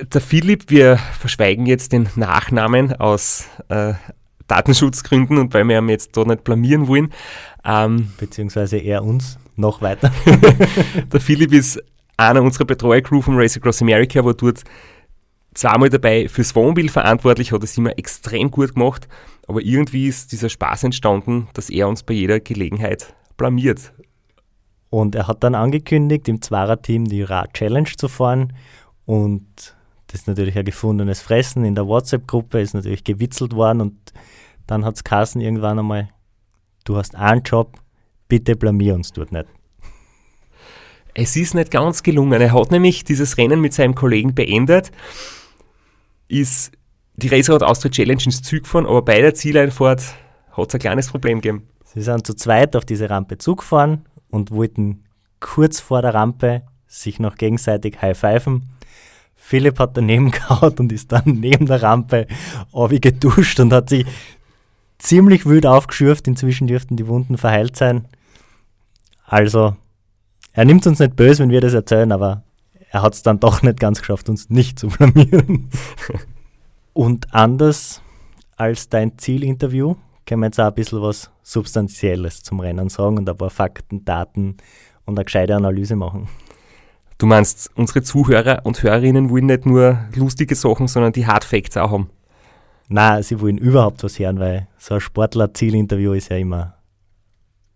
Der 0.00 0.20
Philipp, 0.20 0.70
wir 0.70 0.96
verschweigen 0.96 1.66
jetzt 1.66 1.92
den 1.92 2.08
Nachnamen 2.16 2.94
aus 2.94 3.46
äh, 3.68 3.94
Datenschutzgründen 4.48 5.38
und 5.38 5.54
weil 5.54 5.64
wir 5.68 5.78
ihn 5.78 5.88
jetzt 5.88 6.16
da 6.16 6.24
nicht 6.24 6.42
blamieren 6.42 6.88
wollen. 6.88 7.12
Ähm, 7.64 8.12
Beziehungsweise 8.18 8.78
er 8.78 9.04
uns 9.04 9.38
noch 9.56 9.82
weiter. 9.82 10.10
der 11.12 11.20
Philipp 11.20 11.52
ist 11.52 11.80
einer 12.20 12.42
unserer 12.42 12.66
Betreuer-Crew 12.66 13.22
vom 13.22 13.36
Race 13.36 13.56
Across 13.56 13.82
America, 13.82 14.24
war 14.24 14.34
dort 14.34 14.62
zweimal 15.54 15.88
dabei 15.88 16.28
fürs 16.28 16.54
Wohnmobil 16.54 16.88
verantwortlich, 16.88 17.52
hat 17.52 17.64
es 17.64 17.76
immer 17.76 17.98
extrem 17.98 18.50
gut 18.50 18.74
gemacht, 18.74 19.08
aber 19.48 19.62
irgendwie 19.62 20.06
ist 20.06 20.30
dieser 20.32 20.48
Spaß 20.48 20.84
entstanden, 20.84 21.48
dass 21.54 21.70
er 21.70 21.88
uns 21.88 22.02
bei 22.02 22.14
jeder 22.14 22.38
Gelegenheit 22.40 23.14
blamiert. 23.36 23.92
Und 24.90 25.14
er 25.14 25.28
hat 25.28 25.42
dann 25.42 25.54
angekündigt, 25.54 26.28
im 26.28 26.42
Zwarer-Team 26.42 27.06
die 27.06 27.22
Rad-Challenge 27.22 27.90
zu 27.96 28.08
fahren 28.08 28.52
und 29.06 29.46
das 30.08 30.22
ist 30.22 30.26
natürlich 30.26 30.58
ein 30.58 30.64
gefundenes 30.64 31.20
Fressen. 31.20 31.64
In 31.64 31.76
der 31.76 31.86
WhatsApp-Gruppe 31.86 32.60
ist 32.60 32.74
natürlich 32.74 33.04
gewitzelt 33.04 33.54
worden 33.54 33.80
und 33.80 34.12
dann 34.66 34.84
hat 34.84 34.96
es 34.96 35.04
Carsten 35.04 35.40
irgendwann 35.40 35.78
einmal, 35.78 36.10
du 36.84 36.96
hast 36.96 37.14
einen 37.14 37.42
Job, 37.42 37.78
bitte 38.28 38.56
blamier 38.56 38.94
uns 38.94 39.12
dort 39.12 39.32
nicht. 39.32 39.46
Es 41.14 41.36
ist 41.36 41.54
nicht 41.54 41.70
ganz 41.70 42.02
gelungen. 42.02 42.40
Er 42.40 42.52
hat 42.52 42.70
nämlich 42.70 43.04
dieses 43.04 43.36
Rennen 43.36 43.60
mit 43.60 43.74
seinem 43.74 43.94
Kollegen 43.94 44.34
beendet 44.34 44.92
ist 46.30 46.72
die 47.16 47.28
Racerad 47.28 47.62
Austria 47.62 47.90
Challenge 47.90 48.22
ins 48.24 48.40
Zug 48.42 48.62
gefahren, 48.62 48.86
aber 48.86 49.02
bei 49.02 49.20
der 49.20 49.34
Zieleinfahrt 49.34 50.14
hat 50.52 50.68
es 50.68 50.74
ein 50.74 50.80
kleines 50.80 51.08
Problem 51.08 51.40
gegeben. 51.40 51.66
Sie 51.84 52.02
sind 52.02 52.26
zu 52.26 52.34
zweit 52.34 52.76
auf 52.76 52.84
diese 52.84 53.10
Rampe 53.10 53.36
zugefahren 53.36 54.06
und 54.30 54.52
wollten 54.52 55.04
kurz 55.40 55.80
vor 55.80 56.02
der 56.02 56.14
Rampe 56.14 56.62
sich 56.86 57.18
noch 57.18 57.36
gegenseitig 57.36 58.00
high-pfeifen. 58.00 58.70
Philipp 59.34 59.78
hat 59.80 59.96
daneben 59.96 60.30
gehauen 60.30 60.74
und 60.78 60.92
ist 60.92 61.10
dann 61.10 61.24
neben 61.26 61.66
der 61.66 61.82
Rampe 61.82 62.26
geduscht 62.72 63.58
und 63.58 63.72
hat 63.72 63.88
sich 63.88 64.06
ziemlich 64.98 65.46
wild 65.46 65.66
aufgeschürft. 65.66 66.28
Inzwischen 66.28 66.68
dürften 66.68 66.96
die 66.96 67.08
Wunden 67.08 67.38
verheilt 67.38 67.76
sein. 67.76 68.06
Also, 69.24 69.76
er 70.60 70.66
nimmt 70.66 70.86
uns 70.86 70.98
nicht 70.98 71.16
böse, 71.16 71.42
wenn 71.42 71.48
wir 71.48 71.62
das 71.62 71.72
erzählen, 71.72 72.12
aber 72.12 72.42
er 72.90 73.00
hat 73.00 73.14
es 73.14 73.22
dann 73.22 73.40
doch 73.40 73.62
nicht 73.62 73.80
ganz 73.80 74.00
geschafft, 74.00 74.28
uns 74.28 74.50
nicht 74.50 74.78
zu 74.78 74.88
blamieren. 74.88 75.70
Und 76.92 77.32
anders 77.32 78.02
als 78.58 78.90
dein 78.90 79.16
Zielinterview 79.16 79.94
können 80.26 80.42
wir 80.42 80.48
jetzt 80.48 80.60
auch 80.60 80.66
ein 80.66 80.74
bisschen 80.74 81.00
was 81.00 81.30
Substanzielles 81.42 82.42
zum 82.42 82.60
Rennen 82.60 82.90
sagen 82.90 83.16
und 83.16 83.26
ein 83.26 83.36
paar 83.38 83.48
Fakten, 83.48 84.04
Daten 84.04 84.58
und 85.06 85.18
eine 85.18 85.24
gescheite 85.24 85.56
Analyse 85.56 85.96
machen. 85.96 86.28
Du 87.16 87.24
meinst, 87.24 87.70
unsere 87.74 88.02
Zuhörer 88.02 88.60
und 88.64 88.82
Hörerinnen 88.82 89.30
wollen 89.30 89.46
nicht 89.46 89.64
nur 89.64 89.98
lustige 90.14 90.54
Sachen, 90.54 90.88
sondern 90.88 91.12
die 91.12 91.26
Hard 91.26 91.44
Facts 91.44 91.78
auch 91.78 91.90
haben? 91.90 92.10
Nein, 92.86 93.22
sie 93.22 93.40
wollen 93.40 93.56
überhaupt 93.56 94.04
was 94.04 94.18
hören, 94.18 94.38
weil 94.38 94.68
so 94.76 94.92
ein 94.92 95.00
Sportler-Zielinterview 95.00 96.12
ist 96.12 96.28
ja 96.28 96.36
immer 96.36 96.74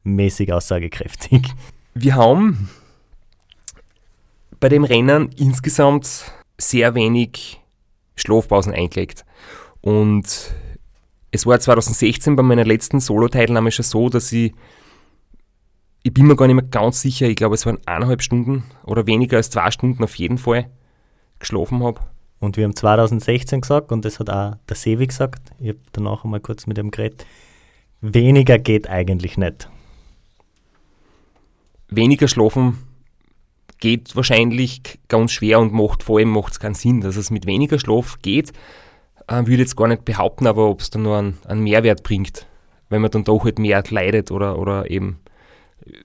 mäßig 0.02 0.52
aussagekräftig. 0.52 1.50
Wir 1.94 2.16
haben 2.16 2.68
bei 4.58 4.68
dem 4.68 4.82
Rennen 4.82 5.30
insgesamt 5.36 6.32
sehr 6.58 6.94
wenig 6.96 7.60
Schlafpausen 8.16 8.72
eingelegt. 8.72 9.24
Und 9.80 10.54
es 11.30 11.46
war 11.46 11.60
2016 11.60 12.34
bei 12.34 12.42
meiner 12.42 12.64
letzten 12.64 12.98
Solo-Teilnahme 12.98 13.70
schon 13.70 13.84
so, 13.84 14.08
dass 14.08 14.32
ich, 14.32 14.54
ich 16.02 16.12
bin 16.12 16.26
mir 16.26 16.34
gar 16.34 16.46
nicht 16.46 16.56
mehr 16.56 16.64
ganz 16.64 17.00
sicher, 17.00 17.26
ich 17.26 17.36
glaube 17.36 17.54
es 17.54 17.64
waren 17.64 17.78
eineinhalb 17.86 18.22
Stunden 18.22 18.64
oder 18.84 19.06
weniger 19.06 19.36
als 19.36 19.50
zwei 19.50 19.70
Stunden 19.70 20.02
auf 20.02 20.16
jeden 20.16 20.38
Fall 20.38 20.70
geschlafen 21.38 21.82
habe. 21.84 22.00
Und 22.40 22.56
wir 22.56 22.64
haben 22.64 22.74
2016 22.74 23.60
gesagt, 23.60 23.92
und 23.92 24.04
das 24.04 24.18
hat 24.18 24.30
auch 24.30 24.56
der 24.68 24.76
Sevi 24.76 25.06
gesagt, 25.06 25.52
ich 25.60 25.68
habe 25.68 25.78
danach 25.92 26.24
einmal 26.24 26.40
kurz 26.40 26.66
mit 26.66 26.76
ihm 26.78 26.90
geredet, 26.90 27.24
weniger 28.00 28.58
geht 28.58 28.88
eigentlich 28.88 29.36
nicht. 29.36 29.68
Weniger 31.96 32.28
schlafen 32.28 32.78
geht 33.78 34.16
wahrscheinlich 34.16 34.80
ganz 35.08 35.32
schwer 35.32 35.60
und 35.60 35.72
macht 35.72 36.02
vor 36.02 36.18
allem 36.18 36.30
macht's 36.30 36.60
keinen 36.60 36.74
Sinn. 36.74 37.00
Dass 37.00 37.16
es 37.16 37.30
mit 37.30 37.46
weniger 37.46 37.78
Schlaf 37.78 38.16
geht, 38.22 38.52
äh, 39.28 39.46
würde 39.46 39.62
jetzt 39.62 39.76
gar 39.76 39.88
nicht 39.88 40.04
behaupten, 40.04 40.46
aber 40.46 40.68
ob 40.68 40.80
es 40.80 40.90
dann 40.90 41.02
nur 41.02 41.18
einen, 41.18 41.38
einen, 41.46 41.62
Mehrwert 41.62 42.02
bringt, 42.02 42.46
wenn 42.88 43.02
man 43.02 43.10
dann 43.10 43.24
doch 43.24 43.44
halt 43.44 43.58
mehr 43.58 43.82
leidet 43.88 44.30
oder, 44.30 44.58
oder 44.58 44.90
eben 44.90 45.20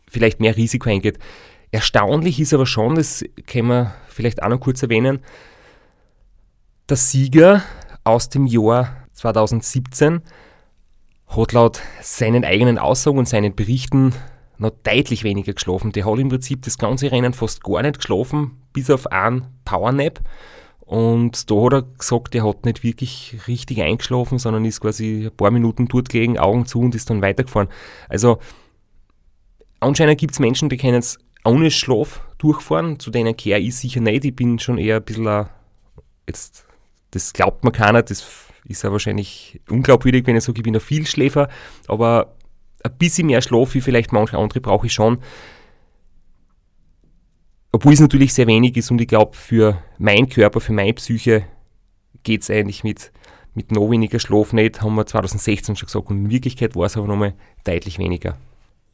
vielleicht 0.08 0.40
mehr 0.40 0.58
Risiko 0.58 0.90
eingeht. 0.90 1.20
Erstaunlich 1.72 2.40
ist 2.40 2.54
aber 2.54 2.66
schon, 2.66 2.96
das 2.96 3.24
können 3.48 3.68
wir 3.68 3.96
vielleicht 4.08 4.42
auch 4.42 4.50
noch 4.50 4.60
kurz 4.60 4.82
erwähnen, 4.82 5.20
der 6.90 6.98
Sieger 6.98 7.64
aus 8.04 8.30
dem 8.30 8.48
Jahr 8.48 9.08
2017 9.14 10.22
hat 11.28 11.54
laut 11.54 11.82
seinen 12.02 12.44
eigenen 12.44 12.80
Aussagen 12.80 13.20
und 13.20 13.30
seinen 13.30 13.54
Berichten 13.56 14.16
noch 14.60 14.72
deutlich 14.84 15.24
weniger 15.24 15.54
geschlafen. 15.54 15.92
Der 15.92 16.06
hat 16.06 16.20
im 16.20 16.30
Prinzip 16.30 16.62
das 16.64 16.78
ganze 16.78 17.12
Rennen 17.12 17.34
fast 17.34 17.64
gar 17.64 17.82
nicht 17.82 17.98
geschlafen, 17.98 18.62
bis 18.74 18.90
auf 18.90 19.08
einen 19.08 19.48
Powernap. 19.66 20.20
Und 20.82 21.52
da 21.52 21.56
hat 21.66 21.74
er 21.74 21.82
gesagt, 21.84 22.34
er 22.34 22.48
hat 22.48 22.66
nicht 22.66 22.84
wirklich 22.84 23.38
richtig 23.48 23.82
eingeschlafen, 23.82 24.40
sondern 24.40 24.66
ist 24.66 24.82
quasi 24.82 25.28
ein 25.28 25.38
paar 25.38 25.52
Minuten 25.52 25.88
dort 25.88 26.10
gelegen, 26.10 26.40
Augen 26.40 26.66
zu 26.66 26.80
und 26.80 26.96
ist 26.96 27.10
dann 27.10 27.22
weitergefahren. 27.22 27.70
Also 28.10 28.40
anscheinend 29.80 30.20
gibt 30.20 30.34
es 30.34 30.40
Menschen, 30.40 30.68
die 30.68 30.78
können 30.78 30.98
es 30.98 31.20
ohne 31.46 31.72
Schlaf 31.72 32.22
durchfahren, 32.40 33.00
zu 33.00 33.12
denen 33.12 33.38
kehre 33.38 33.60
ich 33.60 33.76
sicher 33.76 34.02
nicht. 34.02 34.26
Ich 34.26 34.36
bin 34.36 34.58
schon 34.60 34.78
eher 34.78 34.98
ein 34.98 35.04
bisschen, 35.04 35.28
ein, 35.28 35.48
jetzt, 36.28 36.66
das 37.12 37.34
glaubt 37.34 37.64
man 37.64 37.72
keiner, 37.72 38.02
das 38.02 38.26
ist 38.66 38.84
ja 38.84 38.92
wahrscheinlich 38.92 39.62
unglaubwürdig, 39.70 40.26
wenn 40.26 40.36
ich 40.36 40.44
sage, 40.44 40.58
ich 40.58 40.64
bin 40.64 40.76
ein 40.76 40.82
Vielschläfer, 40.82 41.50
aber 41.88 42.36
ein 42.84 42.98
bisschen 42.98 43.28
mehr 43.28 43.42
Schlaf, 43.42 43.74
wie 43.74 43.82
vielleicht 43.82 44.12
manche 44.12 44.38
andere, 44.38 44.62
brauche 44.62 44.88
ich 44.88 44.94
schon. 44.94 45.20
Obwohl 47.72 47.94
es 47.94 48.00
natürlich 48.00 48.34
sehr 48.34 48.48
wenig 48.48 48.76
ist 48.78 48.90
und 48.90 49.00
ich 49.00 49.08
glaube, 49.08 49.36
für 49.36 49.82
meinen 49.98 50.28
Körper, 50.30 50.60
für 50.60 50.74
meine 50.74 50.94
Psyche 50.94 51.46
geht 52.24 52.42
es 52.42 52.50
eigentlich 52.50 52.84
mit, 52.84 53.12
mit 53.54 53.72
noch 53.72 53.90
weniger 53.90 54.20
Schlaf 54.20 54.54
nicht, 54.54 54.82
haben 54.82 54.96
wir 54.96 55.06
2016 55.06 55.76
schon 55.76 55.86
gesagt. 55.86 56.10
Und 56.10 56.26
in 56.26 56.30
Wirklichkeit 56.32 56.76
war 56.76 56.86
es 56.86 56.98
aber 56.98 57.08
nochmal 57.08 57.36
deutlich 57.64 58.00
weniger. 58.00 58.38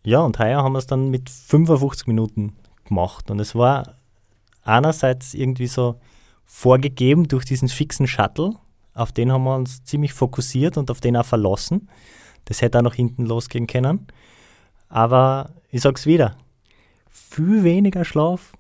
Ja, 0.04 0.20
und 0.20 0.38
heuer 0.38 0.62
haben 0.62 0.74
wir 0.74 0.80
es 0.80 0.88
dann 0.88 1.10
mit 1.10 1.30
55 1.30 2.08
Minuten 2.08 2.54
gemacht. 2.84 3.32
Und 3.32 3.40
es 3.40 3.56
war 3.56 3.96
einerseits 4.64 5.34
irgendwie 5.34 5.68
so 5.68 5.96
vorgegeben 6.44 7.28
durch 7.28 7.46
diesen 7.46 7.70
fixen 7.70 8.08
Shuttle. 8.08 8.56
Auf 8.94 9.12
den 9.12 9.32
haben 9.32 9.44
wir 9.44 9.56
uns 9.56 9.84
ziemlich 9.84 10.14
fokussiert 10.14 10.78
und 10.78 10.92
auf 10.92 11.02
den 11.02 11.18
auch 11.18 11.26
verlassen. 11.26 11.90
Das 12.46 12.62
hätte 12.62 12.80
auch 12.80 12.84
nach 12.84 12.96
hinten 12.96 13.26
losgehen 13.26 13.68
können. 13.68 14.08
Aber 14.90 15.52
ich 15.72 15.82
sag's 15.82 16.06
wieder, 16.06 16.38
viel 17.10 17.64
weniger 17.64 18.06
Schlaf 18.06 18.54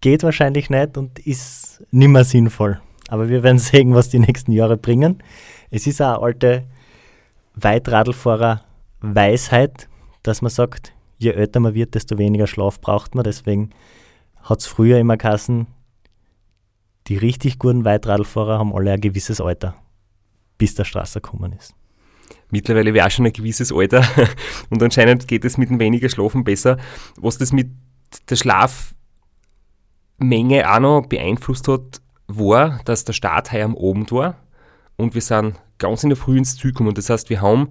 geht 0.00 0.22
wahrscheinlich 0.22 0.70
nicht 0.70 0.96
und 0.96 1.18
ist 1.20 1.84
nicht 1.90 2.08
mehr 2.08 2.24
sinnvoll. 2.24 2.80
Aber 3.08 3.28
wir 3.28 3.42
werden 3.42 3.58
sehen, 3.58 3.94
was 3.94 4.08
die 4.08 4.18
nächsten 4.18 4.52
Jahre 4.52 4.76
bringen. 4.76 5.22
Es 5.70 5.86
ist 5.86 6.00
eine 6.00 6.20
alte 6.20 6.64
Weitradlfahrer-Weisheit, 7.54 9.88
dass 10.22 10.42
man 10.42 10.50
sagt, 10.50 10.92
je 11.18 11.30
älter 11.30 11.60
man 11.60 11.74
wird, 11.74 11.94
desto 11.94 12.18
weniger 12.18 12.46
Schlaf 12.46 12.80
braucht 12.80 13.14
man. 13.14 13.24
Deswegen 13.24 13.70
hat 14.42 14.60
es 14.60 14.66
früher 14.66 14.98
immer 14.98 15.16
geheißen, 15.16 15.66
die 17.06 17.16
richtig 17.16 17.58
guten 17.58 17.84
Weitradlfahrer 17.84 18.58
haben 18.58 18.74
alle 18.74 18.92
ein 18.92 19.00
gewisses 19.00 19.40
Alter, 19.40 19.76
bis 20.58 20.74
der 20.74 20.84
Straße 20.84 21.20
gekommen 21.20 21.52
ist. 21.52 21.74
Mittlerweile 22.50 22.94
wäre 22.94 23.06
auch 23.06 23.10
schon 23.10 23.26
ein 23.26 23.32
gewisses 23.32 23.72
Alter 23.72 24.04
und 24.70 24.82
anscheinend 24.82 25.26
geht 25.28 25.44
es 25.44 25.58
mit 25.58 25.70
weniger 25.78 26.08
Schlafen 26.08 26.44
besser. 26.44 26.78
Was 27.16 27.38
das 27.38 27.52
mit 27.52 27.68
der 28.30 28.36
Schlafmenge 28.36 28.94
auch 30.72 30.80
noch 30.80 31.06
beeinflusst 31.06 31.68
hat, 31.68 32.00
war, 32.28 32.80
dass 32.84 33.04
der 33.04 33.12
Start 33.12 33.52
heuer 33.52 33.64
am 33.64 33.76
Abend 33.76 34.12
war 34.12 34.36
und 34.96 35.14
wir 35.14 35.22
sind 35.22 35.54
ganz 35.78 36.02
in 36.02 36.10
der 36.10 36.16
Früh 36.16 36.38
ins 36.38 36.56
Ziel 36.56 36.72
gekommen. 36.72 36.94
Das 36.94 37.10
heißt, 37.10 37.30
wir 37.30 37.40
haben 37.40 37.70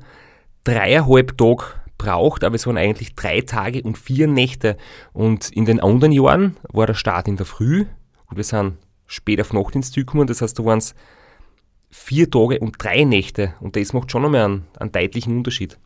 dreieinhalb 0.63 1.37
Tage 1.37 1.65
braucht, 1.97 2.43
aber 2.43 2.55
es 2.55 2.67
waren 2.67 2.77
eigentlich 2.77 3.15
drei 3.15 3.41
Tage 3.41 3.81
und 3.81 3.97
vier 3.97 4.27
Nächte. 4.27 4.77
Und 5.13 5.49
in 5.49 5.65
den 5.65 5.79
anderen 5.79 6.11
Jahren 6.11 6.57
war 6.71 6.87
der 6.87 6.93
Start 6.93 7.27
in 7.27 7.37
der 7.37 7.45
Früh 7.45 7.85
und 8.27 8.37
wir 8.37 8.43
sind 8.43 8.77
spät 9.07 9.39
auf 9.39 9.53
Nacht 9.53 9.75
ins 9.75 9.91
Ziel 9.91 10.05
gekommen. 10.05 10.27
Das 10.27 10.41
heißt, 10.41 10.57
da 10.59 10.65
waren 10.65 10.79
es 10.79 10.95
vier 11.95 12.29
Tage 12.29 12.59
und 12.59 12.75
drei 12.77 13.03
Nächte. 13.03 13.53
Und 13.61 13.75
das 13.75 13.93
macht 13.93 14.11
schon 14.11 14.21
nochmal 14.21 14.45
einen, 14.45 14.67
einen 14.77 14.91
deutlichen 14.91 15.37
Unterschied. 15.37 15.79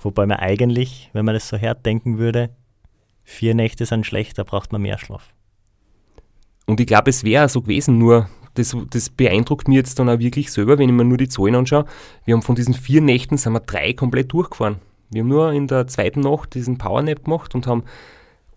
Wobei 0.00 0.26
man 0.26 0.38
eigentlich, 0.38 1.08
wenn 1.12 1.24
man 1.24 1.34
das 1.34 1.48
so 1.48 1.56
hart 1.56 1.86
denken 1.86 2.18
würde, 2.18 2.50
vier 3.24 3.54
Nächte 3.54 3.86
sind 3.86 4.04
schlecht, 4.04 4.38
da 4.38 4.42
braucht 4.42 4.72
man 4.72 4.82
mehr 4.82 4.98
Schlaf. 4.98 5.32
Und 6.66 6.80
ich 6.80 6.86
glaube, 6.86 7.10
es 7.10 7.24
wäre 7.24 7.48
so 7.48 7.62
gewesen, 7.62 7.98
nur 7.98 8.28
das, 8.54 8.76
das 8.90 9.08
beeindruckt 9.08 9.68
mich 9.68 9.76
jetzt 9.76 9.98
dann 9.98 10.08
auch 10.08 10.18
wirklich 10.18 10.52
selber, 10.52 10.78
wenn 10.78 10.88
ich 10.88 10.94
mir 10.94 11.04
nur 11.04 11.16
die 11.16 11.28
Zahlen 11.28 11.54
anschaue. 11.54 11.86
Wir 12.24 12.34
haben 12.34 12.42
von 12.42 12.56
diesen 12.56 12.74
vier 12.74 13.00
Nächten 13.00 13.38
sind 13.38 13.52
wir 13.52 13.60
drei 13.60 13.92
komplett 13.92 14.32
durchgefahren. 14.32 14.76
Wir 15.10 15.22
haben 15.22 15.28
nur 15.28 15.52
in 15.52 15.68
der 15.68 15.86
zweiten 15.86 16.20
Nacht 16.20 16.54
diesen 16.54 16.76
Powernap 16.76 17.24
gemacht 17.24 17.54
und 17.54 17.66
haben 17.66 17.84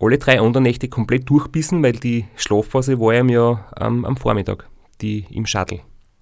alle 0.00 0.18
drei 0.18 0.40
anderen 0.40 0.64
Nächte 0.64 0.88
komplett 0.88 1.30
durchbissen, 1.30 1.82
weil 1.82 1.92
die 1.92 2.26
Schlafphase 2.34 3.00
war 3.00 3.14
ja 3.14 3.64
ähm, 3.80 4.04
am 4.04 4.16
Vormittag, 4.16 4.68
die 5.00 5.26
im 5.30 5.46
Shuttle. 5.46 5.80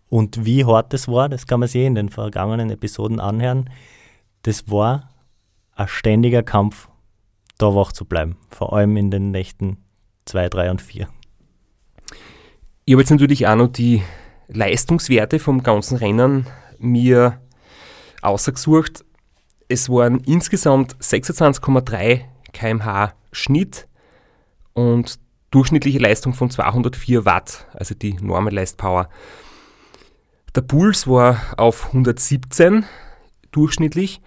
Und 0.08 0.44
wie 0.44 0.64
hart 0.64 0.92
das 0.92 1.08
war, 1.08 1.28
das 1.28 1.46
kann 1.46 1.60
man 1.60 1.68
sich 1.68 1.84
in 1.84 1.94
den 1.94 2.08
vergangenen 2.08 2.70
Episoden 2.70 3.20
anhören. 3.20 3.70
Das 4.42 4.70
war 4.70 5.10
ein 5.74 5.88
ständiger 5.88 6.42
Kampf, 6.42 6.88
da 7.58 7.74
wach 7.74 7.92
zu 7.92 8.04
bleiben. 8.04 8.36
Vor 8.50 8.72
allem 8.72 8.96
in 8.96 9.10
den 9.10 9.30
Nächten 9.30 9.78
2, 10.26 10.48
3 10.48 10.70
und 10.70 10.82
4. 10.82 11.08
Ich 12.84 12.94
habe 12.94 13.02
jetzt 13.02 13.10
natürlich 13.10 13.46
auch 13.46 13.56
noch 13.56 13.68
die 13.68 14.02
Leistungswerte 14.48 15.38
vom 15.38 15.62
ganzen 15.62 15.96
Rennen 15.96 16.46
mir 16.78 17.40
ausgesucht. 18.22 19.04
Es 19.68 19.88
waren 19.88 20.20
insgesamt 20.20 20.94
26,3 20.96 22.20
kmh 22.52 23.14
Schnitt 23.32 23.88
und 24.74 25.18
durchschnittliche 25.54 25.98
Leistung 25.98 26.34
von 26.34 26.50
204 26.50 27.24
Watt, 27.24 27.66
also 27.72 27.94
die 27.94 28.12
Normal 28.14 28.52
Leist 28.54 28.76
Power. 28.76 29.08
Der 30.54 30.60
Puls 30.62 31.06
war 31.06 31.40
auf 31.56 31.86
117 31.86 32.84
durchschnittlich 33.52 34.20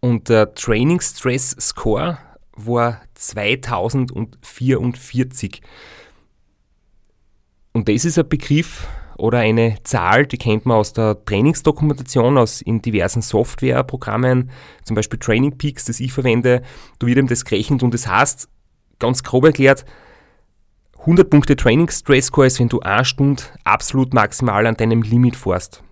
und 0.00 0.30
der 0.30 0.54
Training 0.54 1.00
Stress 1.00 1.50
Score 1.60 2.18
war 2.52 3.02
2044. 3.14 5.60
Und 7.72 7.88
das 7.88 8.04
ist 8.04 8.18
ein 8.18 8.28
Begriff 8.28 8.88
oder 9.18 9.38
eine 9.40 9.76
Zahl, 9.84 10.26
die 10.26 10.38
kennt 10.38 10.64
man 10.64 10.78
aus 10.78 10.92
der 10.92 11.24
Trainingsdokumentation, 11.24 12.38
aus 12.38 12.62
in 12.62 12.80
diversen 12.80 13.20
Softwareprogrammen, 13.20 14.50
zum 14.84 14.96
Beispiel 14.96 15.18
Training 15.18 15.58
Peaks, 15.58 15.84
das 15.84 16.00
ich 16.00 16.12
verwende. 16.12 16.62
Da 16.98 17.06
wird 17.06 17.18
eben 17.18 17.28
das 17.28 17.44
gerechnet 17.44 17.82
und 17.82 17.92
das 17.92 18.06
heißt, 18.06 18.48
ganz 18.98 19.22
grob 19.22 19.44
erklärt, 19.44 19.84
100 20.98 21.30
Punkte 21.30 21.56
Training 21.56 21.88
Stress 21.88 22.26
Score 22.26 22.46
ist, 22.46 22.58
wenn 22.60 22.68
du 22.68 22.80
eine 22.80 23.04
Stunde 23.04 23.42
absolut 23.64 24.12
maximal 24.12 24.66
an 24.66 24.76
deinem 24.76 25.02
Limit 25.02 25.36
fährst. 25.36 25.82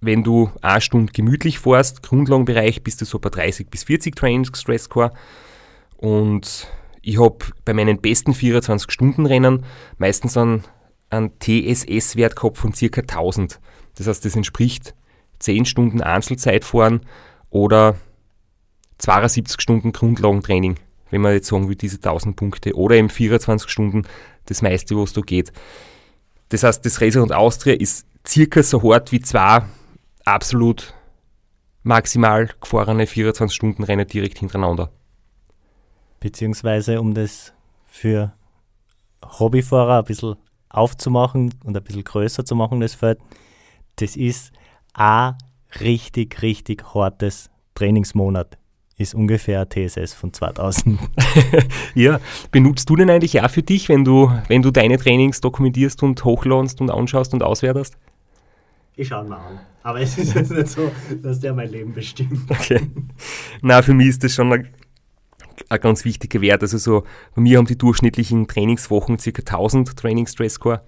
Wenn 0.00 0.22
du 0.22 0.50
eine 0.60 0.80
Stunde 0.80 1.12
gemütlich 1.12 1.58
fährst, 1.58 2.02
Grundlagenbereich, 2.02 2.82
bist 2.82 3.00
du 3.00 3.04
so 3.04 3.18
bei 3.18 3.30
30 3.30 3.68
bis 3.68 3.84
40 3.84 4.14
Training 4.14 4.54
Stress 4.54 4.84
Score. 4.84 5.12
Und 5.96 6.68
ich 7.02 7.20
habe 7.20 7.38
bei 7.64 7.74
meinen 7.74 8.00
besten 8.00 8.34
24 8.34 8.90
Stunden 8.90 9.26
Rennen 9.26 9.64
meistens 9.98 10.36
einen 10.36 10.64
einen 11.10 11.38
TSS-Wert 11.38 12.36
gehabt 12.36 12.58
von 12.58 12.72
ca. 12.72 13.00
1000. 13.00 13.60
Das 13.96 14.06
heißt, 14.06 14.24
das 14.24 14.36
entspricht 14.36 14.94
10 15.38 15.64
Stunden 15.64 16.00
Einzelzeit 16.00 16.64
fahren 16.64 17.00
oder 17.50 17.96
72 18.98 19.60
Stunden 19.60 19.92
Grundlagentraining, 19.92 20.76
wenn 21.10 21.20
man 21.20 21.32
jetzt 21.32 21.48
sagen 21.48 21.68
will, 21.68 21.76
diese 21.76 21.96
1000 21.96 22.36
Punkte. 22.36 22.74
Oder 22.74 22.96
eben 22.96 23.08
24 23.08 23.68
Stunden, 23.70 24.06
das 24.46 24.62
meiste, 24.62 24.96
was 24.96 25.12
da 25.12 25.20
geht. 25.20 25.52
Das 26.48 26.62
heißt, 26.62 26.84
das 26.84 27.00
Racer 27.00 27.22
und 27.22 27.32
Austria 27.32 27.74
ist 27.74 28.06
circa 28.26 28.62
so 28.62 28.82
hart 28.82 29.12
wie 29.12 29.20
zwei 29.20 29.62
absolut 30.24 30.94
maximal 31.82 32.50
gefahrene 32.60 33.06
24 33.06 33.54
Stunden 33.54 33.82
Rennen 33.82 34.06
direkt 34.06 34.38
hintereinander. 34.38 34.90
Beziehungsweise, 36.20 37.00
um 37.00 37.14
das 37.14 37.52
für 37.86 38.32
Hobbyfahrer 39.24 39.98
ein 39.98 40.04
bisschen 40.04 40.36
aufzumachen 40.68 41.54
und 41.64 41.76
ein 41.76 41.82
bisschen 41.82 42.04
größer 42.04 42.44
zu 42.44 42.54
machen, 42.54 42.80
das 42.80 42.94
Feld, 42.94 43.18
das 43.96 44.16
ist 44.16 44.52
ein 44.94 45.36
richtig, 45.80 46.42
richtig 46.42 46.94
hartes 46.94 47.50
Trainingsmonat. 47.74 48.58
Ist 48.98 49.14
ungefähr 49.14 49.60
ein 49.60 49.88
TSS 49.88 50.12
von 50.12 50.32
2000. 50.32 50.98
ja, 51.94 52.20
benutzt 52.50 52.90
du 52.90 52.96
den 52.96 53.08
eigentlich 53.10 53.40
auch 53.40 53.48
für 53.48 53.62
dich, 53.62 53.88
wenn 53.88 54.04
du, 54.04 54.30
wenn 54.48 54.60
du 54.60 54.72
deine 54.72 54.98
Trainings 54.98 55.40
dokumentierst 55.40 56.02
und 56.02 56.24
hochladest 56.24 56.80
und 56.80 56.90
anschaust 56.90 57.32
und 57.32 57.42
auswertest? 57.42 57.96
Ich 58.96 59.08
schaue 59.08 59.24
mal 59.24 59.36
an. 59.36 59.60
Aber 59.84 60.00
es 60.00 60.18
ist 60.18 60.34
jetzt 60.34 60.50
nicht 60.50 60.66
so, 60.66 60.90
dass 61.22 61.38
der 61.38 61.54
mein 61.54 61.70
Leben 61.70 61.94
bestimmt. 61.94 62.50
Okay. 62.50 62.80
Na, 63.62 63.80
für 63.82 63.94
mich 63.94 64.08
ist 64.08 64.24
das 64.24 64.34
schon 64.34 64.52
ein 64.52 64.68
ein 65.68 65.80
ganz 65.80 66.04
wichtiger 66.04 66.40
Wert. 66.40 66.62
Also 66.62 66.78
so, 66.78 67.04
bei 67.34 67.42
mir 67.42 67.58
haben 67.58 67.66
die 67.66 67.78
durchschnittlichen 67.78 68.46
Trainingswochen 68.46 69.16
ca. 69.16 69.30
1000 69.30 69.96
Training 69.96 70.26
Stress 70.26 70.54
Score 70.54 70.82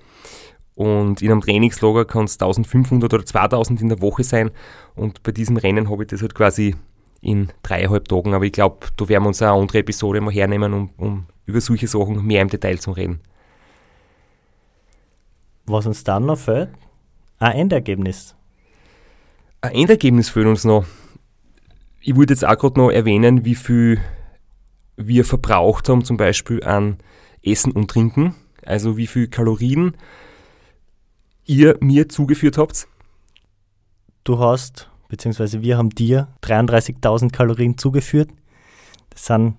und 0.75 1.21
in 1.21 1.31
einem 1.31 1.41
Trainingslager 1.41 2.05
kann 2.05 2.25
es 2.25 2.35
1500 2.35 3.13
oder 3.13 3.27
2000 3.27 3.81
in 3.81 3.89
der 3.89 4.01
Woche 4.01 4.25
sein 4.25 4.51
und 4.95 5.23
bei 5.23 5.33
diesem 5.33 5.57
Rennen 5.57 5.91
habe 5.91 6.05
ich 6.05 6.09
das 6.09 6.23
halt 6.23 6.35
quasi 6.35 6.75
in 7.21 7.53
dreieinhalb 7.63 8.09
Tagen, 8.09 8.35
aber 8.35 8.45
ich 8.45 8.53
glaube, 8.53 8.87
da 8.97 9.09
werden 9.09 9.25
wir 9.25 9.29
uns 9.29 9.43
eine 9.43 9.53
andere 9.53 9.79
Episode 9.79 10.21
mal 10.21 10.33
hernehmen, 10.33 10.73
um, 10.73 10.91
um 10.97 11.27
über 11.47 11.61
solche 11.61 11.87
Sachen 11.87 12.27
mehr 12.27 12.43
im 12.43 12.49
Detail 12.49 12.79
zu 12.79 12.93
reden. 12.93 13.21
Was 15.67 15.87
uns 15.87 16.05
dann 16.05 16.27
noch 16.27 16.39
fehlt, 16.39 16.71
ein 17.39 17.53
Endergebnis. 17.53 18.35
Ein 19.61 19.73
Endergebnis 19.73 20.31
fehlt 20.31 20.47
uns 20.47 20.65
noch. 20.65 20.85
Ich 22.01 22.17
würde 22.17 22.33
jetzt 22.33 22.47
auch 22.47 22.57
gerade 22.57 22.81
noch 22.81 22.91
erwähnen, 22.91 23.45
wie 23.45 23.55
viel 23.55 24.01
wir 24.97 25.25
verbraucht 25.25 25.89
haben, 25.89 26.05
zum 26.05 26.17
Beispiel 26.17 26.63
an 26.65 26.99
Essen 27.43 27.73
und 27.73 27.89
Trinken. 27.91 28.35
Also 28.65 28.97
wie 28.97 29.07
viel 29.07 29.29
Kalorien 29.29 29.97
ihr 31.47 31.77
mir 31.81 32.09
zugeführt 32.09 32.59
habt. 32.59 32.87
Du 34.25 34.39
hast, 34.39 34.90
beziehungsweise 35.11 35.61
wir 35.61 35.77
haben 35.77 35.91
dir 35.91 36.29
33.000 36.43 37.31
Kalorien 37.31 37.77
zugeführt. 37.77 38.31
Das 39.11 39.27
sind 39.27 39.49
ein 39.49 39.59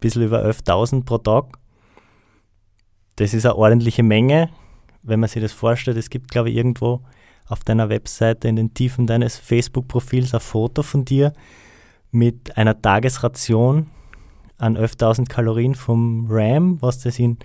bisschen 0.00 0.22
über 0.22 0.42
11.000 0.42 1.04
pro 1.04 1.18
Tag. 1.18 1.58
Das 3.16 3.34
ist 3.34 3.44
eine 3.44 3.56
ordentliche 3.56 4.02
Menge, 4.02 4.48
wenn 5.02 5.20
man 5.20 5.28
sich 5.28 5.42
das 5.42 5.52
vorstellt. 5.52 5.98
Es 5.98 6.08
gibt, 6.08 6.30
glaube 6.30 6.50
ich, 6.50 6.56
irgendwo 6.56 7.02
auf 7.48 7.60
deiner 7.60 7.88
Webseite 7.88 8.48
in 8.48 8.56
den 8.56 8.72
Tiefen 8.72 9.06
deines 9.06 9.36
Facebook-Profils 9.36 10.32
ein 10.32 10.40
Foto 10.40 10.82
von 10.82 11.04
dir 11.04 11.34
mit 12.10 12.56
einer 12.56 12.80
Tagesration 12.80 13.88
an 14.56 14.78
11.000 14.78 15.28
Kalorien 15.28 15.74
vom 15.74 16.26
RAM, 16.30 16.80
was 16.80 17.00
das 17.00 17.18
in 17.18 17.38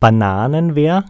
Bananen 0.00 0.74
wäre. 0.74 1.04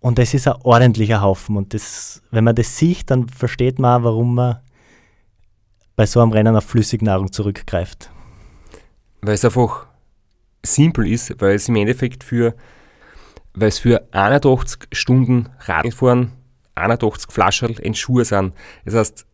Und 0.00 0.18
das 0.18 0.34
ist 0.34 0.46
ein 0.46 0.54
ordentlicher 0.62 1.20
Haufen. 1.20 1.56
Und 1.56 1.74
das, 1.74 2.22
wenn 2.30 2.44
man 2.44 2.54
das 2.54 2.76
sieht, 2.76 3.10
dann 3.10 3.28
versteht 3.28 3.78
man 3.78 4.00
auch, 4.00 4.04
warum 4.04 4.34
man 4.34 4.58
bei 5.96 6.06
so 6.06 6.20
einem 6.20 6.32
Rennen 6.32 6.54
auf 6.54 6.64
Flüssignahrung 6.64 7.32
zurückgreift. 7.32 8.10
Weil 9.20 9.34
es 9.34 9.44
einfach 9.44 9.86
simpel 10.64 11.08
ist, 11.08 11.40
weil 11.40 11.56
es 11.56 11.68
im 11.68 11.76
Endeffekt 11.76 12.22
für, 12.22 12.54
weil 13.54 13.68
es 13.68 13.80
für 13.80 14.06
81 14.12 14.88
Stunden 14.92 15.48
Radlfahren 15.60 16.32
81 16.78 17.30
Flaschen 17.30 17.70
in 17.76 17.94
Schuhe 17.94 18.24
sind. 18.24 18.54
Das 18.84 18.94
heißt, 18.94 19.26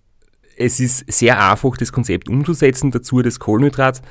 es 0.56 0.80
ist 0.80 1.12
sehr 1.12 1.50
einfach, 1.50 1.76
das 1.76 1.92
Konzept 1.92 2.28
umzusetzen. 2.28 2.90
Dazu 2.90 3.22
das 3.22 3.38
Kohlenhydrat, 3.38 4.02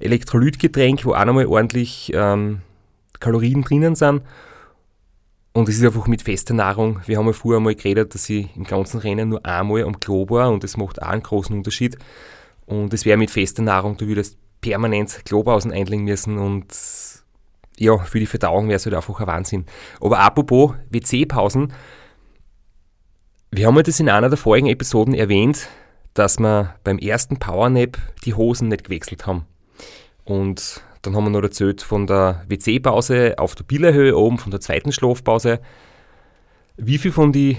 Elektrolytgetränk, 0.00 1.04
wo 1.04 1.14
auch 1.14 1.24
nochmal 1.24 1.46
ordentlich 1.46 2.12
ähm, 2.14 2.60
Kalorien 3.20 3.62
drinnen 3.62 3.94
sind. 3.94 4.22
Und 5.52 5.68
es 5.68 5.76
ist 5.76 5.84
einfach 5.84 6.06
mit 6.06 6.22
fester 6.22 6.54
Nahrung. 6.54 7.00
Wir 7.06 7.18
haben 7.18 7.26
ja 7.26 7.32
vorher 7.32 7.58
einmal 7.58 7.74
geredet, 7.74 8.14
dass 8.14 8.28
ich 8.30 8.54
im 8.56 8.64
ganzen 8.64 9.00
Rennen 9.00 9.28
nur 9.28 9.44
einmal 9.44 9.84
am 9.84 10.00
Klo 10.00 10.28
war 10.30 10.50
und 10.50 10.64
das 10.64 10.76
macht 10.76 11.02
auch 11.02 11.08
einen 11.08 11.22
großen 11.22 11.54
Unterschied. 11.54 11.98
Und 12.64 12.94
es 12.94 13.04
wäre 13.04 13.18
mit 13.18 13.30
fester 13.30 13.62
Nahrung, 13.62 13.96
du 13.96 14.06
würdest 14.06 14.38
permanent 14.62 15.24
Klopausen 15.24 15.72
einlegen 15.72 16.04
müssen 16.04 16.38
und 16.38 16.66
ja, 17.78 17.98
für 17.98 18.20
die 18.20 18.26
Verdauung 18.26 18.68
wäre 18.68 18.76
es 18.76 18.86
halt 18.86 18.94
einfach 18.94 19.20
ein 19.20 19.26
Wahnsinn. 19.26 19.66
Aber 20.00 20.20
apropos 20.20 20.74
WC-Pausen, 20.90 21.72
wir 23.50 23.66
haben 23.66 23.76
ja 23.76 23.82
das 23.82 24.00
in 24.00 24.08
einer 24.08 24.28
der 24.28 24.38
vorigen 24.38 24.68
Episoden 24.68 25.14
erwähnt, 25.14 25.68
dass 26.14 26.38
wir 26.38 26.74
beim 26.84 26.98
ersten 26.98 27.38
Powernap 27.38 27.98
die 28.24 28.34
Hosen 28.34 28.68
nicht 28.68 28.84
gewechselt 28.84 29.26
haben. 29.26 29.46
Und 30.24 30.82
dann 31.02 31.16
haben 31.16 31.24
wir 31.24 31.30
noch 31.30 31.42
erzählt 31.42 31.82
von 31.82 32.06
der 32.06 32.44
WC-Pause 32.48 33.34
auf 33.38 33.54
der 33.54 33.64
Billerhöhe 33.64 34.16
oben, 34.16 34.38
von 34.38 34.52
der 34.52 34.60
zweiten 34.60 34.92
Schlafpause. 34.92 35.60
Wie 36.76 36.98
viel 36.98 37.12
von 37.12 37.32
die 37.32 37.58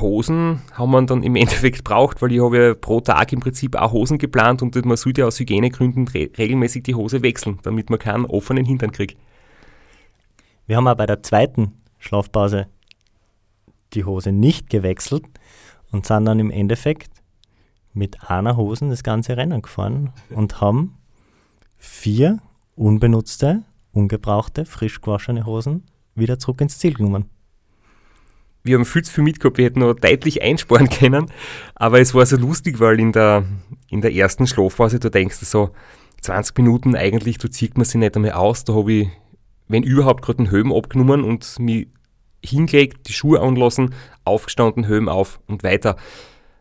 Hosen 0.00 0.62
haben 0.72 0.92
wir 0.92 1.02
dann 1.02 1.24
im 1.24 1.36
Endeffekt 1.36 1.82
braucht, 1.82 2.22
weil 2.22 2.32
ich 2.32 2.40
habe 2.40 2.56
ja 2.56 2.74
pro 2.74 3.00
Tag 3.00 3.32
im 3.32 3.40
Prinzip 3.40 3.76
auch 3.76 3.92
Hosen 3.92 4.18
geplant 4.18 4.62
und 4.62 4.82
man 4.84 4.96
sollte 4.96 5.22
ja 5.22 5.26
aus 5.26 5.40
Hygienegründen 5.40 6.08
re 6.08 6.30
regelmäßig 6.38 6.84
die 6.84 6.94
Hose 6.94 7.22
wechseln, 7.22 7.58
damit 7.62 7.90
man 7.90 7.98
keinen 7.98 8.26
offenen 8.26 8.64
Hintern 8.64 8.92
kriegt. 8.92 9.18
Wir 10.66 10.76
haben 10.76 10.88
auch 10.88 10.96
bei 10.96 11.06
der 11.06 11.22
zweiten 11.22 11.72
Schlafpause 11.98 12.68
die 13.92 14.04
Hose 14.04 14.32
nicht 14.32 14.70
gewechselt 14.70 15.24
und 15.90 16.06
sind 16.06 16.24
dann 16.24 16.38
im 16.38 16.50
Endeffekt 16.50 17.10
mit 17.92 18.28
einer 18.28 18.56
Hose 18.56 18.88
das 18.88 19.02
ganze 19.02 19.36
Rennen 19.36 19.62
gefahren 19.62 20.12
und 20.30 20.60
haben 20.60 20.96
vier 21.84 22.38
unbenutzte, 22.76 23.62
ungebrauchte, 23.92 24.64
frisch 24.64 25.00
gewaschene 25.00 25.46
Hosen 25.46 25.84
wieder 26.14 26.38
zurück 26.38 26.60
ins 26.60 26.78
Ziel 26.78 26.94
genommen. 26.94 27.26
Wir 28.62 28.76
haben 28.76 28.84
viel 28.84 29.02
zu 29.02 29.12
viel 29.12 29.24
mitgehabt, 29.24 29.58
wir 29.58 29.66
hätten 29.66 29.80
noch 29.80 29.94
deutlich 29.94 30.42
einsparen 30.42 30.88
können, 30.90 31.30
aber 31.74 32.00
es 32.00 32.14
war 32.14 32.24
so 32.24 32.36
lustig, 32.36 32.80
weil 32.80 32.98
in 32.98 33.12
der, 33.12 33.44
in 33.90 34.00
der 34.00 34.14
ersten 34.14 34.46
Schlafphase, 34.46 34.98
du 34.98 35.10
denkst 35.10 35.36
so, 35.36 35.70
20 36.22 36.56
Minuten 36.56 36.96
eigentlich, 36.96 37.36
du 37.36 37.48
zieht 37.48 37.76
man 37.76 37.84
sich 37.84 37.96
nicht 37.96 38.16
einmal 38.16 38.32
aus, 38.32 38.64
da 38.64 38.74
habe 38.74 38.92
ich, 38.92 39.08
wenn 39.68 39.82
überhaupt, 39.82 40.22
gerade 40.22 40.38
den 40.38 40.50
Höhen 40.50 40.72
abgenommen 40.72 41.22
und 41.22 41.58
mich 41.58 41.88
hingelegt, 42.42 43.08
die 43.08 43.12
Schuhe 43.12 43.40
anlassen, 43.40 43.94
aufgestanden, 44.24 44.86
Höhen 44.86 45.08
auf 45.08 45.40
und 45.46 45.62
weiter. 45.62 45.96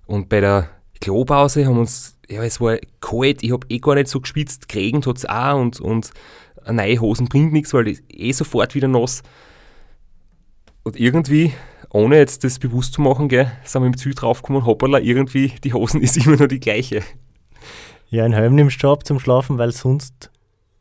Und 0.05 0.27
bei 0.27 0.41
der 0.41 0.69
Klopause 0.99 1.65
haben 1.65 1.77
uns, 1.77 2.12
ja, 2.29 2.43
es 2.43 2.61
war 2.61 2.77
kalt, 3.01 3.43
ich 3.43 3.51
habe 3.51 3.65
eh 3.69 3.79
gar 3.79 3.95
nicht 3.95 4.07
so 4.07 4.21
geschwitzt, 4.21 4.67
geregnet 4.67 5.07
hat 5.07 5.17
es 5.17 5.25
auch 5.25 5.59
und, 5.59 5.79
und 5.79 6.11
neue 6.71 6.99
Hosen 6.99 7.27
bringt 7.27 7.53
nichts, 7.53 7.73
weil 7.73 7.87
ich 7.87 8.01
eh 8.09 8.31
sofort 8.31 8.75
wieder 8.75 8.87
nass. 8.87 9.23
Und 10.83 10.99
irgendwie, 10.99 11.53
ohne 11.89 12.17
jetzt 12.17 12.43
das 12.43 12.59
bewusst 12.59 12.93
zu 12.93 13.01
machen, 13.01 13.29
gell, 13.29 13.51
sind 13.63 13.81
wir 13.81 13.87
im 13.87 13.97
Ziel 13.97 14.13
draufgekommen, 14.13 14.65
hoppala, 14.65 14.99
irgendwie, 14.99 15.53
die 15.63 15.73
Hosen 15.73 16.01
ist 16.01 16.17
immer 16.17 16.37
nur 16.37 16.47
die 16.47 16.59
gleiche. 16.59 17.03
Ja, 18.09 18.25
ein 18.25 18.33
Helm 18.33 18.55
nimmst 18.55 18.81
du 18.83 18.91
ab 18.91 19.05
zum 19.05 19.19
Schlafen, 19.19 19.57
weil 19.57 19.71
sonst 19.71 20.29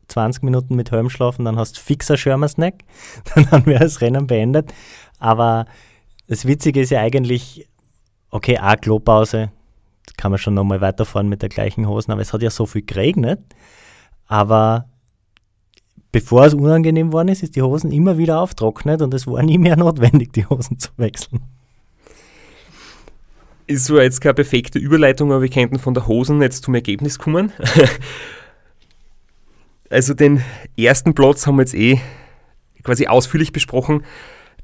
20 0.08 0.42
Minuten 0.42 0.76
mit 0.76 0.90
Helm 0.90 1.08
schlafen, 1.08 1.44
dann 1.44 1.58
hast 1.58 1.76
du 1.76 1.80
fixer 1.80 2.16
Schirmersnack, 2.16 2.84
dann 3.50 3.66
wäre 3.66 3.84
das 3.84 4.00
Rennen 4.00 4.26
beendet. 4.26 4.72
Aber 5.18 5.66
das 6.26 6.46
Witzige 6.46 6.80
ist 6.80 6.90
ja 6.90 7.00
eigentlich, 7.00 7.68
okay, 8.30 8.58
auch 8.58 8.76
Klopause, 8.76 9.50
kann 10.16 10.30
man 10.30 10.38
schon 10.38 10.54
nochmal 10.54 10.80
weiterfahren 10.80 11.28
mit 11.28 11.42
der 11.42 11.48
gleichen 11.48 11.88
Hosen, 11.88 12.12
aber 12.12 12.20
es 12.20 12.32
hat 12.32 12.42
ja 12.42 12.50
so 12.50 12.66
viel 12.66 12.82
geregnet. 12.82 13.40
Aber 14.26 14.88
bevor 16.10 16.46
es 16.46 16.54
unangenehm 16.54 17.12
worden 17.12 17.28
ist, 17.28 17.42
ist 17.42 17.56
die 17.56 17.62
Hosen 17.62 17.90
immer 17.92 18.18
wieder 18.18 18.40
auftrocknet 18.40 19.02
und 19.02 19.14
es 19.14 19.26
war 19.26 19.42
nie 19.42 19.58
mehr 19.58 19.76
notwendig, 19.78 20.32
die 20.32 20.46
Hosen 20.46 20.78
zu 20.78 20.90
wechseln. 20.96 21.40
Ist 23.66 23.86
so 23.86 24.00
jetzt 24.00 24.20
keine 24.20 24.34
perfekte 24.34 24.78
Überleitung, 24.78 25.32
aber 25.32 25.42
wir 25.42 25.48
könnten 25.48 25.78
von 25.78 25.94
der 25.94 26.06
Hosen 26.06 26.42
jetzt 26.42 26.64
zum 26.64 26.74
Ergebnis 26.74 27.18
kommen. 27.18 27.52
Also 29.92 30.14
den 30.14 30.42
ersten 30.74 31.12
Platz 31.12 31.46
haben 31.46 31.56
wir 31.56 31.62
jetzt 31.62 31.74
eh 31.74 32.00
quasi 32.82 33.08
ausführlich 33.08 33.52
besprochen. 33.52 34.04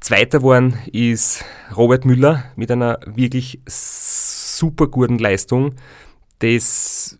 Zweiter 0.01 0.39
geworden 0.39 0.79
ist 0.91 1.45
Robert 1.77 2.07
Müller 2.07 2.45
mit 2.57 2.71
einer 2.71 2.99
wirklich 3.05 3.61
super 4.59 4.89
guten 4.89 5.19
Leistung, 5.19 5.75
das 6.41 7.19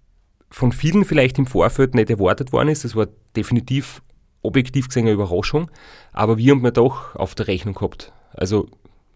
von 0.51 0.73
vielen 0.73 1.05
vielleicht 1.05 1.39
im 1.39 1.47
Vorfeld 1.47 1.95
nicht 1.95 2.11
erwartet 2.11 2.53
worden 2.53 2.69
ist. 2.69 2.85
Das 2.85 2.97
war 2.97 3.07
definitiv 3.37 4.03
objektiv 4.43 4.89
gesehen 4.89 5.07
eine 5.07 5.13
Überraschung, 5.13 5.71
aber 6.13 6.39
wir 6.39 6.53
haben 6.53 6.63
wir 6.63 6.71
doch 6.71 7.15
auf 7.17 7.35
der 7.35 7.49
Rechnung 7.49 7.75
gehabt. 7.75 8.13
Also 8.33 8.69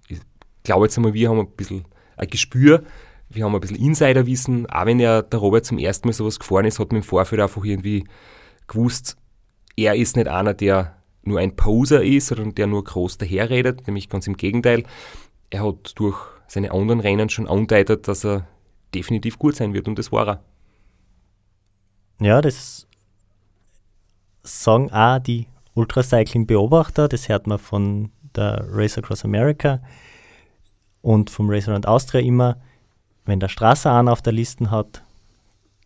ich 0.08 0.18
glaube 0.62 0.86
jetzt 0.86 0.96
einmal, 0.96 1.14
wir 1.14 1.30
haben 1.30 1.40
ein 1.40 1.50
bisschen 1.50 1.84
ein 2.16 2.28
Gespür, 2.28 2.82
wir 3.30 3.44
haben 3.44 3.54
ein 3.54 3.60
bisschen 3.60 3.78
Insiderwissen, 3.78 4.66
auch 4.66 4.86
wenn 4.86 5.00
ja 5.00 5.22
der 5.22 5.40
Robert 5.40 5.64
zum 5.64 5.78
ersten 5.78 6.08
Mal 6.08 6.12
sowas 6.12 6.38
gefahren 6.38 6.66
ist, 6.66 6.78
hat 6.78 6.92
man 6.92 6.98
im 6.98 7.02
Vorfeld 7.02 7.40
einfach 7.40 7.64
irgendwie 7.64 8.04
gewusst, 8.66 9.16
er 9.76 9.94
ist 9.94 10.16
nicht 10.16 10.28
einer, 10.28 10.54
der 10.54 10.96
nur 11.22 11.38
ein 11.38 11.56
Poser 11.56 12.02
ist, 12.02 12.26
sondern 12.26 12.54
der 12.54 12.66
nur 12.66 12.84
groß 12.84 13.18
daherredet, 13.18 13.86
nämlich 13.86 14.08
ganz 14.08 14.26
im 14.26 14.36
Gegenteil. 14.36 14.84
Er 15.50 15.64
hat 15.64 15.92
durch 15.94 16.18
seine 16.53 16.70
anderen 16.72 17.00
Rennen 17.00 17.30
schon 17.30 17.48
andeutet, 17.48 18.09
dass 18.09 18.26
er 18.26 18.46
definitiv 18.94 19.38
gut 19.38 19.57
sein 19.57 19.72
wird 19.72 19.88
und 19.88 19.98
das 19.98 20.12
war 20.12 20.28
er. 20.28 20.42
Ja, 22.20 22.42
das 22.42 22.86
sagen 24.42 24.92
auch 24.92 25.18
die 25.18 25.46
Ultracycling-Beobachter, 25.72 27.09
das 27.09 27.30
hört 27.30 27.46
man 27.46 27.59
von 27.59 28.11
der 28.36 28.66
Race 28.68 28.98
Across 28.98 29.24
America 29.24 29.80
und 31.00 31.30
vom 31.30 31.48
Race 31.48 31.70
Around 31.70 31.88
Austria 31.88 32.20
immer, 32.20 32.59
wenn 33.24 33.40
der 33.40 33.48
Strasser 33.48 33.94
einen 33.94 34.11
auf 34.11 34.20
der 34.20 34.34
Liste 34.34 34.70
hat, 34.70 35.03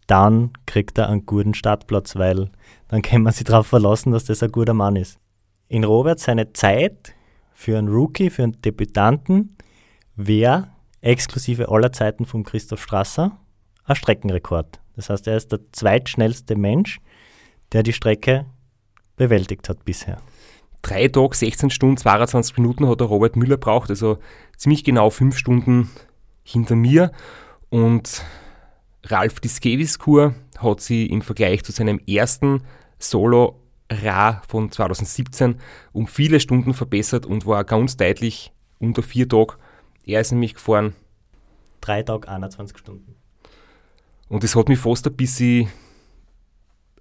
dann 0.08 0.50
kriegt 0.66 0.98
er 0.98 1.08
einen 1.08 1.26
guten 1.26 1.54
Startplatz, 1.54 2.16
weil 2.16 2.50
dann 2.88 3.02
kann 3.02 3.22
man 3.22 3.32
sich 3.32 3.44
darauf 3.44 3.68
verlassen, 3.68 4.10
dass 4.10 4.24
das 4.24 4.42
ein 4.42 4.50
guter 4.50 4.74
Mann 4.74 4.96
ist. 4.96 5.20
In 5.68 5.84
Robert 5.84 6.18
seine 6.18 6.52
Zeit 6.54 7.14
für 7.52 7.78
einen 7.78 7.88
Rookie, 7.88 8.30
für 8.30 8.42
einen 8.42 8.60
Debütanten, 8.62 9.56
wäre 10.16 10.68
exklusive 11.00 11.68
aller 11.68 11.92
Zeiten 11.92 12.24
von 12.24 12.44
Christoph 12.44 12.82
Strasser 12.82 13.38
ein 13.84 13.96
Streckenrekord. 13.96 14.80
Das 14.96 15.10
heißt, 15.10 15.26
er 15.28 15.36
ist 15.36 15.52
der 15.52 15.60
zweitschnellste 15.72 16.56
Mensch, 16.56 17.00
der 17.72 17.82
die 17.82 17.92
Strecke 17.92 18.46
bewältigt 19.16 19.68
hat 19.68 19.84
bisher. 19.84 20.18
Drei 20.82 21.08
Tage, 21.08 21.36
16 21.36 21.70
Stunden, 21.70 21.96
22 21.96 22.56
Minuten 22.58 22.88
hat 22.88 23.00
der 23.00 23.06
Robert 23.06 23.36
Müller 23.36 23.56
braucht, 23.56 23.90
also 23.90 24.18
ziemlich 24.56 24.84
genau 24.84 25.10
fünf 25.10 25.36
Stunden 25.36 25.90
hinter 26.42 26.76
mir. 26.76 27.12
Und 27.68 28.22
Ralf 29.04 29.40
Diskeviskur 29.40 30.34
hat 30.58 30.80
sie 30.80 31.06
im 31.06 31.22
Vergleich 31.22 31.62
zu 31.64 31.72
seinem 31.72 32.00
ersten 32.06 32.62
Solo 32.98 33.60
Ra 33.90 34.42
von 34.48 34.72
2017 34.72 35.56
um 35.92 36.06
viele 36.06 36.40
Stunden 36.40 36.74
verbessert 36.74 37.26
und 37.26 37.46
war 37.46 37.64
ganz 37.64 37.96
deutlich 37.96 38.52
unter 38.78 39.02
vier 39.02 39.28
Tagen. 39.28 39.54
Er 40.06 40.20
ist 40.20 40.32
nämlich 40.32 40.54
gefahren 40.54 40.94
drei 41.80 42.02
Tage, 42.02 42.28
21 42.28 42.78
Stunden. 42.78 43.16
Und 44.28 44.42
das 44.42 44.56
hat 44.56 44.68
mich 44.68 44.78
fast 44.78 45.06
ein 45.06 45.16
bisschen 45.16 45.68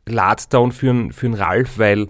leid 0.06 0.54
down 0.54 0.72
für 0.72 0.92
einen, 0.92 1.12
für 1.12 1.26
einen 1.26 1.36
Ralf, 1.36 1.80
weil 1.80 2.10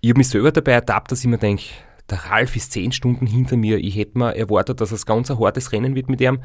ich 0.00 0.10
habe 0.10 0.18
mich 0.18 0.28
selber 0.28 0.52
dabei 0.52 0.72
ertappt, 0.72 1.12
dass 1.12 1.20
ich 1.20 1.26
mir 1.26 1.38
denke, 1.38 1.64
der 2.10 2.18
Ralf 2.26 2.56
ist 2.56 2.72
zehn 2.72 2.92
Stunden 2.92 3.26
hinter 3.26 3.56
mir. 3.56 3.78
Ich 3.78 3.96
hätte 3.96 4.18
mir 4.18 4.36
erwartet, 4.36 4.80
dass 4.80 4.92
es 4.92 5.06
ganz 5.06 5.30
ein 5.30 5.38
hartes 5.38 5.72
Rennen 5.72 5.94
wird 5.94 6.08
mit 6.08 6.20
ihm. 6.20 6.40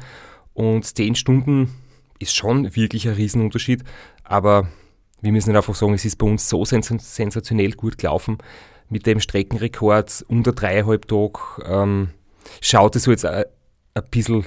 Und 0.54 0.84
zehn 0.84 1.14
Stunden 1.14 1.70
ist 2.18 2.34
schon 2.34 2.74
wirklich 2.76 3.08
ein 3.08 3.14
Riesenunterschied. 3.14 3.82
Aber 4.24 4.68
wir 5.20 5.32
müssen 5.32 5.56
einfach 5.56 5.74
sagen, 5.74 5.94
es 5.94 6.04
ist 6.04 6.16
bei 6.16 6.26
uns 6.26 6.48
so 6.48 6.64
sens 6.64 6.88
sensationell 6.88 7.72
gut 7.72 7.98
gelaufen. 7.98 8.38
Mit 8.88 9.06
dem 9.06 9.18
Streckenrekord 9.18 10.24
unter 10.28 10.52
dreieinhalb 10.52 11.08
Tage 11.08 11.40
ähm, 11.64 12.10
schaut 12.60 12.96
es 12.96 13.04
so 13.04 13.10
jetzt 13.10 13.24
ein, 13.24 13.44
ein 13.94 14.04
bisschen 14.10 14.44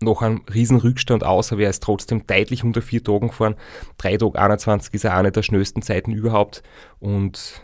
noch 0.00 0.22
ein 0.22 0.42
Riesenrückstand 0.52 1.24
aus, 1.24 1.52
aber 1.52 1.62
er 1.62 1.70
ist 1.70 1.82
trotzdem 1.82 2.26
deutlich 2.26 2.64
unter 2.64 2.82
vier 2.82 3.02
Tagen 3.02 3.28
gefahren. 3.28 3.56
Drei 3.96 4.16
Tage 4.16 4.38
21 4.38 4.92
ist 4.94 5.04
er 5.04 5.14
eine 5.14 5.32
der 5.32 5.42
schnellsten 5.42 5.82
Zeiten 5.82 6.12
überhaupt. 6.12 6.62
Und 7.00 7.62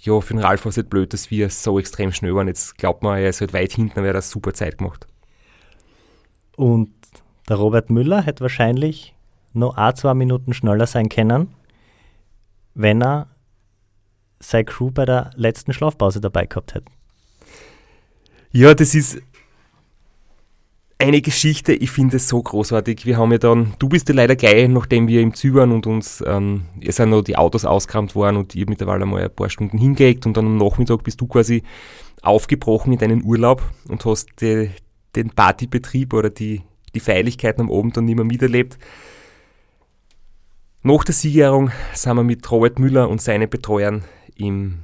ja, 0.00 0.20
für 0.20 0.34
den 0.34 0.42
Ralf 0.42 0.64
war 0.64 0.70
es 0.70 0.76
halt 0.76 0.88
blöd, 0.88 1.12
dass 1.12 1.30
wir 1.30 1.50
so 1.50 1.78
extrem 1.78 2.12
schnell 2.12 2.34
waren. 2.34 2.48
Jetzt 2.48 2.78
glaubt 2.78 3.02
man, 3.02 3.18
er 3.18 3.28
ist 3.28 3.40
halt 3.40 3.52
weit 3.52 3.72
hinten, 3.72 3.98
aber 3.98 4.06
er 4.06 4.10
hat 4.10 4.16
eine 4.16 4.22
super 4.22 4.54
Zeit 4.54 4.78
gemacht. 4.78 5.06
Und 6.56 6.92
der 7.48 7.56
Robert 7.56 7.90
Müller 7.90 8.22
hätte 8.22 8.40
wahrscheinlich 8.40 9.14
noch 9.52 9.76
ein, 9.76 9.94
zwei 9.96 10.14
Minuten 10.14 10.54
schneller 10.54 10.86
sein 10.86 11.08
können, 11.08 11.54
wenn 12.74 13.02
er 13.02 13.28
seine 14.38 14.64
Crew 14.64 14.90
bei 14.90 15.04
der 15.04 15.30
letzten 15.34 15.72
Schlafpause 15.72 16.20
dabei 16.20 16.46
gehabt 16.46 16.74
hätte. 16.74 16.90
Ja, 18.56 18.72
das 18.72 18.94
ist 18.94 19.20
eine 20.98 21.20
Geschichte, 21.20 21.74
ich 21.74 21.90
finde 21.90 22.16
es 22.16 22.26
so 22.26 22.42
großartig. 22.42 23.04
Wir 23.04 23.18
haben 23.18 23.30
ja 23.32 23.36
dann, 23.36 23.74
du 23.78 23.90
bist 23.90 24.08
ja 24.08 24.14
leider 24.14 24.34
gleich, 24.34 24.66
nachdem 24.66 25.08
wir 25.08 25.20
im 25.20 25.34
Zü 25.34 25.60
und 25.60 25.86
uns, 25.86 26.24
ähm, 26.26 26.62
es 26.80 26.96
sind 26.96 27.10
noch 27.10 27.20
die 27.20 27.36
Autos 27.36 27.66
ausgerammt 27.66 28.14
worden 28.14 28.38
und 28.38 28.54
ich 28.54 28.66
mittlerweile 28.66 29.04
mal 29.04 29.22
ein 29.24 29.34
paar 29.34 29.50
Stunden 29.50 29.76
hingelegt 29.76 30.24
und 30.24 30.38
dann 30.38 30.46
am 30.46 30.56
Nachmittag 30.56 31.04
bist 31.04 31.20
du 31.20 31.26
quasi 31.26 31.64
aufgebrochen 32.22 32.94
in 32.94 32.98
deinen 32.98 33.24
Urlaub 33.24 33.62
und 33.90 34.02
hast 34.06 34.28
die, 34.40 34.70
den 35.14 35.28
Partybetrieb 35.28 36.14
oder 36.14 36.30
die, 36.30 36.62
die 36.94 37.00
Feierlichkeiten 37.00 37.60
am 37.60 37.70
Abend 37.70 37.98
dann 37.98 38.06
nicht 38.06 38.16
mehr 38.16 38.24
miterlebt. 38.24 38.78
Nach 40.82 41.04
der 41.04 41.14
Siegerehrung 41.14 41.72
sind 41.92 42.16
wir 42.16 42.24
mit 42.24 42.50
Robert 42.50 42.78
Müller 42.78 43.10
und 43.10 43.20
seinen 43.20 43.50
Betreuern 43.50 44.02
im 44.34 44.78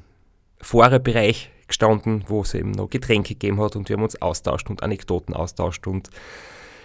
Fahrerbereich 0.61 1.52
gestanden, 1.73 2.25
wo 2.29 2.43
es 2.43 2.55
eben 2.55 2.70
noch 2.70 2.91
Getränke 2.91 3.35
gegeben 3.35 3.61
hat 3.61 3.77
und 3.77 3.89
wir 3.89 3.97
haben 3.97 4.05
uns 4.05 4.20
austauscht 4.20 4.70
und 4.70 4.83
Anekdoten 4.83 5.35
austauscht 5.35 5.87
und 5.87 6.11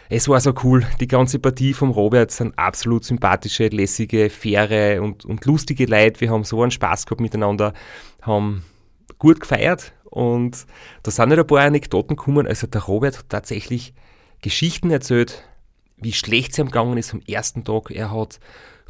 es 0.10 0.30
war 0.30 0.40
so 0.40 0.54
cool. 0.64 0.86
Die 1.02 1.08
ganze 1.08 1.38
Partie 1.38 1.74
vom 1.74 1.92
Robert 1.92 2.32
sind 2.32 2.58
absolut 2.58 3.04
sympathische, 3.04 3.68
lässige, 3.68 4.30
faire 4.30 5.02
und, 5.02 5.26
und 5.26 5.44
lustige 5.46 5.86
Leute. 5.86 6.22
Wir 6.22 6.32
haben 6.32 6.46
so 6.46 6.62
einen 6.62 6.72
Spaß 6.72 7.06
gehabt 7.06 7.20
miteinander, 7.20 7.74
haben 8.22 8.64
gut 9.20 9.42
gefeiert 9.42 9.92
und 10.06 10.66
da 11.04 11.12
sind 11.12 11.30
nicht 11.30 11.40
ein 11.40 11.48
paar 11.48 11.60
Anekdoten 11.60 12.16
gekommen. 12.16 12.48
Also 12.48 12.68
der 12.68 12.84
Robert 12.84 13.18
hat 13.18 13.30
tatsächlich 13.30 13.94
Geschichten 14.42 14.92
erzählt, 14.92 15.44
wie 15.98 16.14
schlecht 16.14 16.54
es 16.54 16.60
ihm 16.60 16.68
gegangen 16.68 16.98
ist 16.98 17.14
am 17.14 17.22
ersten 17.28 17.66
Tag. 17.66 17.92
Er 17.92 18.12
hat 18.12 18.40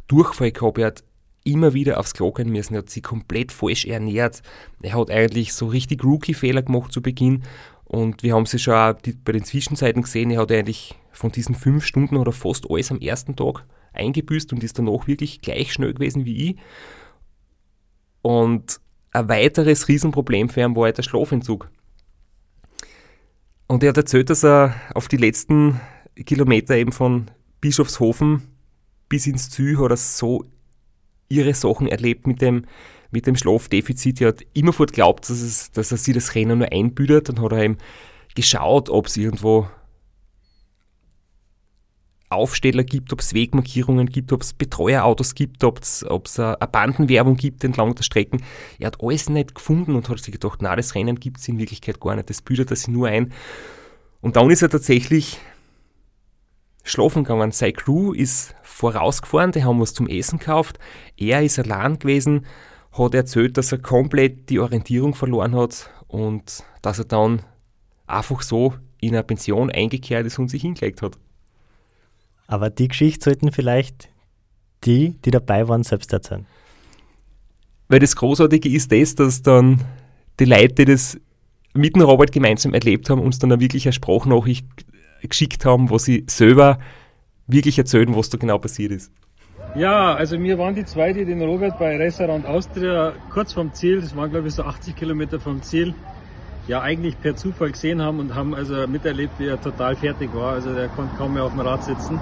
Durchfall 0.06 0.52
gehabt, 0.52 0.78
er 0.78 0.86
hat 0.86 1.04
immer 1.44 1.74
wieder 1.74 1.98
aufs 1.98 2.14
Klo 2.14 2.32
gehen 2.32 2.50
müssen. 2.50 2.74
Er 2.74 2.78
hat 2.78 2.90
sich 2.90 3.02
komplett 3.02 3.52
falsch 3.52 3.86
ernährt. 3.86 4.42
Er 4.82 4.94
hat 4.94 5.10
eigentlich 5.10 5.54
so 5.54 5.66
richtig 5.66 6.04
Rookie-Fehler 6.04 6.62
gemacht 6.62 6.92
zu 6.92 7.02
Beginn. 7.02 7.42
Und 7.84 8.22
wir 8.22 8.34
haben 8.34 8.46
sie 8.46 8.58
schon 8.58 8.74
auch 8.74 8.94
bei 9.24 9.32
den 9.32 9.44
Zwischenzeiten 9.44 10.02
gesehen. 10.02 10.30
Er 10.30 10.42
hat 10.42 10.52
eigentlich 10.52 10.94
von 11.10 11.32
diesen 11.32 11.54
fünf 11.54 11.84
Stunden 11.84 12.16
oder 12.16 12.32
fast 12.32 12.70
alles 12.70 12.90
am 12.90 13.00
ersten 13.00 13.34
Tag 13.34 13.64
eingebüßt 13.94 14.52
und 14.52 14.62
ist 14.62 14.78
danach 14.78 15.06
wirklich 15.06 15.40
gleich 15.40 15.72
schnell 15.72 15.94
gewesen 15.94 16.24
wie 16.24 16.50
ich. 16.50 16.56
Und 18.22 18.80
ein 19.12 19.28
weiteres 19.28 19.88
Riesenproblem 19.88 20.50
für 20.50 20.60
ihn 20.60 20.76
war 20.76 20.84
halt 20.84 20.98
der 20.98 21.02
Schlafentzug. 21.02 21.70
Und 23.66 23.82
er 23.82 23.90
hat 23.90 23.96
erzählt, 23.96 24.30
dass 24.30 24.44
er 24.44 24.74
auf 24.94 25.08
die 25.08 25.16
letzten 25.16 25.80
Kilometer 26.26 26.76
eben 26.76 26.92
von 26.92 27.30
Bischofshofen 27.60 28.42
bis 29.08 29.26
ins 29.26 29.50
Zü 29.50 29.76
hat 29.76 29.90
er 29.90 29.96
so 29.96 30.44
ihre 31.28 31.54
Sachen 31.54 31.86
erlebt 31.86 32.26
mit 32.26 32.40
dem, 32.40 32.64
mit 33.10 33.26
dem 33.26 33.36
Schlafdefizit. 33.36 34.20
Er 34.20 34.28
hat 34.28 34.42
immerfort 34.54 34.92
geglaubt, 34.92 35.28
dass, 35.28 35.40
es, 35.40 35.70
dass 35.70 35.92
er 35.92 35.98
sich 35.98 36.14
das 36.14 36.34
Rennen 36.34 36.58
nur 36.58 36.72
einbüdert. 36.72 37.28
Dann 37.28 37.40
hat 37.40 37.52
er 37.52 37.62
eben 37.62 37.78
geschaut, 38.34 38.88
ob 38.90 39.06
es 39.06 39.16
irgendwo 39.16 39.68
Aufsteller 42.30 42.84
gibt, 42.84 43.12
ob 43.12 43.20
es 43.20 43.32
Wegmarkierungen 43.32 44.06
gibt, 44.06 44.32
ob 44.32 44.42
es 44.42 44.52
Betreuerautos 44.52 45.34
gibt, 45.34 45.64
ob 45.64 45.80
es 45.82 46.04
eine 46.04 46.56
Bandenwerbung 46.70 47.36
gibt 47.36 47.64
entlang 47.64 47.94
der 47.94 48.02
Strecken. 48.02 48.42
Er 48.78 48.88
hat 48.88 49.02
alles 49.02 49.30
nicht 49.30 49.54
gefunden 49.54 49.94
und 49.94 50.08
hat 50.08 50.18
sich 50.18 50.32
gedacht, 50.32 50.60
na, 50.60 50.76
das 50.76 50.94
Rennen 50.94 51.18
gibt 51.18 51.38
es 51.38 51.48
in 51.48 51.58
Wirklichkeit 51.58 52.00
gar 52.00 52.16
nicht, 52.16 52.28
das 52.28 52.42
büdert 52.42 52.70
er 52.70 52.76
sich 52.76 52.88
nur 52.88 53.08
ein. 53.08 53.32
Und 54.20 54.36
dann 54.36 54.50
ist 54.50 54.62
er 54.62 54.68
tatsächlich 54.68 55.38
schlafen 56.90 57.24
gegangen. 57.24 57.52
Seine 57.52 57.72
Crew 57.72 58.12
ist 58.12 58.54
vorausgefahren, 58.62 59.52
die 59.52 59.64
haben 59.64 59.80
was 59.80 59.94
zum 59.94 60.08
Essen 60.08 60.38
gekauft. 60.38 60.78
Er 61.16 61.42
ist 61.42 61.58
allein 61.58 61.98
gewesen, 61.98 62.46
hat 62.92 63.14
erzählt, 63.14 63.56
dass 63.56 63.72
er 63.72 63.78
komplett 63.78 64.50
die 64.50 64.58
Orientierung 64.58 65.14
verloren 65.14 65.54
hat 65.54 65.90
und 66.06 66.64
dass 66.82 66.98
er 66.98 67.04
dann 67.04 67.42
einfach 68.06 68.42
so 68.42 68.74
in 69.00 69.14
eine 69.14 69.22
Pension 69.22 69.70
eingekehrt 69.70 70.26
ist 70.26 70.38
und 70.38 70.48
sich 70.48 70.62
hingelegt 70.62 71.02
hat. 71.02 71.16
Aber 72.46 72.70
die 72.70 72.88
Geschichte 72.88 73.24
sollten 73.24 73.52
vielleicht 73.52 74.08
die, 74.84 75.18
die 75.24 75.30
dabei 75.30 75.68
waren, 75.68 75.82
selbst 75.82 76.12
erzählen. 76.12 76.46
Weil 77.88 78.00
das 78.00 78.16
Großartige 78.16 78.68
ist 78.68 78.92
das, 78.92 79.14
dass 79.14 79.42
dann 79.42 79.84
die 80.40 80.44
Leute, 80.44 80.74
die 80.74 80.84
das 80.86 81.18
mit 81.74 81.94
dem 81.94 82.02
Robert 82.02 82.32
gemeinsam 82.32 82.74
erlebt 82.74 83.10
haben, 83.10 83.20
uns 83.20 83.38
dann 83.38 83.52
auch 83.52 83.60
wirklich 83.60 83.86
eine 83.86 83.92
Sprachnachricht 83.92 84.66
geschickt 85.22 85.64
haben, 85.64 85.90
wo 85.90 85.98
sie 85.98 86.24
selber 86.28 86.78
wirklich 87.46 87.78
erzählen, 87.78 88.14
was 88.14 88.30
da 88.30 88.38
genau 88.38 88.58
passiert 88.58 88.92
ist. 88.92 89.10
Ja, 89.74 90.14
also 90.14 90.40
wir 90.40 90.58
waren 90.58 90.74
die 90.74 90.84
zwei, 90.84 91.12
die 91.12 91.24
den 91.24 91.42
Robert 91.42 91.78
bei 91.78 91.96
Restaurant 91.96 92.46
Austria 92.46 93.12
kurz 93.30 93.52
vom 93.52 93.72
Ziel, 93.74 94.00
das 94.00 94.16
waren 94.16 94.30
glaube 94.30 94.48
ich 94.48 94.54
so 94.54 94.62
80 94.62 94.96
Kilometer 94.96 95.40
vom 95.40 95.62
Ziel, 95.62 95.94
ja 96.68 96.82
eigentlich 96.82 97.20
per 97.20 97.34
Zufall 97.34 97.72
gesehen 97.72 98.00
haben 98.00 98.20
und 98.20 98.34
haben 98.34 98.54
also 98.54 98.86
miterlebt, 98.86 99.32
wie 99.38 99.46
er 99.46 99.60
total 99.60 99.96
fertig 99.96 100.32
war. 100.34 100.52
Also 100.52 100.74
der 100.74 100.88
konnte 100.88 101.16
kaum 101.16 101.34
mehr 101.34 101.44
auf 101.44 101.52
dem 101.52 101.60
Rad 101.60 101.82
sitzen. 101.82 102.20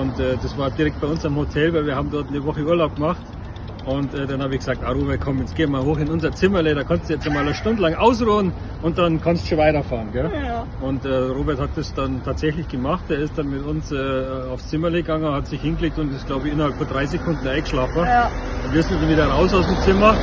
Und 0.00 0.18
äh, 0.18 0.36
das 0.40 0.56
war 0.56 0.70
direkt 0.70 1.00
bei 1.00 1.06
uns 1.08 1.24
am 1.26 1.36
Hotel, 1.36 1.74
weil 1.74 1.84
wir 1.84 1.96
haben 1.96 2.10
dort 2.10 2.28
eine 2.28 2.42
Woche 2.44 2.64
Urlaub 2.64 2.94
gemacht. 2.94 3.22
Und 3.84 4.14
äh, 4.14 4.26
dann 4.26 4.42
habe 4.42 4.54
ich 4.54 4.60
gesagt, 4.60 4.82
Robert, 4.88 5.20
komm, 5.20 5.40
jetzt 5.40 5.56
gehen 5.56 5.72
wir 5.72 5.84
hoch 5.84 5.98
in 5.98 6.08
unser 6.08 6.32
Zimmerle, 6.32 6.74
da 6.74 6.84
kannst 6.84 7.08
du 7.08 7.14
jetzt 7.14 7.26
einmal 7.26 7.42
eine 7.42 7.54
Stunde 7.54 7.82
lang 7.82 7.94
ausruhen 7.94 8.52
und 8.82 8.98
dann 8.98 9.20
kannst 9.20 9.44
du 9.44 9.48
schon 9.48 9.58
weiterfahren. 9.58 10.12
Gell? 10.12 10.30
Ja. 10.32 10.66
Und 10.80 11.04
äh, 11.04 11.08
Robert 11.08 11.58
hat 11.58 11.70
das 11.74 11.92
dann 11.94 12.22
tatsächlich 12.24 12.68
gemacht. 12.68 13.04
Er 13.08 13.18
ist 13.18 13.36
dann 13.36 13.50
mit 13.50 13.64
uns 13.64 13.90
äh, 13.90 13.96
aufs 14.52 14.68
Zimmerle 14.68 14.98
gegangen, 14.98 15.32
hat 15.32 15.46
sich 15.48 15.60
hingelegt 15.60 15.98
und 15.98 16.14
ist, 16.14 16.26
glaube 16.26 16.46
ich, 16.46 16.52
innerhalb 16.52 16.76
von 16.76 16.86
drei 16.86 17.06
Sekunden 17.06 17.46
eingeschlafen. 17.46 18.04
Ja. 18.04 18.30
Und 18.64 18.74
wir 18.74 18.82
sind 18.82 19.02
dann 19.02 19.08
wieder 19.08 19.26
raus 19.26 19.52
aus 19.52 19.66
dem 19.66 19.76
Zimmer 19.78 20.14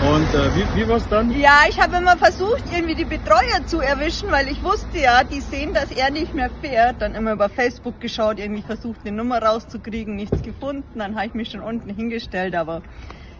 und 0.00 0.34
äh, 0.34 0.54
wie, 0.54 0.80
wie 0.80 0.88
war 0.88 0.98
es 0.98 1.08
dann? 1.08 1.30
Ja, 1.38 1.62
ich 1.68 1.80
habe 1.80 1.96
immer 1.96 2.16
versucht, 2.16 2.62
irgendwie 2.72 2.94
die 2.94 3.04
Betreuer 3.04 3.66
zu 3.66 3.80
erwischen, 3.80 4.30
weil 4.30 4.48
ich 4.48 4.62
wusste 4.62 4.98
ja, 4.98 5.24
die 5.24 5.40
sehen, 5.40 5.74
dass 5.74 5.90
er 5.90 6.10
nicht 6.10 6.34
mehr 6.34 6.50
fährt. 6.62 7.02
Dann 7.02 7.14
immer 7.14 7.32
über 7.32 7.48
Facebook 7.48 8.00
geschaut, 8.00 8.38
irgendwie 8.38 8.62
versucht, 8.62 9.00
eine 9.04 9.16
Nummer 9.16 9.42
rauszukriegen, 9.42 10.14
nichts 10.14 10.42
gefunden. 10.42 10.98
Dann 10.98 11.16
habe 11.16 11.26
ich 11.26 11.34
mich 11.34 11.50
schon 11.50 11.60
unten 11.60 11.90
hingestellt, 11.90 12.54
aber 12.54 12.82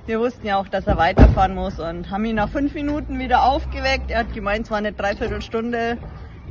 wir 0.07 0.19
wussten 0.21 0.47
ja 0.47 0.57
auch, 0.57 0.69
dass 0.69 0.87
er 0.87 0.97
weiterfahren 0.97 1.55
muss 1.55 1.79
und 1.79 2.11
haben 2.11 2.25
ihn 2.25 2.37
nach 2.37 2.49
fünf 2.49 2.75
Minuten 2.75 3.19
wieder 3.19 3.45
aufgeweckt. 3.45 4.11
Er 4.11 4.21
hat 4.21 4.33
gemeint, 4.35 4.65
es 4.65 4.71
war 4.71 4.79
eine 4.79 4.93
Dreiviertelstunde. 4.93 5.99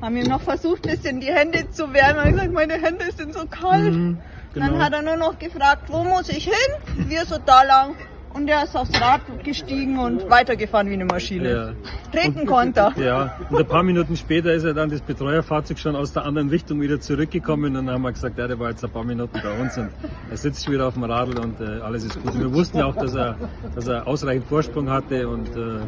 Haben 0.01 0.15
ihm 0.15 0.27
noch 0.27 0.41
versucht, 0.41 0.87
ein 0.87 0.95
bisschen 0.95 1.19
die 1.19 1.33
Hände 1.33 1.69
zu 1.71 1.91
wärmen. 1.91 2.17
Er 2.17 2.23
hat 2.25 2.31
gesagt, 2.31 2.53
meine 2.53 2.75
Hände 2.75 3.05
sind 3.11 3.33
so 3.33 3.45
kalt. 3.47 3.93
Mhm, 3.93 4.19
genau. 4.53 4.67
Dann 4.67 4.83
hat 4.83 4.93
er 4.93 5.01
nur 5.01 5.15
noch 5.17 5.39
gefragt, 5.39 5.85
wo 5.87 6.03
muss 6.03 6.29
ich 6.29 6.45
hin? 6.45 7.07
Wir 7.09 7.25
so 7.25 7.37
da 7.43 7.63
lang. 7.63 7.95
Und 8.37 8.47
er 8.47 8.63
ist 8.63 8.75
aufs 8.77 9.01
Rad 9.01 9.21
gestiegen 9.43 9.97
und 9.97 10.29
weitergefahren 10.29 10.89
wie 10.89 10.93
eine 10.93 11.05
Maschine. 11.05 11.51
Ja. 11.51 11.71
Treten 12.11 12.45
konnte 12.45 12.93
er. 12.95 13.03
Ja, 13.03 13.39
und 13.49 13.57
ein 13.57 13.67
paar 13.67 13.81
Minuten 13.81 14.15
später 14.15 14.53
ist 14.53 14.63
er 14.63 14.75
dann 14.75 14.91
das 14.91 15.01
Betreuerfahrzeug 15.01 15.79
schon 15.79 15.95
aus 15.95 16.13
der 16.13 16.23
anderen 16.23 16.49
Richtung 16.49 16.79
wieder 16.79 16.99
zurückgekommen 16.99 17.75
und 17.75 17.87
dann 17.87 17.95
haben 17.95 18.03
wir 18.03 18.11
gesagt, 18.11 18.37
ja, 18.37 18.47
der 18.47 18.59
war 18.59 18.69
jetzt 18.69 18.83
ein 18.83 18.91
paar 18.91 19.03
Minuten 19.03 19.39
bei 19.41 19.59
uns 19.59 19.75
und 19.79 19.89
er 20.29 20.37
sitzt 20.37 20.63
schon 20.63 20.75
wieder 20.75 20.87
auf 20.87 20.93
dem 20.93 21.03
Radl 21.05 21.39
und 21.39 21.59
äh, 21.59 21.81
alles 21.81 22.03
ist 22.03 22.21
gut. 22.21 22.35
Und 22.35 22.39
wir 22.39 22.53
wussten 22.53 22.77
ja 22.77 22.85
auch, 22.85 22.95
dass 22.95 23.15
er, 23.15 23.37
dass 23.73 23.87
er 23.87 24.05
ausreichend 24.05 24.45
Vorsprung 24.45 24.87
hatte 24.87 25.27
und 25.27 25.47
äh, 25.55 25.79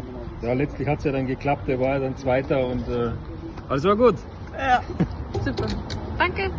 ja, 0.42 0.54
letztlich 0.54 0.88
hat 0.88 1.00
es 1.00 1.06
ja 1.06 1.12
dann 1.12 1.28
geklappt, 1.28 1.70
er 1.70 1.80
war 1.80 1.90
ja 1.90 2.00
dann 2.00 2.18
Zweiter 2.18 2.66
und 2.66 2.88
äh, 2.88 3.12
alles 3.68 3.84
war 3.84 3.96
gut. 3.96 4.16
Ja, 4.58 4.82
super. 5.46 5.68
Danke. 6.18 6.50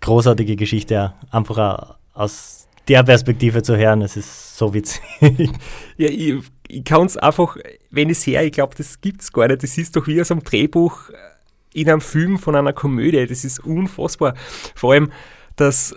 Großartige 0.00 0.56
Geschichte, 0.56 0.94
ja. 0.94 1.14
Einfach 1.30 1.96
aus 2.14 2.61
der 2.88 3.02
Perspektive 3.02 3.62
zu 3.62 3.76
hören, 3.76 4.02
es 4.02 4.16
ist 4.16 4.56
so 4.56 4.74
witzig. 4.74 5.02
ja, 5.96 6.08
ich, 6.08 6.42
ich 6.68 6.84
kann 6.84 7.06
es 7.06 7.16
einfach, 7.16 7.56
wenn 7.90 8.10
ich 8.10 8.18
es 8.18 8.26
her, 8.26 8.44
ich 8.44 8.52
glaube, 8.52 8.74
das 8.76 9.00
gibt 9.00 9.22
es 9.22 9.32
gar 9.32 9.48
nicht. 9.48 9.62
Das 9.62 9.78
ist 9.78 9.94
doch 9.96 10.06
wie 10.06 10.20
aus 10.20 10.30
einem 10.30 10.42
Drehbuch 10.42 11.10
in 11.74 11.88
einem 11.88 12.00
Film 12.00 12.38
von 12.38 12.54
einer 12.54 12.72
Komödie. 12.72 13.26
Das 13.26 13.44
ist 13.44 13.60
unfassbar. 13.60 14.34
Vor 14.74 14.92
allem, 14.92 15.12
dass 15.56 15.94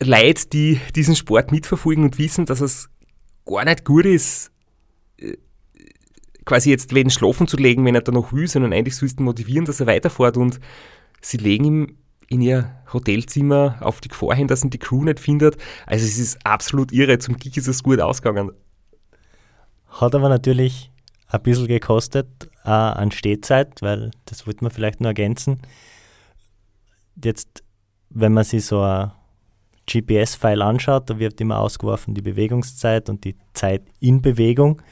Leute, 0.00 0.48
die 0.48 0.80
diesen 0.94 1.16
Sport 1.16 1.50
mitverfolgen 1.50 2.04
und 2.04 2.18
wissen, 2.18 2.46
dass 2.46 2.60
es 2.60 2.88
gar 3.46 3.64
nicht 3.64 3.84
gut 3.84 4.06
ist, 4.06 4.50
äh, 5.18 5.36
quasi 6.44 6.70
jetzt 6.70 6.94
wen 6.94 7.10
schlafen 7.10 7.46
zu 7.46 7.56
legen, 7.56 7.84
wenn 7.84 7.94
er 7.94 8.02
da 8.02 8.12
noch 8.12 8.32
will, 8.32 8.48
sondern 8.48 8.72
eigentlich 8.72 8.96
sollst 8.96 9.18
du 9.18 9.22
motivieren, 9.22 9.64
dass 9.64 9.80
er 9.80 9.86
weiterfährt 9.86 10.36
und 10.36 10.60
sie 11.20 11.36
legen 11.36 11.64
ihm 11.64 11.96
in 12.28 12.40
ihr 12.40 12.70
Hotelzimmer 12.92 13.78
auf 13.80 14.00
die 14.00 14.08
Gefahr 14.08 14.34
hin, 14.34 14.48
dass 14.48 14.62
ihn 14.62 14.70
die 14.70 14.78
Crew 14.78 15.04
nicht 15.04 15.20
findet. 15.20 15.56
Also 15.86 16.04
es 16.04 16.18
ist 16.18 16.38
absolut 16.44 16.92
irre. 16.92 17.18
Zum 17.18 17.36
Glück 17.36 17.56
ist 17.56 17.68
es 17.68 17.82
gut 17.82 18.00
ausgegangen. 18.00 18.52
Hat 19.88 20.14
aber 20.14 20.28
natürlich 20.28 20.90
ein 21.28 21.42
bisschen 21.42 21.66
gekostet 21.66 22.28
äh, 22.64 22.70
an 22.70 23.10
Stehzeit, 23.10 23.80
weil 23.82 24.10
das 24.26 24.46
wollte 24.46 24.64
man 24.64 24.70
vielleicht 24.70 25.00
nur 25.00 25.08
ergänzen. 25.08 25.60
Jetzt, 27.22 27.64
wenn 28.10 28.32
man 28.32 28.44
sich 28.44 28.66
so 28.66 28.80
ein 28.82 29.12
GPS-File 29.90 30.62
anschaut, 30.62 31.08
da 31.08 31.18
wird 31.18 31.40
immer 31.40 31.58
ausgeworfen 31.58 32.14
die 32.14 32.22
Bewegungszeit 32.22 33.08
und 33.08 33.24
die 33.24 33.36
Zeit 33.54 33.82
in 34.00 34.20
Bewegung. 34.20 34.82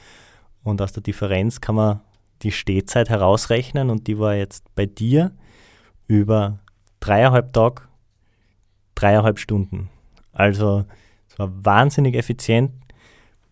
Und 0.63 0.81
aus 0.81 0.91
der 0.91 1.03
Differenz 1.03 1.61
kann 1.61 1.75
man 1.75 2.01
die 2.41 2.51
Stehzeit 2.51 3.09
herausrechnen 3.09 3.89
und 3.89 4.07
die 4.07 4.19
war 4.19 4.35
jetzt 4.35 4.63
bei 4.75 4.85
dir 4.85 5.31
über 6.07 6.59
dreieinhalb 6.99 7.53
Tage, 7.53 7.83
dreieinhalb 8.95 9.39
Stunden. 9.39 9.89
Also 10.33 10.85
es 11.29 11.39
war 11.39 11.49
wahnsinnig 11.63 12.15
effizient 12.15 12.71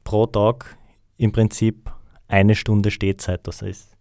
pro 0.04 0.26
Tag 0.26 0.78
im 1.18 1.32
Prinzip 1.32 1.92
eine 2.28 2.56
Stunde 2.56 2.92
Stehzeit. 2.92 3.46
Das 3.48 3.62
heißt, 3.62 3.96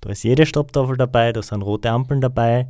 da 0.00 0.10
ist 0.10 0.22
jede 0.22 0.46
Stopptafel 0.46 0.96
dabei, 0.96 1.32
da 1.32 1.42
sind 1.42 1.62
rote 1.62 1.90
Ampeln 1.90 2.20
dabei, 2.20 2.68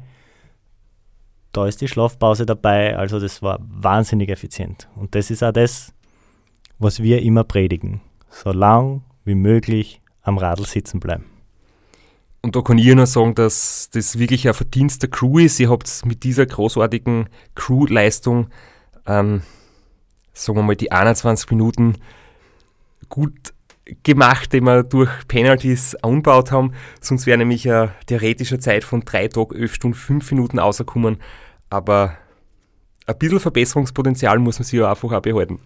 da 1.53 1.67
ist 1.67 1.81
die 1.81 1.89
Schlafpause 1.89 2.47
dabei. 2.47 2.97
Also 2.97 3.19
das 3.19 3.43
war 3.43 3.59
wahnsinnig 3.61 4.29
effizient. 4.29 4.89
Und 4.97 5.15
das 5.15 5.31
ist 5.31 5.43
auch 5.43 5.53
das, 5.53 5.93
was 6.79 7.03
wir 7.03 7.23
immer 7.23 7.45
predigen. 7.45 8.01
So 8.31 8.53
lang 8.53 9.03
wie 9.25 9.35
möglich 9.35 10.01
am 10.23 10.39
Radl 10.39 10.65
sitzen 10.65 11.01
bleiben. 11.01 11.25
Und 12.43 12.57
da 12.57 12.63
kann 12.63 12.79
ich 12.79 12.95
nur 12.95 13.07
sagen, 13.07 13.35
dass 13.35 13.91
das 13.93 14.19
wirklich 14.19 14.49
ein 14.49 14.55
Verdienst 14.55 15.03
der 15.03 15.11
Crew 15.11 15.39
ist. 15.39 15.61
Ihr 15.61 15.71
habt 15.71 16.07
mit 16.07 16.23
dieser 16.25 16.47
großartigen 16.47 17.29
Crew-Leistung, 17.55 18.49
ähm, 19.07 19.43
sagen 20.33 20.59
wir 20.59 20.63
mal, 20.63 20.77
die 20.77 20.91
21 20.91 21.51
Minuten 21.51 21.97
gut 23.11 23.53
gemacht, 24.03 24.53
die 24.53 24.61
wir 24.61 24.83
durch 24.85 25.11
Penalties 25.29 25.97
angebaut 25.97 26.51
haben. 26.51 26.73
Sonst 27.01 27.27
wäre 27.27 27.39
nämlich 27.39 27.69
eine 27.69 27.93
theoretische 28.07 28.59
Zeit 28.59 28.85
von 28.85 29.03
drei 29.05 29.29
Tagen, 29.29 29.55
11 29.55 29.75
Stunden, 29.75 29.97
5 29.97 30.31
Minuten 30.33 30.59
rausgekommen. 30.59 31.19
Aber 31.69 32.17
ein 33.07 33.19
bisschen 33.19 33.41
Verbesserungspotenzial 33.41 34.39
muss 34.39 34.59
man 34.59 34.65
sich 34.65 34.79
ja 34.79 34.89
einfach 34.89 35.13
auch 35.13 35.21
behalten. 35.23 35.61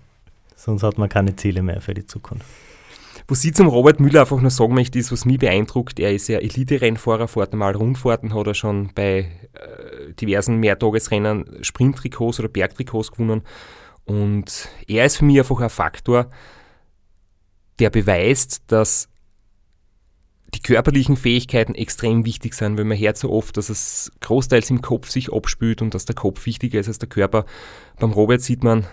Sonst 0.57 0.83
hat 0.83 0.99
man 0.99 1.09
keine 1.09 1.37
Ziele 1.37 1.63
mehr 1.63 1.81
für 1.81 1.95
die 1.95 2.07
Zukunft. 2.07 2.47
Was 3.27 3.43
ich 3.43 3.55
zum 3.55 3.69
Robert 3.69 4.01
Müller 4.01 4.21
einfach 4.21 4.41
nur 4.41 4.51
sagen 4.51 4.75
möchte, 4.75 4.99
ist, 4.99 5.11
was 5.11 5.25
mich 5.25 5.39
beeindruckt, 5.39 5.99
er 5.99 6.13
ist 6.13 6.29
ja 6.29 6.39
Elite-Rennfahrer, 6.39 7.27
fährt 7.27 7.55
einmal 7.55 7.75
Rundfahrten, 7.75 8.35
hat 8.35 8.47
er 8.47 8.55
schon 8.55 8.91
bei 8.95 9.31
äh, 9.55 10.13
diversen 10.21 10.59
Mehrtagesrennen 10.59 11.65
Sprinttrikots 11.65 12.39
oder 12.41 12.49
Bergtrikots 12.49 13.13
gewonnen. 13.13 13.43
Und 14.05 14.69
er 14.87 15.07
ist 15.07 15.17
für 15.17 15.25
mich 15.25 15.39
einfach 15.39 15.61
ein 15.61 15.71
Faktor, 15.71 16.29
der 17.79 17.89
beweist, 17.89 18.63
dass 18.67 19.09
die 20.55 20.61
körperlichen 20.61 21.17
Fähigkeiten 21.17 21.75
extrem 21.75 22.27
wichtig 22.27 22.53
sind, 22.53 22.77
weil 22.77 22.85
man 22.85 22.99
hört 22.99 23.17
so 23.17 23.31
oft, 23.31 23.57
dass 23.57 23.71
es 23.71 24.13
großteils 24.21 24.69
im 24.69 24.83
Kopf 24.83 25.09
sich 25.09 25.33
abspült 25.33 25.81
und 25.81 25.95
dass 25.95 26.05
der 26.05 26.15
Kopf 26.15 26.45
wichtiger 26.45 26.79
ist 26.79 26.89
als 26.89 26.99
der 26.99 27.09
Körper. 27.09 27.47
Beim 27.99 28.13
Robert 28.13 28.43
sieht 28.43 28.63
man, 28.63 28.87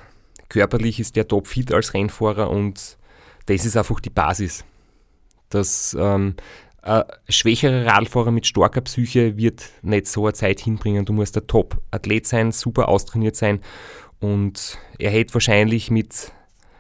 körperlich 0.47 1.01
ist 1.01 1.17
der 1.17 1.27
topfit 1.27 1.73
als 1.73 1.93
Rennfahrer 1.93 2.49
und 2.49 2.97
das 3.45 3.65
ist 3.65 3.77
einfach 3.77 3.99
die 3.99 4.09
Basis. 4.09 4.63
Dass 5.49 5.95
ähm, 5.99 6.35
ein 6.81 7.03
schwächerer 7.29 7.85
Radfahrer 7.85 8.31
mit 8.31 8.47
starker 8.47 8.81
Psyche 8.81 9.37
wird 9.37 9.69
nicht 9.81 10.07
so 10.07 10.25
eine 10.25 10.33
Zeit 10.33 10.59
hinbringen. 10.59 11.05
Du 11.05 11.13
musst 11.13 11.35
der 11.35 11.45
Top-Athlet 11.45 12.25
sein, 12.25 12.51
super 12.51 12.87
austrainiert 12.87 13.35
sein 13.35 13.59
und 14.19 14.77
er 14.97 15.11
hätte 15.11 15.33
wahrscheinlich 15.33 15.91
mit 15.91 16.31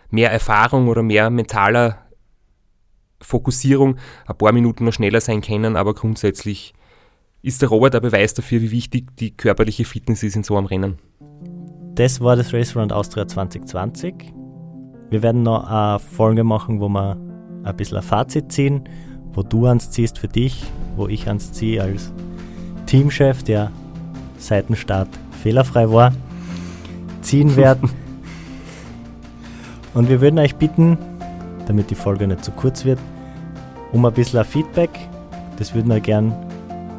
mehr 0.09 0.31
Erfahrung 0.31 0.87
oder 0.87 1.03
mehr 1.03 1.29
mentaler 1.29 2.05
Fokussierung 3.21 3.97
ein 4.25 4.37
paar 4.37 4.51
Minuten 4.51 4.85
noch 4.85 4.93
schneller 4.93 5.21
sein 5.21 5.41
können, 5.41 5.75
aber 5.75 5.93
grundsätzlich 5.93 6.73
ist 7.43 7.61
der 7.61 7.69
Robert 7.69 7.95
ein 7.95 8.01
Beweis 8.01 8.33
dafür, 8.33 8.61
wie 8.61 8.71
wichtig 8.71 9.15
die 9.17 9.35
körperliche 9.35 9.85
Fitness 9.85 10.23
ist 10.23 10.35
in 10.35 10.43
so 10.43 10.57
einem 10.57 10.67
Rennen. 10.67 10.99
Das 11.95 12.21
war 12.21 12.35
das 12.35 12.53
Race 12.53 12.75
Round 12.75 12.93
Austria 12.93 13.27
2020. 13.27 14.40
Wir 15.11 15.21
werden 15.21 15.43
noch 15.43 15.69
eine 15.69 15.99
Folge 15.99 16.45
machen, 16.45 16.79
wo 16.79 16.87
wir 16.87 17.17
ein 17.65 17.75
bisschen 17.75 17.97
ein 17.97 18.03
Fazit 18.03 18.49
ziehen, 18.49 18.85
wo 19.33 19.43
du 19.43 19.65
ans 19.65 19.91
ziehst 19.91 20.17
für 20.17 20.29
dich, 20.29 20.63
wo 20.95 21.09
ich 21.09 21.27
ans 21.27 21.51
ziehe 21.51 21.83
als 21.83 22.13
Teamchef, 22.85 23.43
der 23.43 23.71
seit 24.37 24.69
dem 24.69 24.77
Start 24.77 25.09
fehlerfrei 25.43 25.91
war, 25.91 26.13
ziehen 27.21 27.55
werden. 27.57 27.89
Und 29.93 30.07
wir 30.07 30.21
würden 30.21 30.39
euch 30.39 30.55
bitten, 30.55 30.97
damit 31.67 31.89
die 31.89 31.95
Folge 31.95 32.25
nicht 32.25 32.45
zu 32.45 32.51
kurz 32.51 32.85
wird, 32.85 32.99
um 33.91 34.05
ein 34.05 34.13
bisschen 34.13 34.39
ein 34.39 34.45
Feedback. 34.45 34.91
Das 35.57 35.75
würden 35.75 35.89
wir 35.89 35.99
gern 35.99 36.33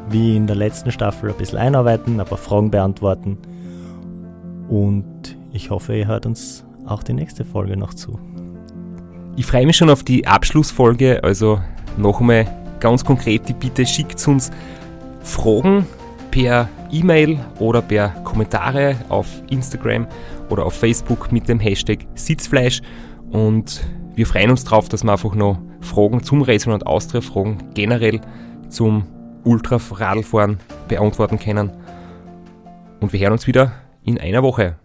wie 0.09 0.35
in 0.35 0.45
der 0.45 0.55
letzten 0.55 0.91
Staffel 0.91 1.31
ein 1.31 1.37
bisschen 1.37 1.57
einarbeiten, 1.57 2.19
ein 2.19 2.27
paar 2.27 2.37
Fragen 2.37 2.69
beantworten. 2.69 3.39
Und 4.69 5.35
ich 5.51 5.71
hoffe, 5.71 5.95
ihr 5.97 6.05
hört 6.05 6.27
uns 6.27 6.63
auch 6.85 7.03
die 7.03 7.13
nächste 7.13 7.45
Folge 7.45 7.77
noch 7.77 7.93
zu. 7.93 8.19
Ich 9.35 9.45
freue 9.45 9.65
mich 9.65 9.77
schon 9.77 9.89
auf 9.89 10.03
die 10.03 10.27
Abschlussfolge. 10.27 11.23
Also 11.23 11.59
noch 11.97 12.19
einmal 12.19 12.45
ganz 12.79 13.03
konkret 13.03 13.47
die 13.47 13.53
Bitte, 13.53 13.85
schickt 13.85 14.27
uns 14.27 14.51
Fragen 15.21 15.87
per 16.31 16.69
E-Mail 16.91 17.39
oder 17.59 17.81
per 17.81 18.09
Kommentare 18.23 18.95
auf 19.09 19.27
Instagram 19.49 20.07
oder 20.49 20.65
auf 20.65 20.73
Facebook 20.73 21.31
mit 21.31 21.47
dem 21.47 21.59
Hashtag 21.59 22.05
Sitzfleisch. 22.15 22.81
Und 23.31 23.83
wir 24.15 24.27
freuen 24.27 24.51
uns 24.51 24.63
darauf, 24.63 24.89
dass 24.89 25.03
wir 25.03 25.11
einfach 25.11 25.33
noch 25.33 25.59
Fragen 25.81 26.21
zum 26.23 26.43
Racing 26.43 26.73
und 26.73 26.85
Austria, 26.85 27.21
Fragen 27.21 27.57
generell 27.73 28.21
zum 28.69 29.05
Ultra-Radlfahren 29.43 30.57
beantworten 30.87 31.39
können. 31.39 31.71
Und 32.99 33.11
wir 33.13 33.19
hören 33.19 33.33
uns 33.33 33.47
wieder 33.47 33.73
in 34.03 34.19
einer 34.19 34.43
Woche. 34.43 34.75